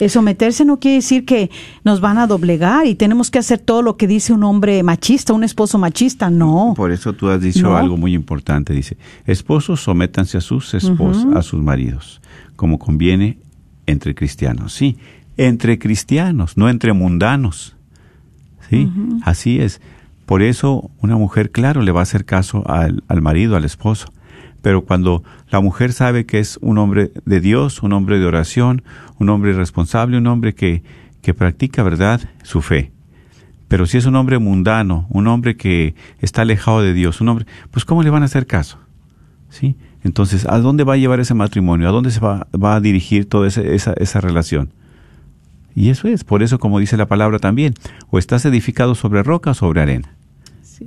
El 0.00 0.10
someterse 0.10 0.64
no 0.64 0.80
quiere 0.80 0.96
decir 0.96 1.24
que 1.24 1.52
nos 1.84 2.00
van 2.00 2.18
a 2.18 2.26
doblegar 2.26 2.88
y 2.88 2.96
tenemos 2.96 3.30
que 3.30 3.38
hacer 3.38 3.60
todo 3.60 3.80
lo 3.80 3.96
que 3.96 4.08
dice 4.08 4.32
un 4.32 4.42
hombre 4.42 4.82
machista, 4.82 5.32
un 5.32 5.44
esposo 5.44 5.78
machista. 5.78 6.30
No. 6.30 6.74
Por 6.76 6.90
eso 6.90 7.12
tú 7.12 7.28
has 7.28 7.40
dicho 7.40 7.76
algo 7.76 7.96
muy 7.96 8.12
importante. 8.12 8.72
Dice, 8.72 8.96
esposos 9.24 9.80
sométanse 9.80 10.36
a 10.36 10.40
sus 10.40 10.74
esposas, 10.74 11.26
a 11.36 11.42
sus 11.42 11.62
maridos, 11.62 12.20
como 12.56 12.80
conviene 12.80 13.38
entre 13.86 14.14
cristianos, 14.14 14.72
sí, 14.72 14.96
entre 15.36 15.78
cristianos, 15.78 16.56
no 16.56 16.68
entre 16.68 16.92
mundanos. 16.92 17.76
¿Sí? 18.70 18.90
Así 19.22 19.60
es. 19.60 19.80
Por 20.26 20.42
eso 20.42 20.90
una 21.00 21.16
mujer, 21.16 21.50
claro, 21.50 21.82
le 21.82 21.92
va 21.92 22.00
a 22.00 22.04
hacer 22.04 22.24
caso 22.24 22.64
al, 22.66 23.04
al, 23.08 23.20
marido, 23.20 23.56
al 23.56 23.64
esposo. 23.64 24.12
Pero 24.62 24.82
cuando 24.86 25.22
la 25.50 25.60
mujer 25.60 25.92
sabe 25.92 26.24
que 26.24 26.38
es 26.38 26.58
un 26.62 26.78
hombre 26.78 27.12
de 27.26 27.40
Dios, 27.40 27.82
un 27.82 27.92
hombre 27.92 28.18
de 28.18 28.24
oración, 28.24 28.82
un 29.18 29.28
hombre 29.28 29.52
responsable, 29.52 30.16
un 30.16 30.26
hombre 30.26 30.54
que, 30.54 30.82
que 31.20 31.34
practica, 31.34 31.82
¿verdad?, 31.82 32.22
su 32.42 32.62
fe. 32.62 32.90
Pero 33.68 33.86
si 33.86 33.98
es 33.98 34.06
un 34.06 34.16
hombre 34.16 34.38
mundano, 34.38 35.06
un 35.10 35.26
hombre 35.26 35.56
que 35.56 35.94
está 36.20 36.42
alejado 36.42 36.80
de 36.80 36.94
Dios, 36.94 37.20
un 37.20 37.28
hombre, 37.28 37.46
pues 37.70 37.84
¿cómo 37.84 38.02
le 38.02 38.10
van 38.10 38.22
a 38.22 38.26
hacer 38.26 38.46
caso? 38.46 38.78
¿Sí? 39.50 39.76
Entonces, 40.02 40.46
¿a 40.46 40.58
dónde 40.58 40.84
va 40.84 40.94
a 40.94 40.96
llevar 40.96 41.20
ese 41.20 41.34
matrimonio? 41.34 41.88
¿A 41.88 41.92
dónde 41.92 42.10
se 42.10 42.20
va, 42.20 42.46
a 42.62 42.80
dirigir 42.80 43.28
toda 43.28 43.48
esa, 43.48 43.62
esa, 43.94 44.20
relación? 44.20 44.70
Y 45.74 45.90
eso 45.90 46.08
es, 46.08 46.24
por 46.24 46.42
eso 46.42 46.58
como 46.58 46.78
dice 46.78 46.96
la 46.96 47.06
palabra 47.06 47.38
también, 47.38 47.74
o 48.10 48.18
estás 48.18 48.44
edificado 48.44 48.94
sobre 48.94 49.22
roca 49.22 49.52
o 49.52 49.54
sobre 49.54 49.80
arena. 49.80 50.14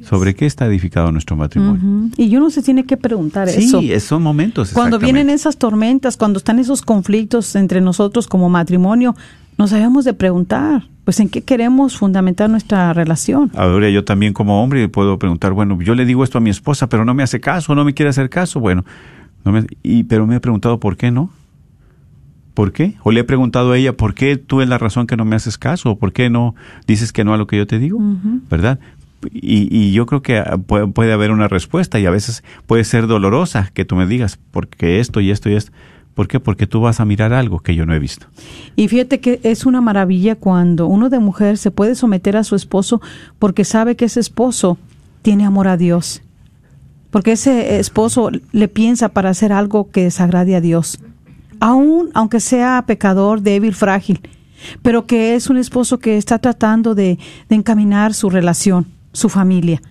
¿Sobre 0.04 0.36
qué 0.36 0.46
está 0.46 0.66
edificado 0.66 1.12
nuestro 1.12 1.36
matrimonio? 1.36 2.10
Y 2.18 2.36
uno 2.36 2.50
se 2.50 2.62
tiene 2.62 2.86
que 2.86 2.98
preguntar 2.98 3.50
eso. 3.50 3.80
Sí, 3.80 4.00
son 4.00 4.24
momentos. 4.24 4.72
Cuando 4.72 5.00
vienen 5.00 5.30
esas 5.30 5.58
tormentas, 5.58 6.18
cuando 6.18 6.38
están 6.38 6.60
esos 6.60 6.82
conflictos 6.82 7.56
entre 7.56 7.82
nosotros 7.82 8.28
como 8.28 8.50
matrimonio, 8.50 9.16
nos 9.58 9.72
debemos 9.72 10.06
de 10.06 10.14
preguntar, 10.14 10.88
pues 11.04 11.20
en 11.20 11.30
qué 11.30 11.42
queremos 11.42 11.98
fundamentar 11.98 12.50
nuestra 12.50 12.94
relación. 12.94 13.52
Ahora 13.56 13.90
yo 13.90 14.04
también 14.04 14.34
como 14.34 14.62
hombre 14.62 14.88
puedo 14.90 15.18
preguntar, 15.18 15.54
bueno, 15.54 15.82
yo 15.82 15.96
le 15.96 16.06
digo 16.06 16.24
esto 16.24 16.38
a 16.38 16.42
mi 16.42 16.50
esposa, 16.50 16.88
pero 16.90 17.06
no 17.06 17.14
me 17.14 17.24
hace 17.24 17.40
caso, 17.40 17.74
no 17.74 17.84
me 17.84 17.94
quiere 17.94 18.10
hacer 18.10 18.30
caso, 18.30 18.60
bueno, 18.60 18.86
no 19.44 19.52
me, 19.52 19.66
y, 19.84 20.04
pero 20.04 20.28
me 20.28 20.36
he 20.36 20.40
preguntado 20.40 20.80
por 20.80 20.98
qué 20.98 21.12
no. 21.12 21.32
¿Por 22.54 22.72
qué? 22.72 22.96
O 23.04 23.12
le 23.12 23.20
he 23.20 23.24
preguntado 23.24 23.72
a 23.72 23.78
ella, 23.78 23.96
¿por 23.96 24.16
qué 24.16 24.36
tú 24.36 24.62
es 24.62 24.70
la 24.70 24.80
razón 24.80 25.06
que 25.06 25.16
no 25.16 25.26
me 25.26 25.36
haces 25.36 25.60
caso? 25.60 25.92
¿O 25.92 26.00
por 26.00 26.12
qué 26.12 26.32
no 26.32 26.56
dices 26.88 27.14
que 27.14 27.24
no 27.24 27.36
a 27.36 27.38
lo 27.38 27.46
que 27.46 27.56
yo 27.56 27.68
te 27.68 27.78
digo? 27.78 28.00
¿Verdad? 28.50 28.80
Y, 29.32 29.68
y, 29.76 29.94
yo 29.94 30.06
creo 30.06 30.22
que 30.22 30.44
puede, 30.68 30.88
puede, 30.88 31.12
haber 31.12 31.32
una 31.32 31.48
respuesta 31.48 32.00
y 32.00 32.06
a 32.06 32.12
veces 32.12 32.44
puede 32.68 32.84
ser 32.84 33.08
dolorosa 33.08 33.72
que 33.74 33.84
tú 33.84 33.96
me 33.96 34.06
digas, 34.06 34.40
porque 34.52 35.00
esto 35.00 35.22
y 35.22 35.32
esto 35.32 35.50
y 35.50 35.56
esto. 35.56 35.72
¿Por 36.18 36.28
qué? 36.28 36.40
Porque 36.40 36.66
tú 36.66 36.82
vas 36.82 37.00
a 37.00 37.06
mirar 37.06 37.32
algo 37.32 37.60
que 37.60 37.76
yo 37.76 37.86
no 37.86 37.94
he 37.94 38.00
visto. 38.00 38.26
Y 38.76 38.88
fíjate 38.88 39.20
que 39.20 39.40
es 39.44 39.68
una 39.68 39.82
maravilla 39.82 40.36
cuando 40.36 40.88
uno 40.88 41.10
de 41.10 41.20
mujer 41.20 41.60
se 41.60 41.70
puede 41.70 41.94
someter 41.94 42.38
a 42.38 42.44
su 42.44 42.56
esposo 42.56 43.02
porque 43.38 43.64
sabe 43.64 43.96
que 43.96 44.06
ese 44.06 44.20
esposo 44.20 44.80
tiene 45.22 45.46
amor 45.46 45.68
a 45.68 45.78
Dios. 45.78 46.24
Porque 47.12 47.34
ese 47.34 47.78
esposo 47.78 48.32
le 48.52 48.68
piensa 48.68 49.10
para 49.10 49.30
hacer 49.30 49.54
algo 49.54 49.92
que 49.92 50.06
desagrade 50.06 50.56
a 50.56 50.62
Dios. 50.62 50.98
Aún 51.60 52.10
aunque 52.16 52.40
sea 52.40 52.84
pecador, 52.88 53.42
débil, 53.42 53.76
frágil. 53.76 54.20
Pero 54.82 55.06
que 55.06 55.36
es 55.36 55.52
un 55.52 55.58
esposo 55.58 56.00
que 56.00 56.18
está 56.18 56.40
tratando 56.40 56.96
de, 56.96 57.20
encaminar 57.50 58.16
su 58.16 58.32
relación, 58.32 58.88
su 59.14 59.30
familia. 59.30 59.82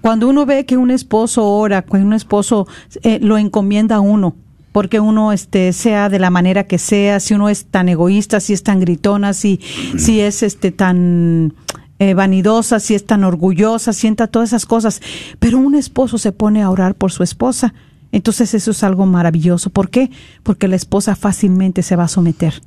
Cuando 0.00 0.28
uno 0.28 0.46
ve 0.46 0.64
que 0.64 0.76
un 0.76 0.90
esposo 0.90 1.46
ora, 1.46 1.82
que 1.82 1.96
un 1.98 2.12
esposo 2.12 2.66
eh, 3.02 3.18
lo 3.20 3.36
encomienda 3.36 3.96
a 3.96 4.00
uno, 4.00 4.34
porque 4.72 5.00
uno 5.00 5.32
este 5.32 5.72
sea 5.72 6.08
de 6.08 6.18
la 6.18 6.30
manera 6.30 6.64
que 6.64 6.78
sea, 6.78 7.20
si 7.20 7.34
uno 7.34 7.48
es 7.48 7.66
tan 7.66 7.88
egoísta, 7.88 8.40
si 8.40 8.52
es 8.52 8.62
tan 8.62 8.80
gritona, 8.80 9.34
si, 9.34 9.60
si 9.96 10.20
es 10.20 10.42
este 10.42 10.70
tan 10.70 11.54
eh, 11.98 12.14
vanidosa, 12.14 12.80
si 12.80 12.94
es 12.94 13.04
tan 13.04 13.24
orgullosa, 13.24 13.92
sienta 13.92 14.26
todas 14.26 14.50
esas 14.50 14.66
cosas. 14.66 15.02
Pero 15.38 15.58
un 15.58 15.74
esposo 15.74 16.18
se 16.18 16.32
pone 16.32 16.62
a 16.62 16.70
orar 16.70 16.94
por 16.94 17.12
su 17.12 17.22
esposa. 17.22 17.74
Entonces 18.12 18.54
eso 18.54 18.70
es 18.70 18.82
algo 18.82 19.06
maravilloso. 19.06 19.70
¿Por 19.70 19.90
qué? 19.90 20.10
Porque 20.42 20.68
la 20.68 20.76
esposa 20.76 21.14
fácilmente 21.14 21.82
se 21.82 21.96
va 21.96 22.04
a 22.04 22.08
someter. 22.08 22.62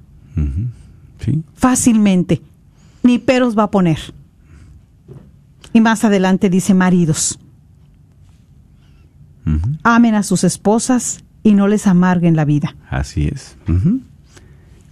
¿Sí? 1.20 1.42
Fácilmente. 1.56 2.42
Ni 3.02 3.18
peros 3.18 3.58
va 3.58 3.64
a 3.64 3.72
poner. 3.72 4.00
Y 5.74 5.82
más 5.82 6.04
adelante 6.04 6.50
dice 6.50 6.74
maridos. 6.74 7.40
Amen 9.84 10.16
a 10.16 10.24
sus 10.24 10.44
esposas 10.44 11.24
y 11.44 11.54
no 11.54 11.68
les 11.68 11.88
amarguen 11.88 12.36
la 12.36 12.46
vida. 12.46 12.76
Así 12.90 13.28
es. 13.28 13.58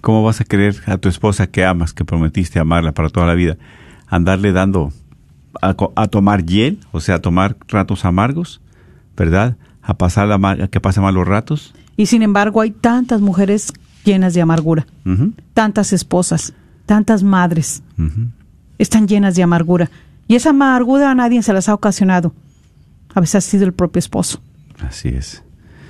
¿Cómo 0.01 0.23
vas 0.23 0.41
a 0.41 0.43
querer 0.43 0.75
a 0.87 0.97
tu 0.97 1.07
esposa 1.07 1.47
que 1.47 1.63
amas, 1.63 1.93
que 1.93 2.03
prometiste 2.03 2.59
amarla 2.59 2.91
para 2.91 3.09
toda 3.09 3.27
la 3.27 3.35
vida, 3.35 3.57
andarle 4.07 4.51
dando 4.51 4.91
a, 5.61 6.07
tomar 6.07 6.45
hiel, 6.45 6.79
o 6.91 6.99
sea, 6.99 7.15
a 7.15 7.19
tomar 7.19 7.55
ratos 7.67 8.05
amargos, 8.05 8.61
¿verdad? 9.15 9.57
A 9.81 9.95
pasar 9.95 10.27
la 10.27 10.35
a 10.49 10.67
que 10.67 10.79
pase 10.79 11.01
malos 11.01 11.27
ratos. 11.27 11.73
Y 11.97 12.07
sin 12.07 12.23
embargo 12.23 12.61
hay 12.61 12.71
tantas 12.71 13.21
mujeres 13.21 13.71
llenas 14.03 14.33
de 14.33 14.41
amargura, 14.41 14.87
tantas 15.53 15.93
esposas, 15.93 16.53
tantas 16.85 17.23
madres, 17.23 17.83
están 18.77 19.07
llenas 19.07 19.35
de 19.35 19.43
amargura. 19.43 19.89
Y 20.31 20.35
esa 20.35 20.51
amargura 20.51 21.11
a 21.11 21.15
nadie 21.15 21.41
se 21.43 21.51
las 21.51 21.67
ha 21.67 21.73
ocasionado. 21.73 22.33
A 23.13 23.19
veces 23.19 23.35
ha 23.35 23.41
sido 23.41 23.65
el 23.65 23.73
propio 23.73 23.99
esposo. 23.99 24.41
Así 24.79 25.09
es. 25.09 25.43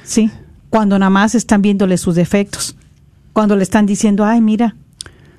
Sí, 0.03 0.31
cuando 0.71 0.97
nada 0.97 1.11
más 1.11 1.35
están 1.35 1.61
viéndole 1.61 1.95
sus 1.97 2.15
defectos, 2.15 2.75
cuando 3.33 3.55
le 3.55 3.61
están 3.61 3.85
diciendo, 3.85 4.25
ay, 4.25 4.41
mira, 4.41 4.75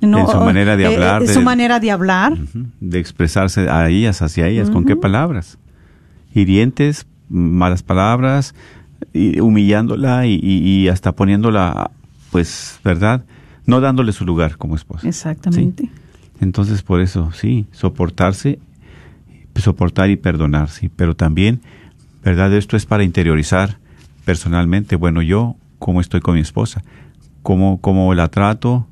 no, 0.01 0.19
En 0.21 0.27
su 0.29 0.37
manera 0.39 0.77
de 0.77 0.85
eh, 0.85 0.87
hablar, 0.87 1.23
eh, 1.23 1.27
de- 1.27 1.35
su 1.35 1.43
manera 1.43 1.81
de 1.81 1.91
hablar. 1.91 2.37
De 2.81 2.99
expresarse 3.01 3.69
a 3.69 3.89
ellas, 3.89 4.23
hacia 4.23 4.47
ellas, 4.47 4.71
¿con 4.71 4.85
qué 4.85 4.95
palabras? 4.95 5.59
Hirientes, 6.35 7.07
malas 7.29 7.83
palabras, 7.83 8.55
y 9.13 9.41
humillándola 9.41 10.27
y, 10.27 10.35
y- 10.41 10.59
y 10.85 10.89
hasta 10.89 11.11
poniéndola, 11.13 11.91
pues, 12.31 12.79
¿verdad? 12.85 13.25
No 13.67 13.81
dándole 13.81 14.13
su 14.13 14.25
lugar 14.25 14.57
como 14.59 14.77
esposa. 14.77 15.09
exactamente. 15.09 15.85
Sí. 15.85 15.91
Entonces, 16.41 16.83
por 16.83 17.01
eso, 17.01 17.31
sí, 17.33 17.67
soportarse, 17.73 18.59
soportar 19.57 20.11
y 20.11 20.17
perdonar, 20.17 20.71
sí, 20.71 20.89
pero 20.89 21.15
también, 21.15 21.61
¿verdad? 22.23 22.53
Esto 22.55 22.77
es 22.77 22.87
para 22.87 23.05
interiorizar 23.05 23.79
personalmente, 24.25 24.97
bueno, 24.97 25.23
yo, 25.23 25.57
¿cómo 25.79 26.01
estoy 26.01 26.21
con 26.21 26.35
mi 26.35 26.41
esposa? 26.41 26.83
¿Cómo, 27.43 27.81
cómo 27.81 28.15
la 28.15 28.29
trato? 28.29 28.87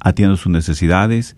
¿Atiendo 0.00 0.36
sus 0.36 0.50
necesidades? 0.52 1.36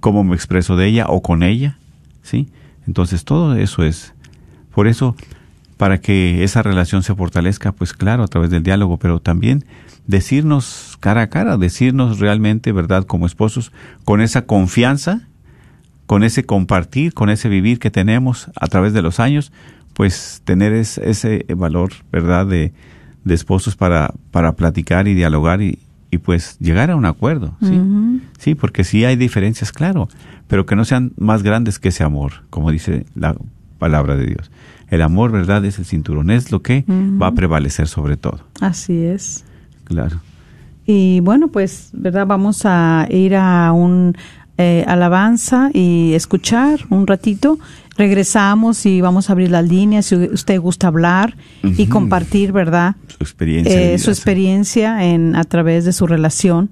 ¿Cómo 0.00 0.24
me 0.24 0.34
expreso 0.34 0.76
de 0.76 0.86
ella 0.86 1.06
o 1.08 1.22
con 1.22 1.42
ella? 1.42 1.78
¿Sí? 2.22 2.48
Entonces, 2.86 3.24
todo 3.24 3.54
eso 3.54 3.84
es, 3.84 4.14
por 4.74 4.88
eso, 4.88 5.16
para 5.76 6.00
que 6.00 6.44
esa 6.44 6.62
relación 6.62 7.02
se 7.02 7.14
fortalezca, 7.14 7.72
pues 7.72 7.92
claro, 7.92 8.22
a 8.22 8.28
través 8.28 8.50
del 8.50 8.62
diálogo, 8.62 8.98
pero 8.98 9.20
también 9.20 9.64
decirnos 10.06 10.96
cara 11.00 11.22
a 11.22 11.26
cara, 11.28 11.56
decirnos 11.56 12.18
realmente, 12.18 12.72
¿verdad?, 12.72 13.04
como 13.04 13.26
esposos, 13.26 13.72
con 14.04 14.20
esa 14.20 14.46
confianza, 14.46 15.28
con 16.06 16.22
ese 16.24 16.44
compartir, 16.44 17.14
con 17.14 17.30
ese 17.30 17.48
vivir 17.48 17.78
que 17.78 17.90
tenemos 17.90 18.48
a 18.60 18.66
través 18.66 18.92
de 18.92 19.02
los 19.02 19.20
años, 19.20 19.52
pues 19.94 20.42
tener 20.44 20.72
es- 20.72 20.98
ese 20.98 21.46
valor, 21.56 21.92
¿verdad?, 22.12 22.46
de, 22.46 22.72
de 23.24 23.34
esposos 23.34 23.76
para, 23.76 24.12
para 24.30 24.52
platicar 24.52 25.08
y 25.08 25.14
dialogar 25.14 25.62
y, 25.62 25.78
y 26.10 26.18
pues 26.18 26.58
llegar 26.58 26.90
a 26.90 26.96
un 26.96 27.06
acuerdo, 27.06 27.56
¿sí? 27.62 27.80
Sí, 28.38 28.54
porque 28.54 28.84
sí 28.84 29.04
hay 29.04 29.16
diferencias, 29.16 29.72
claro, 29.72 30.08
pero 30.48 30.66
que 30.66 30.76
no 30.76 30.84
sean 30.84 31.12
más 31.16 31.42
grandes 31.42 31.78
que 31.78 31.88
ese 31.88 32.04
amor, 32.04 32.32
como 32.50 32.70
dice 32.70 33.06
la 33.14 33.34
palabra 33.78 34.14
de 34.16 34.26
Dios. 34.26 34.50
El 34.88 35.00
amor, 35.00 35.32
¿verdad?, 35.32 35.64
es 35.64 35.78
el 35.78 35.86
cinturón, 35.86 36.30
es 36.30 36.52
lo 36.52 36.60
que 36.60 36.84
va 36.88 37.28
a 37.28 37.34
prevalecer 37.34 37.88
sobre 37.88 38.16
todo. 38.18 38.40
Así 38.60 39.04
es. 39.04 39.44
Claro. 39.84 40.20
Y 40.86 41.20
bueno, 41.20 41.48
pues, 41.48 41.88
¿verdad? 41.94 42.26
Vamos 42.26 42.62
a 42.66 43.06
ir 43.10 43.34
a 43.36 43.72
un 43.72 44.14
eh, 44.58 44.84
alabanza 44.86 45.70
y 45.72 46.12
escuchar 46.14 46.80
un 46.90 47.06
ratito. 47.06 47.58
Regresamos 47.96 48.86
y 48.86 49.00
vamos 49.00 49.28
a 49.30 49.34
abrir 49.34 49.50
las 49.50 49.68
líneas 49.68 50.06
si 50.06 50.16
usted 50.16 50.58
gusta 50.60 50.88
hablar 50.88 51.36
y 51.62 51.86
compartir, 51.86 52.50
¿verdad? 52.50 52.96
Su 53.06 53.22
experiencia. 53.22 53.94
Eh, 53.94 53.98
su 53.98 54.10
experiencia 54.10 55.04
en 55.04 55.36
a 55.36 55.44
través 55.44 55.84
de 55.84 55.92
su 55.92 56.06
relación 56.06 56.70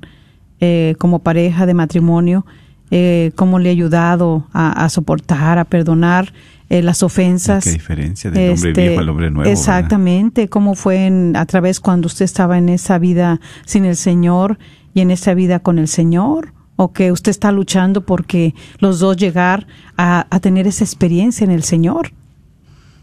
eh, 0.61 0.95
como 0.99 1.21
pareja 1.21 1.67
de 1.67 1.75
matrimonio, 1.75 2.45
eh, 2.91 3.33
cómo 3.37 3.59
le 3.59 3.69
ha 3.69 3.73
ayudado 3.73 4.47
a, 4.53 4.85
a 4.85 4.89
soportar, 4.89 5.59
a 5.59 5.65
perdonar 5.65 6.33
eh, 6.69 6.83
las 6.83 7.03
ofensas. 7.03 7.65
Qué 7.65 7.73
diferencia 7.73 8.31
del 8.31 8.53
hombre 8.53 8.71
Este, 8.71 8.83
viejo 8.89 9.01
al 9.01 9.09
hombre 9.09 9.31
nuevo. 9.31 9.49
¿verdad? 9.49 9.53
Exactamente, 9.53 10.49
cómo 10.49 10.75
fue 10.75 11.07
en, 11.07 11.37
a 11.37 11.47
través 11.47 11.81
cuando 11.81 12.07
usted 12.07 12.25
estaba 12.25 12.59
en 12.59 12.69
esa 12.69 12.99
vida 12.99 13.41
sin 13.65 13.85
el 13.85 13.97
Señor 13.97 14.59
y 14.95 15.01
en 15.01 15.11
esa 15.11 15.35
vida 15.35 15.61
con 15.61 15.79
el 15.79 15.87
Señor, 15.89 16.53
o 16.83 16.93
que 16.93 17.13
usted 17.13 17.31
está 17.31 17.53
luchando 17.53 18.05
porque 18.05 18.55
los 18.79 18.99
dos 18.99 19.17
llegar 19.17 19.67
a, 19.97 20.27
a 20.31 20.41
tener 20.41 20.67
esa 20.67 20.85
experiencia 20.85 21.45
en 21.45 21.51
el 21.51 21.63
Señor. 21.63 22.13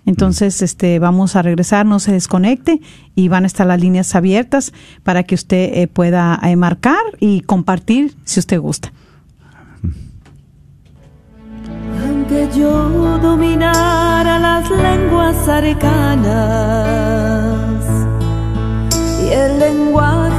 Entonces, 0.05 0.61
este, 0.63 0.97
vamos 0.97 1.35
a 1.35 1.41
regresar, 1.43 1.85
no 1.85 1.99
se 1.99 2.11
desconecte 2.11 2.81
y 3.13 3.27
van 3.27 3.43
a 3.43 3.47
estar 3.47 3.67
las 3.67 3.79
líneas 3.79 4.15
abiertas 4.15 4.73
para 5.03 5.21
que 5.21 5.35
usted 5.35 5.69
eh, 5.73 5.87
pueda 5.87 6.39
eh, 6.41 6.55
marcar 6.55 6.97
y 7.19 7.41
compartir 7.41 8.15
si 8.23 8.39
usted 8.39 8.59
gusta. 8.59 8.91
Aunque 12.03 12.49
yo 12.57 13.19
dominara 13.19 14.39
las 14.39 14.69
lenguas 14.71 15.47
arcanas 15.47 16.39
y 19.23 19.27
el 19.31 19.59
lenguaje 19.59 20.38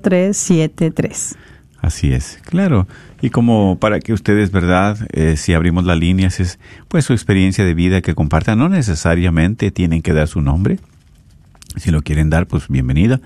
1-800-701-0373. 0.00 1.36
Así 1.82 2.12
es, 2.12 2.38
claro. 2.44 2.86
Y 3.22 3.30
como 3.30 3.78
para 3.78 4.00
que 4.00 4.12
ustedes, 4.12 4.50
¿verdad? 4.50 4.98
Eh, 5.12 5.36
si 5.36 5.54
abrimos 5.54 5.84
las 5.84 5.98
líneas, 5.98 6.38
es 6.40 6.58
pues 6.88 7.04
su 7.06 7.12
experiencia 7.14 7.64
de 7.64 7.72
vida 7.74 8.02
que 8.02 8.14
compartan. 8.14 8.58
No 8.58 8.68
necesariamente 8.68 9.70
tienen 9.70 10.02
que 10.02 10.12
dar 10.12 10.28
su 10.28 10.40
nombre. 10.42 10.78
Si 11.76 11.90
lo 11.90 12.02
quieren 12.02 12.28
dar, 12.30 12.46
pues 12.46 12.68
bienvenida. 12.68 13.20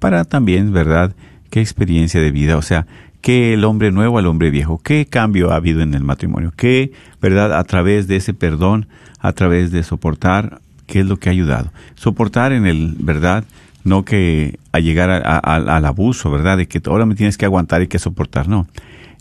Para 0.00 0.24
también, 0.24 0.72
¿verdad? 0.72 1.14
¿Qué 1.50 1.60
experiencia 1.60 2.20
de 2.20 2.30
vida? 2.30 2.56
O 2.58 2.62
sea, 2.62 2.86
¿qué 3.24 3.54
el 3.54 3.64
hombre 3.64 3.90
nuevo 3.90 4.18
al 4.18 4.26
hombre 4.26 4.50
viejo? 4.50 4.82
¿Qué 4.84 5.06
cambio 5.06 5.50
ha 5.50 5.56
habido 5.56 5.80
en 5.80 5.94
el 5.94 6.04
matrimonio? 6.04 6.52
¿Qué, 6.54 6.92
¿verdad? 7.22 7.58
A 7.58 7.64
través 7.64 8.06
de 8.06 8.16
ese 8.16 8.34
perdón, 8.34 8.86
a 9.18 9.32
través 9.32 9.72
de 9.72 9.82
soportar, 9.82 10.60
¿qué 10.86 11.00
es 11.00 11.06
lo 11.06 11.16
que 11.16 11.30
ha 11.30 11.32
ayudado? 11.32 11.72
Soportar 11.94 12.52
en 12.52 12.66
el, 12.66 12.94
¿verdad? 12.98 13.44
no 13.82 14.04
que 14.04 14.58
a 14.72 14.80
llegar 14.80 15.10
al 15.10 15.84
abuso, 15.86 16.30
¿verdad? 16.30 16.58
De 16.58 16.66
que 16.66 16.82
ahora 16.86 17.06
me 17.06 17.14
tienes 17.14 17.38
que 17.38 17.46
aguantar 17.46 17.82
y 17.82 17.86
que 17.86 17.98
soportar, 17.98 18.46
no. 18.46 18.66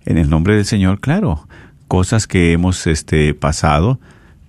En 0.05 0.17
el 0.17 0.29
nombre 0.29 0.55
del 0.55 0.65
Señor, 0.65 0.99
claro, 0.99 1.47
cosas 1.87 2.27
que 2.27 2.51
hemos 2.51 2.87
este, 2.87 3.33
pasado, 3.33 3.99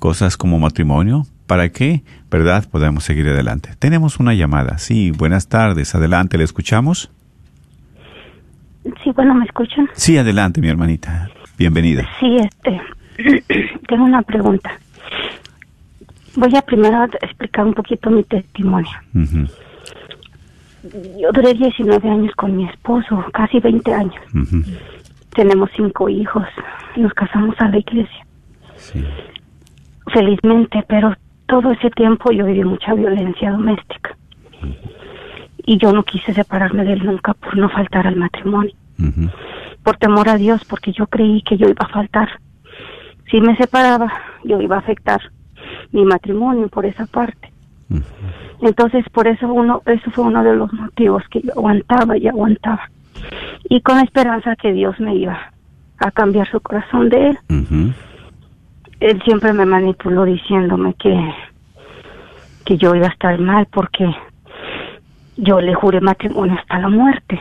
cosas 0.00 0.36
como 0.36 0.58
matrimonio, 0.58 1.26
¿para 1.46 1.68
qué? 1.68 2.02
¿Verdad? 2.28 2.68
Podemos 2.68 3.04
seguir 3.04 3.28
adelante. 3.28 3.70
Tenemos 3.78 4.18
una 4.18 4.34
llamada. 4.34 4.78
Sí, 4.78 5.12
buenas 5.12 5.48
tardes. 5.48 5.94
Adelante, 5.94 6.38
¿le 6.38 6.44
escuchamos? 6.44 7.10
Sí, 9.02 9.10
bueno, 9.12 9.34
¿me 9.34 9.44
escuchan? 9.44 9.88
Sí, 9.94 10.18
adelante, 10.18 10.60
mi 10.60 10.68
hermanita. 10.68 11.28
Bienvenida. 11.56 12.06
Sí, 12.20 12.36
este, 12.36 12.80
tengo 13.88 14.04
una 14.04 14.22
pregunta. 14.22 14.78
Voy 16.36 16.54
a 16.56 16.62
primero 16.62 17.04
explicar 17.22 17.64
un 17.64 17.74
poquito 17.74 18.10
mi 18.10 18.24
testimonio. 18.24 18.90
Yo 21.18 21.32
duré 21.32 21.54
19 21.54 22.10
años 22.10 22.34
con 22.34 22.56
mi 22.56 22.68
esposo, 22.68 23.24
casi 23.32 23.60
20 23.60 23.94
años. 23.94 24.14
Tenemos 25.34 25.70
cinco 25.76 26.08
hijos. 26.08 26.46
Nos 26.96 27.14
casamos 27.14 27.54
a 27.60 27.68
la 27.68 27.78
iglesia. 27.78 28.26
Felizmente, 30.12 30.84
pero 30.88 31.14
todo 31.46 31.72
ese 31.72 31.88
tiempo 31.90 32.32
yo 32.32 32.44
viví 32.44 32.64
mucha 32.64 32.94
violencia 32.94 33.52
doméstica. 33.52 34.16
Y 35.66 35.78
yo 35.78 35.92
no 35.92 36.02
quise 36.02 36.34
separarme 36.34 36.84
de 36.84 36.92
él 36.92 37.04
nunca 37.04 37.34
por 37.34 37.56
no 37.56 37.68
faltar 37.68 38.06
al 38.06 38.16
matrimonio. 38.16 38.72
Por 39.82 39.96
temor 39.96 40.28
a 40.28 40.36
Dios, 40.36 40.64
porque 40.64 40.92
yo 40.92 41.06
creí 41.06 41.42
que 41.42 41.56
yo 41.56 41.68
iba 41.68 41.86
a 41.86 41.92
faltar. 41.92 42.28
Si 43.30 43.40
me 43.40 43.56
separaba, 43.56 44.12
yo 44.44 44.60
iba 44.60 44.76
a 44.76 44.80
afectar 44.80 45.20
mi 45.92 46.04
matrimonio 46.04 46.68
por 46.68 46.84
esa 46.86 47.06
parte. 47.06 47.52
Entonces, 48.60 49.04
por 49.10 49.26
eso 49.26 49.52
uno, 49.52 49.82
eso 49.86 50.10
fue 50.10 50.24
uno 50.24 50.42
de 50.42 50.56
los 50.56 50.72
motivos 50.72 51.22
que 51.30 51.40
yo 51.42 51.52
aguantaba 51.52 52.16
y 52.16 52.28
aguantaba. 52.28 52.90
Y 53.68 53.80
con 53.80 53.96
la 53.96 54.02
esperanza 54.02 54.56
que 54.56 54.72
Dios 54.72 54.98
me 55.00 55.14
iba 55.16 55.52
a 55.98 56.10
cambiar 56.10 56.48
su 56.50 56.60
corazón 56.60 57.08
de 57.08 57.30
él. 57.30 57.38
Él 59.00 59.22
siempre 59.24 59.52
me 59.52 59.66
manipuló 59.66 60.24
diciéndome 60.24 60.94
que, 60.94 61.34
que 62.64 62.76
yo 62.78 62.94
iba 62.94 63.06
a 63.06 63.10
estar 63.10 63.38
mal 63.38 63.66
porque 63.70 64.14
yo 65.36 65.60
le 65.60 65.74
juré 65.74 66.00
matrimonio 66.00 66.56
hasta 66.58 66.78
la 66.78 66.88
muerte. 66.88 67.40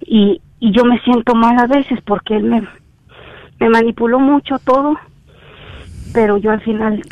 Y, 0.00 0.40
y 0.60 0.72
yo 0.72 0.84
me 0.84 0.98
siento 1.00 1.34
mal 1.34 1.58
a 1.58 1.66
veces 1.66 2.00
porque 2.04 2.36
él 2.36 2.44
me, 2.44 2.66
me 3.60 3.68
manipuló 3.68 4.18
mucho 4.18 4.58
todo, 4.58 4.96
pero 6.12 6.36
yo 6.36 6.50
al 6.50 6.60
final 6.60 7.02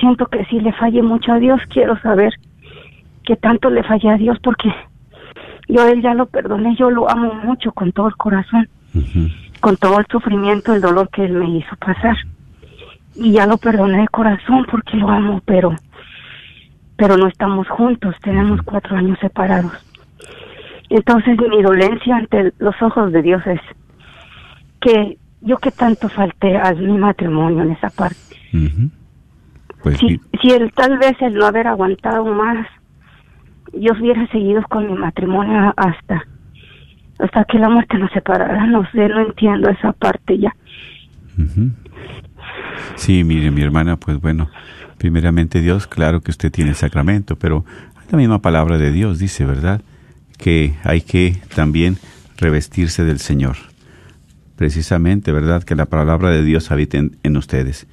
siento 0.00 0.26
que 0.26 0.44
si 0.46 0.60
le 0.60 0.72
fallé 0.72 1.02
mucho 1.02 1.32
a 1.32 1.38
Dios, 1.38 1.60
quiero 1.68 1.98
saber 2.00 2.32
qué 3.24 3.36
tanto 3.36 3.70
le 3.70 3.82
fallé 3.82 4.10
a 4.10 4.16
Dios 4.16 4.38
porque 4.42 4.72
yo 5.68 5.82
a 5.82 5.90
él 5.90 6.02
ya 6.02 6.14
lo 6.14 6.26
perdoné, 6.26 6.76
yo 6.76 6.90
lo 6.90 7.10
amo 7.10 7.34
mucho 7.34 7.72
con 7.72 7.92
todo 7.92 8.08
el 8.08 8.16
corazón, 8.16 8.68
con 9.60 9.76
todo 9.76 9.98
el 9.98 10.06
sufrimiento, 10.10 10.74
el 10.74 10.80
dolor 10.80 11.08
que 11.10 11.24
él 11.24 11.32
me 11.32 11.58
hizo 11.58 11.74
pasar. 11.76 12.16
Y 13.16 13.32
ya 13.32 13.46
lo 13.46 13.56
perdoné 13.58 14.02
de 14.02 14.08
corazón 14.08 14.66
porque 14.70 14.96
lo 14.96 15.08
amo, 15.08 15.40
pero 15.44 15.74
pero 16.96 17.16
no 17.16 17.26
estamos 17.26 17.68
juntos, 17.68 18.14
tenemos 18.22 18.60
cuatro 18.62 18.96
años 18.96 19.18
separados. 19.20 19.72
Entonces 20.90 21.36
mi 21.48 21.62
dolencia 21.62 22.16
ante 22.16 22.52
los 22.58 22.80
ojos 22.82 23.12
de 23.12 23.22
Dios 23.22 23.42
es 23.46 23.60
que 24.80 25.18
yo 25.40 25.58
que 25.58 25.70
tanto 25.70 26.08
falté 26.08 26.56
a 26.56 26.72
mi 26.72 26.96
matrimonio 26.98 27.62
en 27.62 27.72
esa 27.72 27.90
parte. 27.90 28.16
Pues 29.82 29.98
si, 29.98 30.20
si 30.40 30.50
él 30.50 30.72
tal 30.74 30.98
vez 30.98 31.20
el 31.20 31.34
no 31.34 31.46
haber 31.46 31.66
aguantado 31.66 32.24
más, 32.24 32.66
yo 33.72 33.92
hubiera 33.92 34.26
seguido 34.28 34.62
con 34.68 34.86
mi 34.86 34.94
matrimonio 34.94 35.74
hasta 35.76 36.24
hasta 37.18 37.44
que 37.44 37.58
la 37.58 37.68
muerte 37.68 37.98
nos 37.98 38.10
separara. 38.12 38.66
No 38.66 38.88
sé, 38.90 39.08
no 39.08 39.20
entiendo 39.20 39.70
esa 39.70 39.92
parte 39.92 40.38
ya. 40.38 40.54
Sí, 42.96 43.24
mire, 43.24 43.50
mi 43.50 43.62
hermana, 43.62 43.96
pues 43.96 44.20
bueno, 44.20 44.48
primeramente 44.98 45.60
Dios, 45.60 45.86
claro 45.86 46.20
que 46.20 46.30
usted 46.30 46.50
tiene 46.52 46.70
el 46.70 46.76
sacramento, 46.76 47.36
pero 47.36 47.64
la 48.10 48.18
misma 48.18 48.40
palabra 48.40 48.78
de 48.78 48.92
Dios 48.92 49.18
dice, 49.18 49.44
¿verdad? 49.44 49.82
Que 50.36 50.74
hay 50.84 51.00
que 51.00 51.36
también 51.54 51.98
revestirse 52.36 53.04
del 53.04 53.18
Señor. 53.18 53.56
Precisamente, 54.56 55.32
¿verdad? 55.32 55.64
Que 55.64 55.74
la 55.74 55.86
palabra 55.86 56.30
de 56.30 56.44
Dios 56.44 56.70
habite 56.70 57.10
en 57.22 57.36
ustedes. 57.36 57.86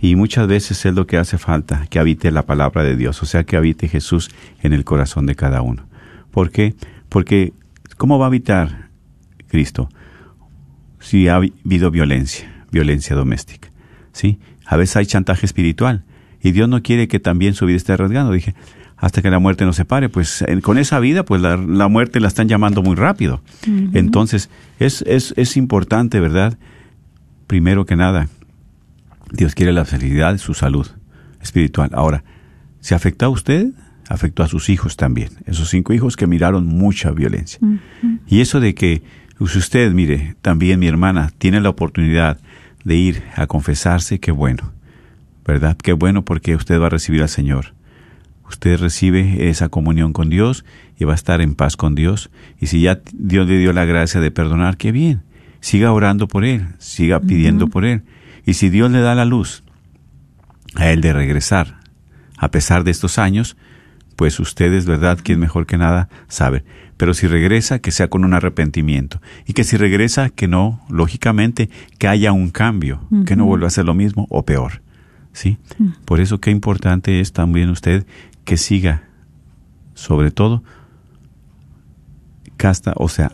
Y 0.00 0.14
muchas 0.14 0.46
veces 0.46 0.84
es 0.86 0.94
lo 0.94 1.06
que 1.06 1.16
hace 1.16 1.38
falta, 1.38 1.86
que 1.90 1.98
habite 1.98 2.30
la 2.30 2.46
palabra 2.46 2.84
de 2.84 2.96
Dios, 2.96 3.20
o 3.22 3.26
sea, 3.26 3.44
que 3.44 3.56
habite 3.56 3.88
Jesús 3.88 4.30
en 4.62 4.72
el 4.72 4.84
corazón 4.84 5.26
de 5.26 5.34
cada 5.34 5.60
uno. 5.60 5.88
¿Por 6.30 6.50
qué? 6.50 6.74
Porque 7.08 7.52
¿cómo 7.96 8.18
va 8.18 8.26
a 8.26 8.28
habitar 8.28 8.90
Cristo 9.48 9.88
si 11.00 11.26
ha 11.26 11.36
habido 11.36 11.90
violencia, 11.90 12.64
violencia 12.70 13.16
doméstica? 13.16 13.70
¿Sí? 14.12 14.38
A 14.66 14.76
veces 14.76 14.96
hay 14.96 15.06
chantaje 15.06 15.46
espiritual 15.46 16.04
y 16.42 16.52
Dios 16.52 16.68
no 16.68 16.82
quiere 16.82 17.08
que 17.08 17.20
también 17.20 17.54
su 17.54 17.66
vida 17.66 17.76
esté 17.76 17.92
arriesgando. 17.92 18.32
Dije, 18.32 18.54
hasta 18.96 19.22
que 19.22 19.30
la 19.30 19.38
muerte 19.38 19.64
nos 19.64 19.76
separe, 19.76 20.08
pues 20.08 20.44
con 20.62 20.78
esa 20.78 20.98
vida, 20.98 21.24
pues 21.24 21.40
la, 21.40 21.56
muerte 21.88 22.20
la 22.20 22.28
están 22.28 22.48
llamando 22.48 22.82
muy 22.82 22.96
rápido. 22.96 23.42
Entonces, 23.94 24.50
es, 24.78 25.02
es, 25.02 25.34
es 25.36 25.56
importante, 25.56 26.20
¿verdad? 26.20 26.58
Primero 27.46 27.86
que 27.86 27.96
nada, 27.96 28.28
Dios 29.32 29.54
quiere 29.54 29.72
la 29.72 29.84
felicidad 29.84 30.36
su 30.38 30.54
salud 30.54 30.86
espiritual. 31.40 31.90
Ahora, 31.92 32.24
¿se 32.80 32.94
afectó 32.94 33.26
a 33.26 33.28
usted? 33.28 33.68
Afectó 34.08 34.42
a 34.42 34.48
sus 34.48 34.68
hijos 34.68 34.96
también. 34.96 35.30
Esos 35.46 35.68
cinco 35.68 35.92
hijos 35.92 36.16
que 36.16 36.26
miraron 36.26 36.66
mucha 36.66 37.10
violencia. 37.10 37.60
Y 38.26 38.40
eso 38.40 38.58
de 38.58 38.74
que 38.74 39.02
pues, 39.38 39.54
usted, 39.54 39.92
mire, 39.92 40.34
también 40.42 40.80
mi 40.80 40.88
hermana, 40.88 41.30
tiene 41.38 41.60
la 41.60 41.68
oportunidad 41.68 42.40
de 42.84 42.96
ir 42.96 43.22
a 43.36 43.46
confesarse, 43.46 44.18
qué 44.18 44.32
bueno. 44.32 44.72
¿Verdad? 45.48 45.76
Qué 45.76 45.94
bueno 45.94 46.24
porque 46.24 46.54
usted 46.54 46.80
va 46.80 46.86
a 46.86 46.90
recibir 46.90 47.22
al 47.22 47.28
Señor. 47.28 47.74
Usted 48.48 48.78
recibe 48.78 49.48
esa 49.48 49.68
comunión 49.68 50.12
con 50.12 50.30
Dios 50.30 50.64
y 50.96 51.04
va 51.04 51.12
a 51.12 51.16
estar 51.16 51.40
en 51.40 51.56
paz 51.56 51.76
con 51.76 51.96
Dios. 51.96 52.30
Y 52.60 52.66
si 52.66 52.82
ya 52.82 53.00
Dios 53.12 53.48
le 53.48 53.58
dio 53.58 53.72
la 53.72 53.84
gracia 53.84 54.20
de 54.20 54.30
perdonar, 54.30 54.76
qué 54.76 54.92
bien. 54.92 55.22
Siga 55.60 55.90
orando 55.90 56.28
por 56.28 56.44
Él, 56.44 56.68
siga 56.78 57.18
pidiendo 57.18 57.66
por 57.66 57.84
Él 57.84 58.04
y 58.48 58.54
si 58.54 58.70
Dios 58.70 58.90
le 58.90 59.00
da 59.00 59.14
la 59.14 59.26
luz 59.26 59.62
a 60.74 60.88
él 60.88 61.02
de 61.02 61.12
regresar, 61.12 61.80
a 62.38 62.50
pesar 62.50 62.82
de 62.82 62.90
estos 62.90 63.18
años, 63.18 63.58
pues 64.16 64.40
ustedes, 64.40 64.86
¿verdad? 64.86 65.18
es 65.22 65.36
mejor 65.36 65.66
que 65.66 65.76
nada 65.76 66.08
sabe. 66.28 66.64
Pero 66.96 67.12
si 67.12 67.26
regresa, 67.26 67.80
que 67.80 67.90
sea 67.90 68.08
con 68.08 68.24
un 68.24 68.32
arrepentimiento. 68.32 69.20
Y 69.46 69.52
que 69.52 69.64
si 69.64 69.76
regresa, 69.76 70.30
que 70.30 70.48
no, 70.48 70.80
lógicamente, 70.88 71.68
que 71.98 72.08
haya 72.08 72.32
un 72.32 72.48
cambio, 72.48 73.06
que 73.26 73.36
no 73.36 73.44
vuelva 73.44 73.66
a 73.66 73.70
ser 73.70 73.84
lo 73.84 73.92
mismo 73.92 74.26
o 74.30 74.46
peor. 74.46 74.80
¿Sí? 75.32 75.58
Por 76.04 76.20
eso 76.20 76.40
qué 76.40 76.50
importante 76.50 77.20
es 77.20 77.32
también 77.32 77.70
usted 77.70 78.06
que 78.44 78.56
siga, 78.56 79.04
sobre 79.94 80.30
todo, 80.30 80.62
casta, 82.56 82.92
o 82.96 83.08
sea, 83.08 83.32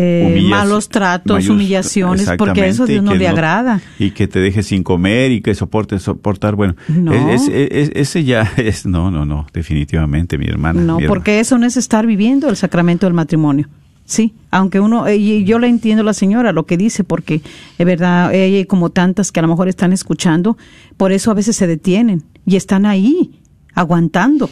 eh, 0.01 0.47
malos 0.49 0.89
tratos, 0.89 1.49
humillaciones, 1.49 2.29
porque 2.37 2.67
eso 2.67 2.85
Dios 2.85 3.03
no 3.03 3.15
le 3.15 3.27
agrada. 3.27 3.81
Y 3.97 4.11
que 4.11 4.27
te 4.27 4.39
deje 4.39 4.63
sin 4.63 4.83
comer 4.83 5.31
y 5.31 5.41
que 5.41 5.53
soporte 5.55 5.99
soportar, 5.99 6.55
bueno, 6.55 6.75
ese 6.87 8.23
ya 8.23 8.41
es, 8.57 8.85
no, 8.85 9.11
no, 9.11 9.25
no, 9.25 9.47
definitivamente, 9.53 10.37
mi 10.37 10.47
hermana. 10.47 10.81
No, 10.81 10.99
porque 11.07 11.39
eso 11.39 11.57
no 11.57 11.65
es 11.65 11.77
estar 11.77 12.05
viviendo 12.05 12.49
el 12.49 12.55
sacramento 12.55 13.05
del 13.05 13.13
matrimonio. 13.13 13.67
Sí, 14.05 14.33
aunque 14.49 14.79
uno, 14.79 15.05
eh, 15.05 15.17
y 15.17 15.43
yo 15.43 15.59
le 15.59 15.67
entiendo 15.67 16.01
a 16.01 16.05
la 16.05 16.13
señora 16.13 16.51
lo 16.51 16.65
que 16.65 16.77
dice, 16.77 17.03
porque 17.03 17.41
es 17.77 17.85
verdad, 17.85 18.33
ella 18.33 18.57
y 18.59 18.65
como 18.65 18.89
tantas 18.89 19.31
que 19.31 19.39
a 19.39 19.43
lo 19.43 19.49
mejor 19.49 19.67
están 19.67 19.93
escuchando, 19.93 20.57
por 20.97 21.11
eso 21.11 21.29
a 21.29 21.35
veces 21.35 21.55
se 21.55 21.67
detienen 21.67 22.23
y 22.43 22.55
están 22.55 22.87
ahí, 22.87 23.39
aguantando 23.75 24.49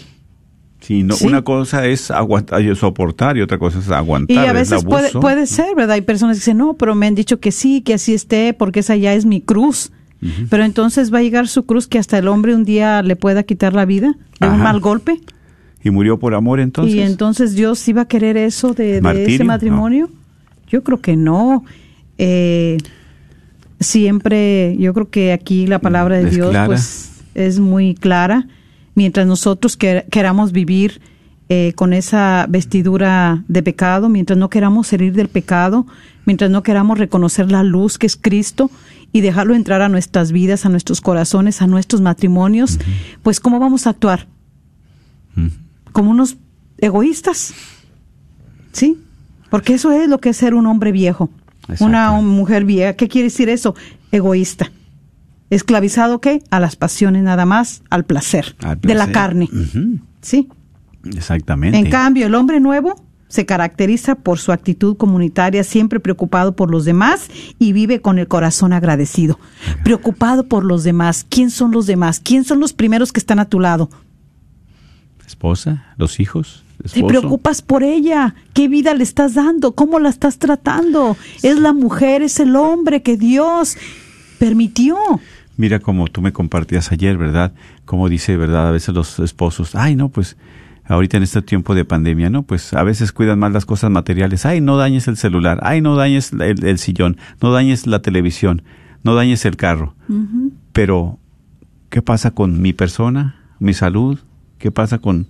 Sí, 0.80 1.04
no, 1.04 1.16
una 1.22 1.42
cosa 1.42 1.86
es 1.88 2.12
aguantar, 2.12 2.76
soportar 2.76 3.36
y 3.38 3.42
otra 3.42 3.58
cosa 3.58 3.80
es 3.80 3.90
aguantar. 3.90 4.36
Y 4.36 4.48
a 4.48 4.54
veces 4.54 4.84
puede, 4.84 5.12
puede, 5.12 5.48
ser, 5.48 5.76
¿verdad? 5.76 5.96
Hay 5.96 6.02
personas 6.02 6.38
que 6.38 6.42
dicen, 6.42 6.58
no, 6.58 6.76
pero 6.76 6.96
me 6.96 7.08
han 7.08 7.16
dicho 7.16 7.40
que 7.40 7.52
sí, 7.52 7.82
que 7.82 7.96
así 7.96 8.14
esté, 8.14 8.54
porque 8.54 8.82
esa 8.82 8.96
ya 8.96 9.14
es 9.14 9.26
mi 9.26 9.42
cruz. 9.42 9.92
Pero 10.50 10.64
entonces 10.64 11.14
va 11.14 11.20
a 11.20 11.22
llegar 11.22 11.48
su 11.48 11.68
cruz 11.68 11.88
que 11.88 12.00
hasta 12.00 12.18
el 12.18 12.28
hombre 12.28 12.56
un 12.56 12.64
día 12.64 13.04
le 13.04 13.16
pueda 13.16 13.44
quitar 13.44 13.74
la 13.74 13.86
vida 13.86 14.16
de 14.40 14.48
un 14.48 14.60
mal 14.60 14.80
golpe. 14.80 15.22
Y 15.84 15.92
murió 15.92 16.18
por 16.18 16.34
amor 16.34 16.60
entonces. 16.60 16.96
Y 16.96 17.02
entonces 17.02 17.54
Dios 17.54 17.88
iba 17.88 18.02
a 18.04 18.08
querer 18.08 18.36
eso 18.36 18.74
de, 18.74 18.98
ese 19.28 19.44
matrimonio. 19.44 20.10
Yo 20.68 20.84
creo 20.84 21.02
que 21.02 21.16
no. 21.16 21.64
Eh, 22.18 22.78
siempre, 23.80 24.76
yo 24.80 24.94
creo 24.94 25.10
que 25.10 25.32
aquí 25.32 25.68
la 25.68 25.80
palabra 25.80 26.18
de 26.18 26.30
Dios 26.32 26.56
pues 26.66 27.22
es 27.36 27.60
muy 27.60 27.94
clara 27.94 28.48
mientras 28.98 29.28
nosotros 29.28 29.78
queramos 29.78 30.52
vivir 30.52 31.02
eh, 31.50 31.74
con 31.76 31.94
esa 31.94 32.48
vestidura 32.50 33.44
de 33.48 33.62
pecado, 33.62 34.10
mientras 34.10 34.40
no 34.40 34.50
queramos 34.50 34.88
salir 34.88 35.14
del 35.14 35.28
pecado, 35.28 35.86
mientras 36.26 36.50
no 36.50 36.64
queramos 36.64 36.98
reconocer 36.98 37.52
la 37.52 37.62
luz 37.62 38.00
que 38.00 38.08
es 38.08 38.16
Cristo 38.16 38.72
y 39.14 39.22
dejarlo 39.22 39.54
entrar 39.54 39.84
a 39.84 39.88
nuestras 39.88 40.32
vidas, 40.32 40.66
a 40.66 40.70
nuestros 40.70 41.00
corazones, 41.00 41.62
a 41.62 41.68
nuestros 41.68 42.02
matrimonios, 42.02 42.80
pues 43.22 43.40
¿cómo 43.40 43.60
vamos 43.60 43.86
a 43.86 43.92
actuar? 43.92 44.26
Como 45.92 46.10
unos 46.10 46.38
egoístas, 46.80 47.54
¿sí? 48.72 48.98
Porque 49.52 49.76
eso 49.76 49.92
es 49.92 50.10
lo 50.10 50.20
que 50.20 50.30
es 50.30 50.38
ser 50.38 50.56
un 50.56 50.66
hombre 50.66 50.92
viejo, 50.92 51.30
una 51.80 52.14
mujer 52.14 52.66
vieja. 52.66 52.94
¿Qué 52.94 53.08
quiere 53.08 53.26
decir 53.26 53.48
eso? 53.48 53.76
Egoísta. 54.12 54.72
¿Esclavizado 55.50 56.20
qué? 56.20 56.44
A 56.50 56.60
las 56.60 56.76
pasiones 56.76 57.24
nada 57.24 57.46
más, 57.46 57.82
al 57.90 58.06
placer, 58.06 58.56
de 58.82 58.96
la 58.96 59.12
carne. 59.12 59.50
¿Sí? 60.22 60.50
Exactamente. 61.06 61.78
En 61.78 61.90
cambio, 61.90 62.28
el 62.28 62.36
hombre 62.36 62.60
nuevo 62.60 62.96
se 63.30 63.46
caracteriza 63.46 64.16
por 64.16 64.40
su 64.40 64.52
actitud 64.52 64.98
comunitaria, 64.98 65.64
siempre 65.64 66.00
preocupado 66.00 66.56
por 66.56 66.72
los 66.72 66.86
demás 66.86 67.30
y 67.60 67.74
vive 67.74 68.02
con 68.02 68.20
el 68.20 68.28
corazón 68.28 68.74
agradecido. 68.74 69.40
Preocupado 69.84 70.48
por 70.48 70.64
los 70.64 70.84
demás. 70.84 71.26
¿Quién 71.28 71.50
son 71.50 71.72
los 71.72 71.88
demás? 71.88 72.20
¿Quién 72.20 72.44
son 72.44 72.60
los 72.60 72.74
primeros 72.74 73.12
que 73.12 73.20
están 73.20 73.40
a 73.40 73.46
tu 73.46 73.60
lado? 73.60 73.90
Esposa, 75.26 75.86
los 75.98 76.20
hijos. 76.20 76.64
Te 76.94 77.04
preocupas 77.04 77.62
por 77.62 77.84
ella. 77.84 78.36
¿Qué 78.54 78.68
vida 78.68 78.94
le 78.94 79.04
estás 79.04 79.34
dando? 79.34 79.74
¿Cómo 79.74 80.00
la 80.00 80.10
estás 80.10 80.38
tratando? 80.38 81.18
Es 81.42 81.60
la 81.60 81.74
mujer, 81.74 82.22
es 82.22 82.40
el 82.40 82.56
hombre 82.56 83.02
que 83.02 83.18
Dios 83.18 83.78
permitió. 84.40 84.98
Mira 85.58 85.80
como 85.80 86.08
tú 86.08 86.22
me 86.22 86.32
compartías 86.32 86.92
ayer, 86.92 87.18
¿verdad? 87.18 87.54
Como 87.86 88.10
dice, 88.10 88.38
¿verdad? 88.38 88.68
A 88.68 88.72
veces 88.72 88.94
los 88.94 89.20
esposos, 89.20 89.76
ay, 89.76 89.96
no, 89.96 90.10
pues 90.10 90.38
ahorita 90.86 91.18
en 91.18 91.24
este 91.24 91.42
tiempo 91.42 91.76
de 91.76 91.84
pandemia, 91.84 92.30
¿no? 92.30 92.44
Pues 92.44 92.74
a 92.74 92.84
veces 92.84 93.12
cuidan 93.12 93.40
más 93.40 93.52
las 93.52 93.66
cosas 93.66 93.92
materiales. 93.92 94.46
Ay, 94.46 94.62
no 94.62 94.78
dañes 94.78 95.08
el 95.08 95.18
celular, 95.18 95.60
ay, 95.64 95.82
no 95.82 95.96
dañes 95.96 96.32
el, 96.32 96.78
sillón, 96.78 97.18
no 97.42 97.52
dañes 97.52 97.88
la 97.88 98.02
televisión, 98.02 98.62
no 99.04 99.16
dañes 99.16 99.46
el 99.46 99.58
carro. 99.58 99.96
Pero, 100.72 101.20
¿qué 101.90 102.02
pasa 102.02 102.32
con 102.32 102.62
mi 102.62 102.74
persona, 102.74 103.36
mi 103.60 103.74
salud? 103.74 104.20
¿Qué 104.60 104.72
pasa 104.72 105.00
con 105.00 105.28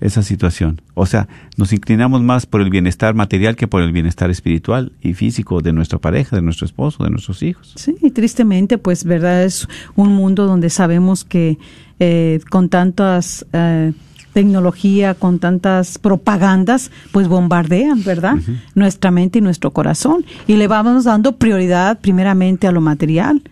esa 0.00 0.22
situación. 0.22 0.80
O 0.94 1.06
sea, 1.06 1.28
nos 1.56 1.72
inclinamos 1.72 2.22
más 2.22 2.46
por 2.46 2.60
el 2.60 2.70
bienestar 2.70 3.14
material 3.14 3.56
que 3.56 3.68
por 3.68 3.82
el 3.82 3.92
bienestar 3.92 4.30
espiritual 4.30 4.92
y 5.00 5.14
físico 5.14 5.60
de 5.60 5.72
nuestra 5.72 5.98
pareja, 5.98 6.36
de 6.36 6.42
nuestro 6.42 6.66
esposo, 6.66 7.04
de 7.04 7.10
nuestros 7.10 7.42
hijos. 7.42 7.72
Sí, 7.76 7.96
y 8.00 8.10
tristemente, 8.10 8.78
pues, 8.78 9.04
verdad, 9.04 9.44
es 9.44 9.68
un 9.96 10.14
mundo 10.14 10.46
donde 10.46 10.70
sabemos 10.70 11.24
que 11.24 11.58
eh, 11.98 12.40
con 12.50 12.68
tantas... 12.68 13.46
Eh, 13.52 13.92
tecnología, 14.32 15.14
con 15.14 15.40
tantas 15.40 15.98
propagandas, 15.98 16.92
pues 17.10 17.26
bombardean, 17.26 18.04
¿verdad? 18.04 18.36
Nuestra 18.76 19.10
mente 19.10 19.40
y 19.40 19.42
nuestro 19.42 19.72
corazón. 19.72 20.24
Y 20.46 20.54
le 20.56 20.68
vamos 20.68 21.04
dando 21.04 21.38
prioridad 21.38 21.98
primeramente 21.98 22.68
a 22.68 22.72
lo 22.72 22.80
material, 22.80 23.42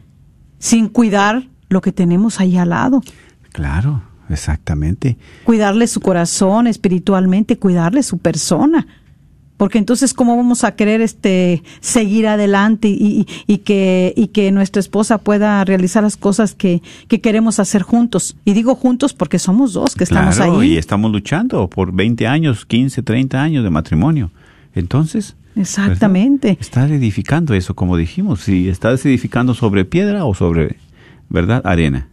sin 0.60 0.88
cuidar 0.88 1.48
lo 1.70 1.80
que 1.80 1.90
tenemos 1.90 2.38
ahí 2.38 2.56
al 2.56 2.68
lado. 2.68 3.02
Claro, 3.50 4.02
Exactamente. 4.28 5.16
Cuidarle 5.44 5.86
su 5.86 6.00
corazón 6.00 6.66
espiritualmente, 6.66 7.58
cuidarle 7.58 8.02
su 8.02 8.18
persona. 8.18 8.86
Porque 9.56 9.78
entonces, 9.78 10.12
¿cómo 10.12 10.36
vamos 10.36 10.64
a 10.64 10.74
querer 10.74 11.00
este, 11.00 11.62
seguir 11.80 12.26
adelante 12.26 12.88
y, 12.88 13.26
y, 13.46 13.58
que, 13.58 14.12
y 14.14 14.28
que 14.28 14.52
nuestra 14.52 14.80
esposa 14.80 15.16
pueda 15.18 15.64
realizar 15.64 16.02
las 16.02 16.18
cosas 16.18 16.54
que, 16.54 16.82
que, 17.08 17.22
queremos 17.22 17.58
hacer 17.58 17.82
juntos? 17.82 18.36
Y 18.44 18.52
digo 18.52 18.74
juntos 18.74 19.14
porque 19.14 19.38
somos 19.38 19.72
dos 19.72 19.94
que 19.94 20.04
estamos 20.04 20.38
ahí. 20.40 20.72
Y 20.72 20.76
estamos 20.76 21.10
luchando 21.10 21.68
por 21.68 21.92
20 21.92 22.26
años, 22.26 22.66
15, 22.66 23.02
30 23.02 23.42
años 23.42 23.64
de 23.64 23.70
matrimonio. 23.70 24.30
Entonces. 24.74 25.36
Exactamente. 25.56 26.58
Estás 26.60 26.90
edificando 26.90 27.54
eso, 27.54 27.74
como 27.74 27.96
dijimos. 27.96 28.40
Si 28.42 28.68
estás 28.68 29.06
edificando 29.06 29.54
sobre 29.54 29.86
piedra 29.86 30.26
o 30.26 30.34
sobre 30.34 30.76
¿verdad? 31.28 31.62
Arena. 31.64 32.08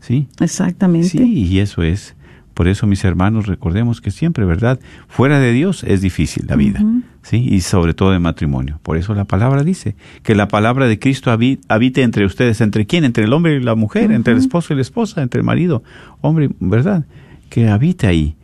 ¿Sí? 0.00 0.28
Exactamente. 0.40 1.08
Sí, 1.08 1.44
y 1.44 1.58
eso 1.58 1.82
es. 1.82 2.14
Por 2.54 2.68
eso, 2.68 2.86
mis 2.86 3.04
hermanos, 3.04 3.46
recordemos 3.46 4.00
que 4.00 4.10
siempre, 4.10 4.46
¿verdad? 4.46 4.80
Fuera 5.08 5.38
de 5.38 5.52
Dios 5.52 5.84
es 5.84 6.00
difícil 6.00 6.46
la 6.48 6.56
vida, 6.56 6.82
¿sí? 7.20 7.36
Y 7.36 7.60
sobre 7.60 7.92
todo 7.92 8.14
en 8.14 8.22
matrimonio. 8.22 8.80
Por 8.82 8.96
eso 8.96 9.14
la 9.14 9.26
palabra 9.26 9.62
dice 9.62 9.94
que 10.22 10.34
la 10.34 10.48
palabra 10.48 10.86
de 10.88 10.98
Cristo 10.98 11.30
habite 11.30 12.02
entre 12.02 12.24
ustedes. 12.24 12.62
¿Entre 12.62 12.86
quién? 12.86 13.04
Entre 13.04 13.24
el 13.24 13.34
hombre 13.34 13.56
y 13.56 13.60
la 13.60 13.74
mujer, 13.74 14.10
entre 14.10 14.32
el 14.32 14.38
esposo 14.38 14.72
y 14.72 14.76
la 14.76 14.82
esposa, 14.82 15.20
entre 15.22 15.40
el 15.40 15.44
marido, 15.44 15.82
hombre, 16.22 16.48
¿verdad? 16.58 17.04
Que 17.50 17.68
habite 17.68 18.06
ahí. 18.06 18.36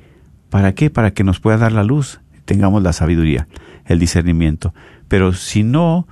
¿Para 0.50 0.74
qué? 0.74 0.90
Para 0.90 1.12
que 1.12 1.24
nos 1.24 1.40
pueda 1.40 1.56
dar 1.56 1.72
la 1.72 1.82
luz, 1.82 2.20
tengamos 2.44 2.82
la 2.82 2.92
sabiduría, 2.92 3.48
el 3.86 3.98
discernimiento. 3.98 4.74
Pero 5.08 5.32
si 5.32 5.62
no 5.62 6.06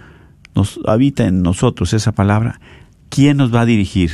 nos 0.55 0.80
habita 0.86 1.26
en 1.26 1.42
nosotros 1.42 1.92
esa 1.92 2.12
palabra, 2.12 2.62
¿quién 3.11 3.36
nos 3.36 3.54
va 3.54 3.62
a 3.62 3.66
dirigir? 3.66 4.11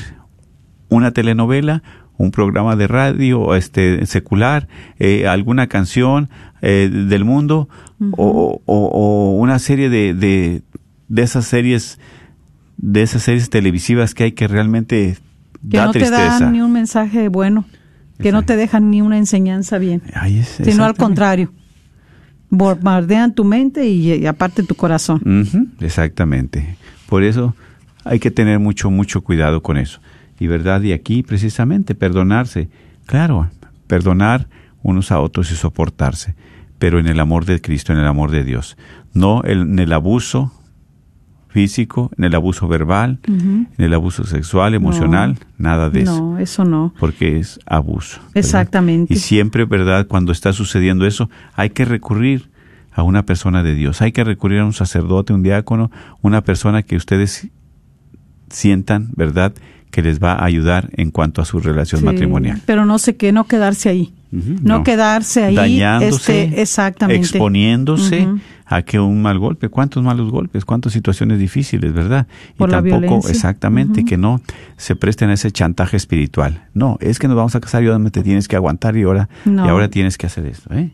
¿Una 0.89 1.13
telenovela? 1.13 1.83
¿Un 2.19 2.31
programa 2.31 2.75
de 2.75 2.89
radio 2.89 3.55
este, 3.55 4.05
secular? 4.07 4.69
Eh, 4.99 5.29
¿Alguna 5.29 5.69
canción 5.69 6.29
eh, 6.63 6.91
del 6.91 7.25
mundo? 7.25 7.69
o, 8.17 9.37
una 9.39 9.59
serie 9.59 9.89
de, 9.89 10.13
de, 10.13 11.23
esas 11.23 11.47
series 11.47 11.99
de 12.77 13.03
esas 13.03 13.23
series 13.23 13.49
televisivas 13.49 14.13
que 14.13 14.25
hay 14.25 14.33
que 14.33 14.49
realmente 14.49 15.17
que 15.71 15.79
no 15.79 15.93
te 15.93 16.11
dan 16.11 16.53
ni 16.53 16.61
un 16.61 16.73
mensaje 16.73 17.29
bueno, 17.29 17.65
que 18.19 18.33
no 18.33 18.43
te 18.43 18.57
dejan 18.57 18.91
ni 18.91 19.01
una 19.01 19.17
enseñanza 19.17 19.79
bien, 19.79 20.03
sino 20.63 20.85
al 20.85 20.95
contrario 20.95 21.53
bombardean 22.51 23.35
tu 23.35 23.45
mente 23.45 23.87
y, 23.89 24.27
aparte 24.27 24.63
tu 24.63 24.75
corazón. 24.75 25.73
exactamente. 25.81 26.77
Por 27.09 27.23
eso 27.23 27.55
hay 28.07 28.19
que 28.19 28.31
tener 28.31 28.59
mucho, 28.59 28.91
mucho 28.91 29.23
cuidado 29.23 29.63
con 29.63 29.77
eso. 29.77 30.01
Y 30.39 30.47
verdad, 30.47 30.83
y 30.83 30.93
aquí 30.93 31.23
precisamente 31.23 31.95
perdonarse. 31.95 32.69
Claro, 33.07 33.51
perdonar 33.87 34.49
unos 34.83 35.11
a 35.11 35.21
otros 35.21 35.51
y 35.51 35.57
soportarse, 35.57 36.35
pero 36.79 36.99
en 36.99 37.07
el 37.07 37.21
amor 37.21 37.45
de 37.45 37.61
Cristo, 37.61 37.93
en 37.93 37.99
el 37.99 38.07
amor 38.07 38.31
de 38.31 38.45
Dios. 38.45 38.77
No 39.15 39.43
en 39.45 39.79
el 39.79 39.93
abuso 39.93 40.53
físico, 41.49 42.11
en 42.19 42.25
el 42.25 42.35
abuso 42.35 42.69
verbal, 42.69 43.19
en 43.27 43.69
el 43.79 43.95
abuso 43.95 44.25
sexual, 44.25 44.75
emocional, 44.75 45.39
nada 45.57 45.89
de 45.89 46.03
eso. 46.03 46.21
No, 46.21 46.39
eso 46.39 46.65
no. 46.65 46.93
Porque 47.01 47.39
es 47.39 47.59
abuso. 47.65 48.19
¿verdad? 48.19 48.37
Exactamente. 48.37 49.15
Y 49.15 49.17
siempre, 49.17 49.65
¿verdad? 49.65 50.07
Cuando 50.07 50.33
está 50.33 50.53
sucediendo 50.53 51.07
eso, 51.07 51.31
hay 51.55 51.71
que 51.71 51.87
recurrir 51.87 52.51
a 52.93 53.03
una 53.03 53.25
persona 53.25 53.63
de 53.63 53.75
Dios. 53.75 54.03
Hay 54.03 54.13
que 54.13 54.23
recurrir 54.23 54.61
a 54.61 54.67
un 54.67 54.75
sacerdote, 54.75 55.33
un 55.33 55.43
diácono, 55.43 55.91
una 56.21 56.43
persona 56.43 56.83
que 56.83 56.97
ustedes 56.97 57.49
sientan, 58.51 59.09
¿verdad? 59.17 59.53
Que 59.91 60.03
les 60.03 60.21
va 60.23 60.35
a 60.35 60.45
ayudar 60.45 60.91
en 60.97 61.11
cuanto 61.11 61.41
a 61.41 61.45
su 61.45 61.59
relación 61.61 62.01
Sí, 62.01 62.05
matrimonial. 62.05 62.61
Pero 62.67 62.85
no 62.87 62.99
sé 62.99 63.17
qué, 63.17 63.33
no 63.33 63.45
quedarse 63.45 63.89
ahí. 63.89 64.13
No, 64.33 64.83
quedarse 64.83 65.45
ahí. 65.45 65.55
dañándose, 65.55 66.45
este, 66.45 66.61
exactamente. 66.61 67.21
exponiéndose 67.27 68.29
a 68.67 68.83
que 68.83 68.99
un 69.01 69.23
mal 69.23 69.39
golpe, 69.39 69.69
cuántos 69.71 70.03
malos 70.03 70.31
golpes, 70.31 70.65
cuántas 70.65 70.93
situaciones 70.93 71.39
difíciles, 71.39 71.93
¿verdad? 71.95 72.27
Por 72.59 72.69
y 72.69 72.73
la 72.73 72.79
tampoco, 72.83 73.01
violencia. 73.01 73.31
exactamente, 73.31 74.05
que 74.05 74.19
no 74.19 74.43
se 74.77 74.97
presten 74.97 75.31
a 75.31 75.35
ese 75.35 75.51
chantaje 75.53 75.97
espiritual. 75.97 76.65
No, 76.75 76.99
es 77.01 77.19
que 77.19 77.29
nos 77.29 77.37
vamos 77.37 77.55
a 77.55 77.61
casar 77.61 77.83
y 77.85 77.87
ahora 77.87 78.11
te 78.11 78.23
tienes 78.23 78.49
que 78.49 78.57
aguantar 78.57 78.97
y 78.97 79.05
ahora, 79.05 79.29
No. 79.47 79.65
y 79.65 79.69
ahora 79.69 79.89
tienes 79.89 80.19
que 80.19 80.27
hacer 80.27 80.45
esto, 80.47 80.75
¿eh? 80.75 80.91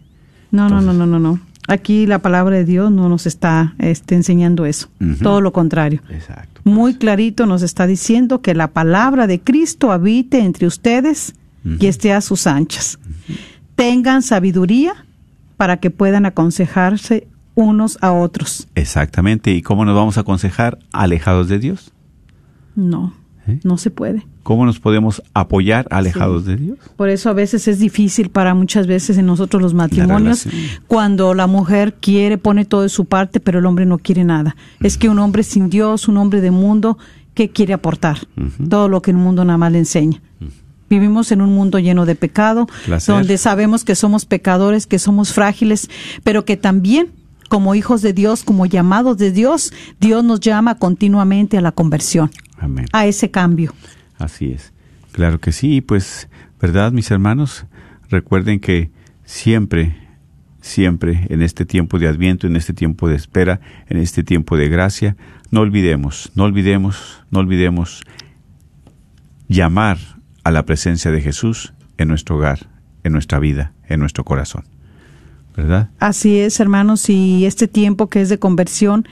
No, 0.53 0.68
no, 0.68 0.80
no, 0.82 0.92
no, 0.92 1.07
no, 1.07 1.18
no. 1.18 1.40
Aquí 1.68 2.06
la 2.06 2.20
palabra 2.20 2.56
de 2.56 2.64
Dios 2.64 2.90
no 2.90 3.08
nos 3.08 3.26
está 3.26 3.74
este, 3.78 4.14
enseñando 4.14 4.66
eso. 4.66 4.88
Todo 5.22 5.40
lo 5.40 5.52
contrario. 5.52 6.02
Exacto. 6.10 6.60
Muy 6.64 6.94
clarito 6.94 7.46
nos 7.46 7.62
está 7.62 7.86
diciendo 7.86 8.42
que 8.42 8.54
la 8.54 8.68
palabra 8.68 9.26
de 9.26 9.40
Cristo 9.40 9.92
habite 9.92 10.40
entre 10.40 10.66
ustedes 10.66 11.34
y 11.64 11.86
esté 11.86 12.12
a 12.12 12.20
sus 12.20 12.46
anchas. 12.46 12.98
Tengan 13.76 14.22
sabiduría 14.22 15.06
para 15.56 15.78
que 15.78 15.90
puedan 15.90 16.26
aconsejarse 16.26 17.28
unos 17.54 17.98
a 18.00 18.12
otros. 18.12 18.68
Exactamente. 18.74 19.52
¿Y 19.52 19.62
cómo 19.62 19.84
nos 19.84 19.94
vamos 19.94 20.18
a 20.18 20.22
aconsejar 20.22 20.78
alejados 20.92 21.48
de 21.48 21.58
Dios? 21.58 21.92
No, 22.74 23.14
¿Eh? 23.49 23.59
no 23.64 23.76
se 23.76 23.90
puede. 23.90 24.26
¿Cómo 24.43 24.66
nos 24.66 24.78
podemos 24.78 25.22
apoyar 25.34 25.86
alejados 25.90 26.45
de 26.45 26.57
Dios? 26.57 26.78
Por 26.97 27.09
eso 27.09 27.28
a 27.30 27.32
veces 27.32 27.66
es 27.68 27.78
difícil 27.78 28.30
para 28.30 28.55
muchas 28.55 28.86
veces 28.86 29.18
en 29.18 29.26
nosotros 29.26 29.62
los 29.62 29.74
matrimonios 29.74 30.47
cuando 30.86 31.34
la 31.34 31.47
mujer 31.47 31.95
quiere, 31.95 32.38
pone 32.38 32.64
todo 32.64 32.82
de 32.82 32.88
su 32.88 33.05
parte, 33.05 33.40
pero 33.40 33.59
el 33.59 33.66
hombre 33.66 33.86
no 33.86 33.99
quiere 33.99 34.24
nada. 34.24 34.57
Es 34.80 34.97
que 34.97 35.09
un 35.09 35.18
hombre 35.18 35.43
sin 35.43 35.70
Dios, 35.70 36.09
un 36.09 36.16
hombre 36.18 36.40
de 36.40 36.51
mundo, 36.51 36.99
¿qué 37.34 37.51
quiere 37.51 37.72
aportar? 37.72 38.18
Todo 38.68 38.88
lo 38.88 39.03
que 39.03 39.11
el 39.11 39.16
mundo 39.16 39.45
nada 39.45 39.59
más 39.59 39.72
le 39.72 39.78
enseña. 39.78 40.20
Vivimos 40.88 41.32
en 41.32 41.40
un 41.40 41.55
mundo 41.55 41.78
lleno 41.78 42.05
de 42.05 42.14
pecado, 42.14 42.66
Placer. 42.84 43.14
donde 43.14 43.38
sabemos 43.38 43.82
que 43.82 43.95
somos 43.95 44.26
pecadores, 44.26 44.86
que 44.86 44.99
somos 44.99 45.32
frágiles, 45.32 45.88
pero 46.22 46.45
que 46.45 46.57
también 46.59 47.09
como 47.49 47.74
hijos 47.74 48.01
de 48.01 48.12
Dios, 48.12 48.45
como 48.45 48.64
llamados 48.64 49.18
de 49.18 49.30
Dios, 49.30 49.74
Dios 50.01 50.24
nos 50.24 50.40
llama 50.40 50.76
continuamente 50.76 51.59
a 51.59 51.61
la 51.61 51.72
conversión, 51.72 52.30
Amén. 52.62 52.86
a 52.92 53.06
ese 53.06 53.30
cambio. 53.30 53.74
Así 54.18 54.52
es. 54.52 54.72
Claro 55.12 55.40
que 55.40 55.52
sí, 55.52 55.80
pues, 55.80 56.28
¿verdad, 56.60 56.92
mis 56.92 57.10
hermanos? 57.10 57.66
Recuerden 58.08 58.60
que 58.60 58.90
siempre, 59.24 59.96
siempre 60.60 61.26
en 61.28 61.42
este 61.42 61.66
tiempo 61.66 61.98
de 61.98 62.08
adviento, 62.08 62.46
en 62.46 62.56
este 62.56 62.72
tiempo 62.72 63.08
de 63.08 63.16
espera, 63.16 63.60
en 63.88 63.98
este 63.98 64.22
tiempo 64.22 64.56
de 64.56 64.68
gracia, 64.68 65.16
no 65.50 65.60
olvidemos, 65.60 66.30
no 66.34 66.44
olvidemos, 66.44 67.24
no 67.30 67.40
olvidemos 67.40 68.02
llamar 69.48 69.98
a 70.44 70.50
la 70.50 70.64
presencia 70.64 71.10
de 71.10 71.20
Jesús 71.20 71.74
en 71.98 72.08
nuestro 72.08 72.36
hogar, 72.36 72.70
en 73.04 73.12
nuestra 73.12 73.38
vida, 73.38 73.72
en 73.88 74.00
nuestro 74.00 74.24
corazón. 74.24 74.64
¿Verdad? 75.54 75.90
Así 75.98 76.38
es, 76.38 76.60
hermanos, 76.60 77.10
y 77.10 77.44
este 77.44 77.68
tiempo 77.68 78.08
que 78.08 78.22
es 78.22 78.30
de 78.30 78.38
conversión 78.38 79.06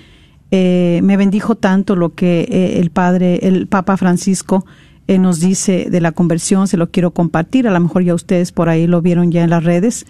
eh, 0.51 1.01
me 1.05 1.16
bendijo 1.16 1.55
tanto 1.55 1.94
lo 1.94 2.14
que 2.14 2.40
eh, 2.40 2.80
el 2.80 2.90
padre, 2.90 3.46
el 3.46 3.68
Papa 3.68 3.96
Francisco 3.96 4.64
eh, 5.07 5.18
nos 5.18 5.38
dice 5.38 5.88
de 5.90 6.01
la 6.01 6.12
conversión, 6.12 6.66
se 6.66 6.76
lo 6.76 6.90
quiero 6.90 7.12
compartir, 7.12 7.68
a 7.68 7.70
lo 7.70 7.80
mejor 7.80 8.03
ya 8.03 8.14
ustedes 8.14 8.51
por 8.51 8.68
ahí 8.68 8.86
lo 8.86 9.01
vieron 9.01 9.30
ya 9.30 9.44
en 9.44 9.51
las 9.51 9.62
redes, 9.62 10.07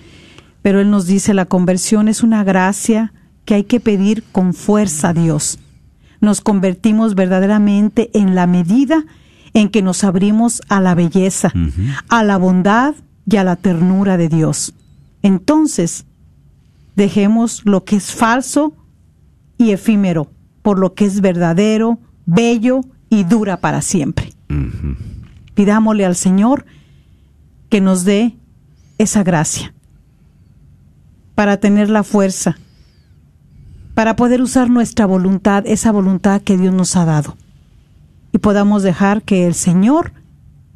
pero 0.63 0.81
él 0.81 0.91
nos 0.91 1.07
dice 1.07 1.35
la 1.35 1.45
conversión 1.45 2.09
es 2.09 2.23
una 2.23 2.43
gracia 2.43 3.13
que 3.45 3.55
hay 3.55 3.65
que 3.65 3.81
pedir 3.81 4.25
con 4.33 4.55
fuerza 4.55 5.11
a 5.11 5.15
Dios. 5.15 5.59
Nos 6.21 6.41
convertimos 6.41 7.15
verdaderamente 7.15 8.11
en 8.15 8.35
la 8.35 8.47
medida 8.47 9.05
en 9.53 9.69
que 9.69 9.83
nos 9.83 10.05
abrimos 10.05 10.63
a 10.69 10.81
la 10.81 10.95
belleza, 10.95 11.53
a 12.09 12.25
la 12.25 12.37
bondad 12.37 12.95
y 13.29 13.37
a 13.37 13.45
la 13.45 13.57
ternura 13.57 14.17
de 14.17 14.29
Dios. 14.29 14.75
Entonces, 15.23 16.05
dejemos 16.95 17.63
lo 17.65 17.85
que 17.85 17.97
es 17.97 18.13
falso 18.13 18.75
y 19.61 19.73
efímero 19.73 20.31
por 20.63 20.79
lo 20.79 20.95
que 20.95 21.05
es 21.05 21.21
verdadero, 21.21 21.99
bello 22.25 22.81
y 23.11 23.25
dura 23.25 23.61
para 23.61 23.83
siempre. 23.83 24.33
Pidámosle 25.55 26.07
al 26.07 26.17
Señor 26.17 26.65
que 27.69 27.83
nos 27.83 28.05
dé 28.05 28.39
esa 28.97 29.23
gracia 29.23 29.75
para 31.35 31.59
tener 31.59 31.91
la 31.91 32.05
fuerza, 32.05 32.57
para 33.95 34.17
poder 34.17 34.41
usar 34.41 34.71
nuestra 34.71 35.05
voluntad, 35.05 35.67
esa 35.67 35.93
voluntad 35.93 36.41
que 36.41 36.57
Dios 36.57 36.73
nos 36.73 36.97
ha 36.97 37.05
dado, 37.05 37.37
y 38.33 38.39
podamos 38.39 38.83
dejar 38.83 39.23
que 39.23 39.47
el 39.47 39.53
Señor 39.53 40.15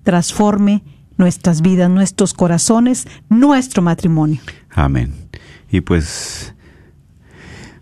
transforme 0.02 0.82
nuestras 1.16 1.62
vidas, 1.62 1.88
nuestros 1.88 2.34
corazones, 2.34 3.06
nuestro 3.30 3.80
matrimonio. 3.80 4.40
Amén. 4.70 5.14
Y 5.70 5.80
pues 5.80 6.53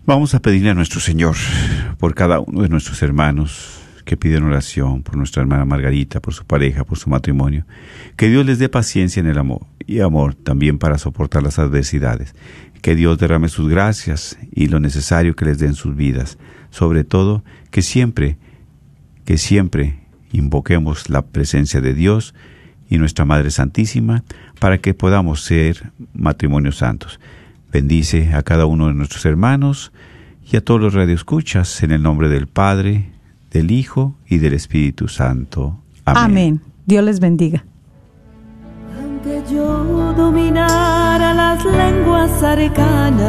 vamos 0.05 0.35
a 0.35 0.41
pedirle 0.41 0.69
a 0.69 0.73
nuestro 0.73 0.99
Señor 0.99 1.35
por 1.97 2.13
cada 2.13 2.39
uno 2.39 2.63
de 2.63 2.69
nuestros 2.69 3.01
hermanos 3.01 3.79
que 4.05 4.17
piden 4.17 4.43
oración, 4.43 5.01
por 5.01 5.15
nuestra 5.15 5.41
hermana 5.41 5.63
Margarita, 5.63 6.19
por 6.19 6.33
su 6.33 6.43
pareja, 6.45 6.83
por 6.83 6.97
su 6.97 7.09
matrimonio, 7.09 7.65
que 8.17 8.27
Dios 8.27 8.45
les 8.45 8.59
dé 8.59 8.67
paciencia 8.67 9.21
en 9.21 9.27
el 9.27 9.37
amor 9.37 9.65
y 9.87 10.01
amor 10.01 10.35
también 10.35 10.77
para 10.77 10.97
soportar 10.97 11.41
las 11.41 11.57
adversidades, 11.57 12.35
que 12.81 12.95
Dios 12.95 13.17
derrame 13.17 13.47
sus 13.47 13.69
gracias 13.69 14.37
y 14.51 14.67
lo 14.67 14.81
necesario 14.81 15.35
que 15.35 15.45
les 15.45 15.59
dé 15.59 15.67
en 15.67 15.75
sus 15.75 15.95
vidas, 15.95 16.37
sobre 16.69 17.05
todo 17.05 17.45
que 17.71 17.81
siempre, 17.81 18.37
que 19.23 19.37
siempre 19.37 20.01
invoquemos 20.33 21.09
la 21.09 21.21
presencia 21.21 21.79
de 21.79 21.93
Dios 21.93 22.35
y 22.89 22.97
nuestra 22.97 23.23
Madre 23.23 23.51
Santísima 23.51 24.23
para 24.59 24.79
que 24.79 24.93
podamos 24.93 25.43
ser 25.43 25.93
matrimonios 26.13 26.77
santos. 26.77 27.19
Bendice 27.73 28.33
a 28.35 28.43
cada 28.43 28.67
uno 28.67 28.85
de 28.87 28.93
nuestros 28.93 29.25
hermanos 29.25 29.91
y 30.47 30.57
a 30.57 30.63
todos 30.63 30.79
los 30.79 30.93
radioescuchas 30.93 31.81
en 31.81 31.91
el 31.91 32.03
nombre 32.03 32.29
del 32.29 32.45
Padre, 32.45 33.11
del 33.49 33.71
Hijo 33.71 34.15
y 34.27 34.37
del 34.37 34.53
Espíritu 34.53 35.07
Santo. 35.07 35.79
Amén. 36.05 36.23
Amén. 36.23 36.61
Dios 36.85 37.03
les 37.03 37.19
bendiga. 37.19 37.65
Aunque 39.01 39.41
yo 39.51 40.13
dominara 40.13 41.33
las 41.33 41.65
lenguas 41.65 42.43
arcanas 42.43 43.23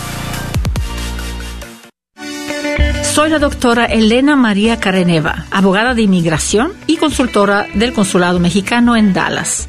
Soy 3.14 3.30
la 3.30 3.38
doctora 3.38 3.84
Elena 3.84 4.34
María 4.34 4.80
Careneva, 4.80 5.46
abogada 5.52 5.94
de 5.94 6.02
inmigración 6.02 6.72
y 6.88 6.96
consultora 6.96 7.68
del 7.74 7.92
Consulado 7.92 8.40
Mexicano 8.40 8.96
en 8.96 9.12
Dallas. 9.12 9.68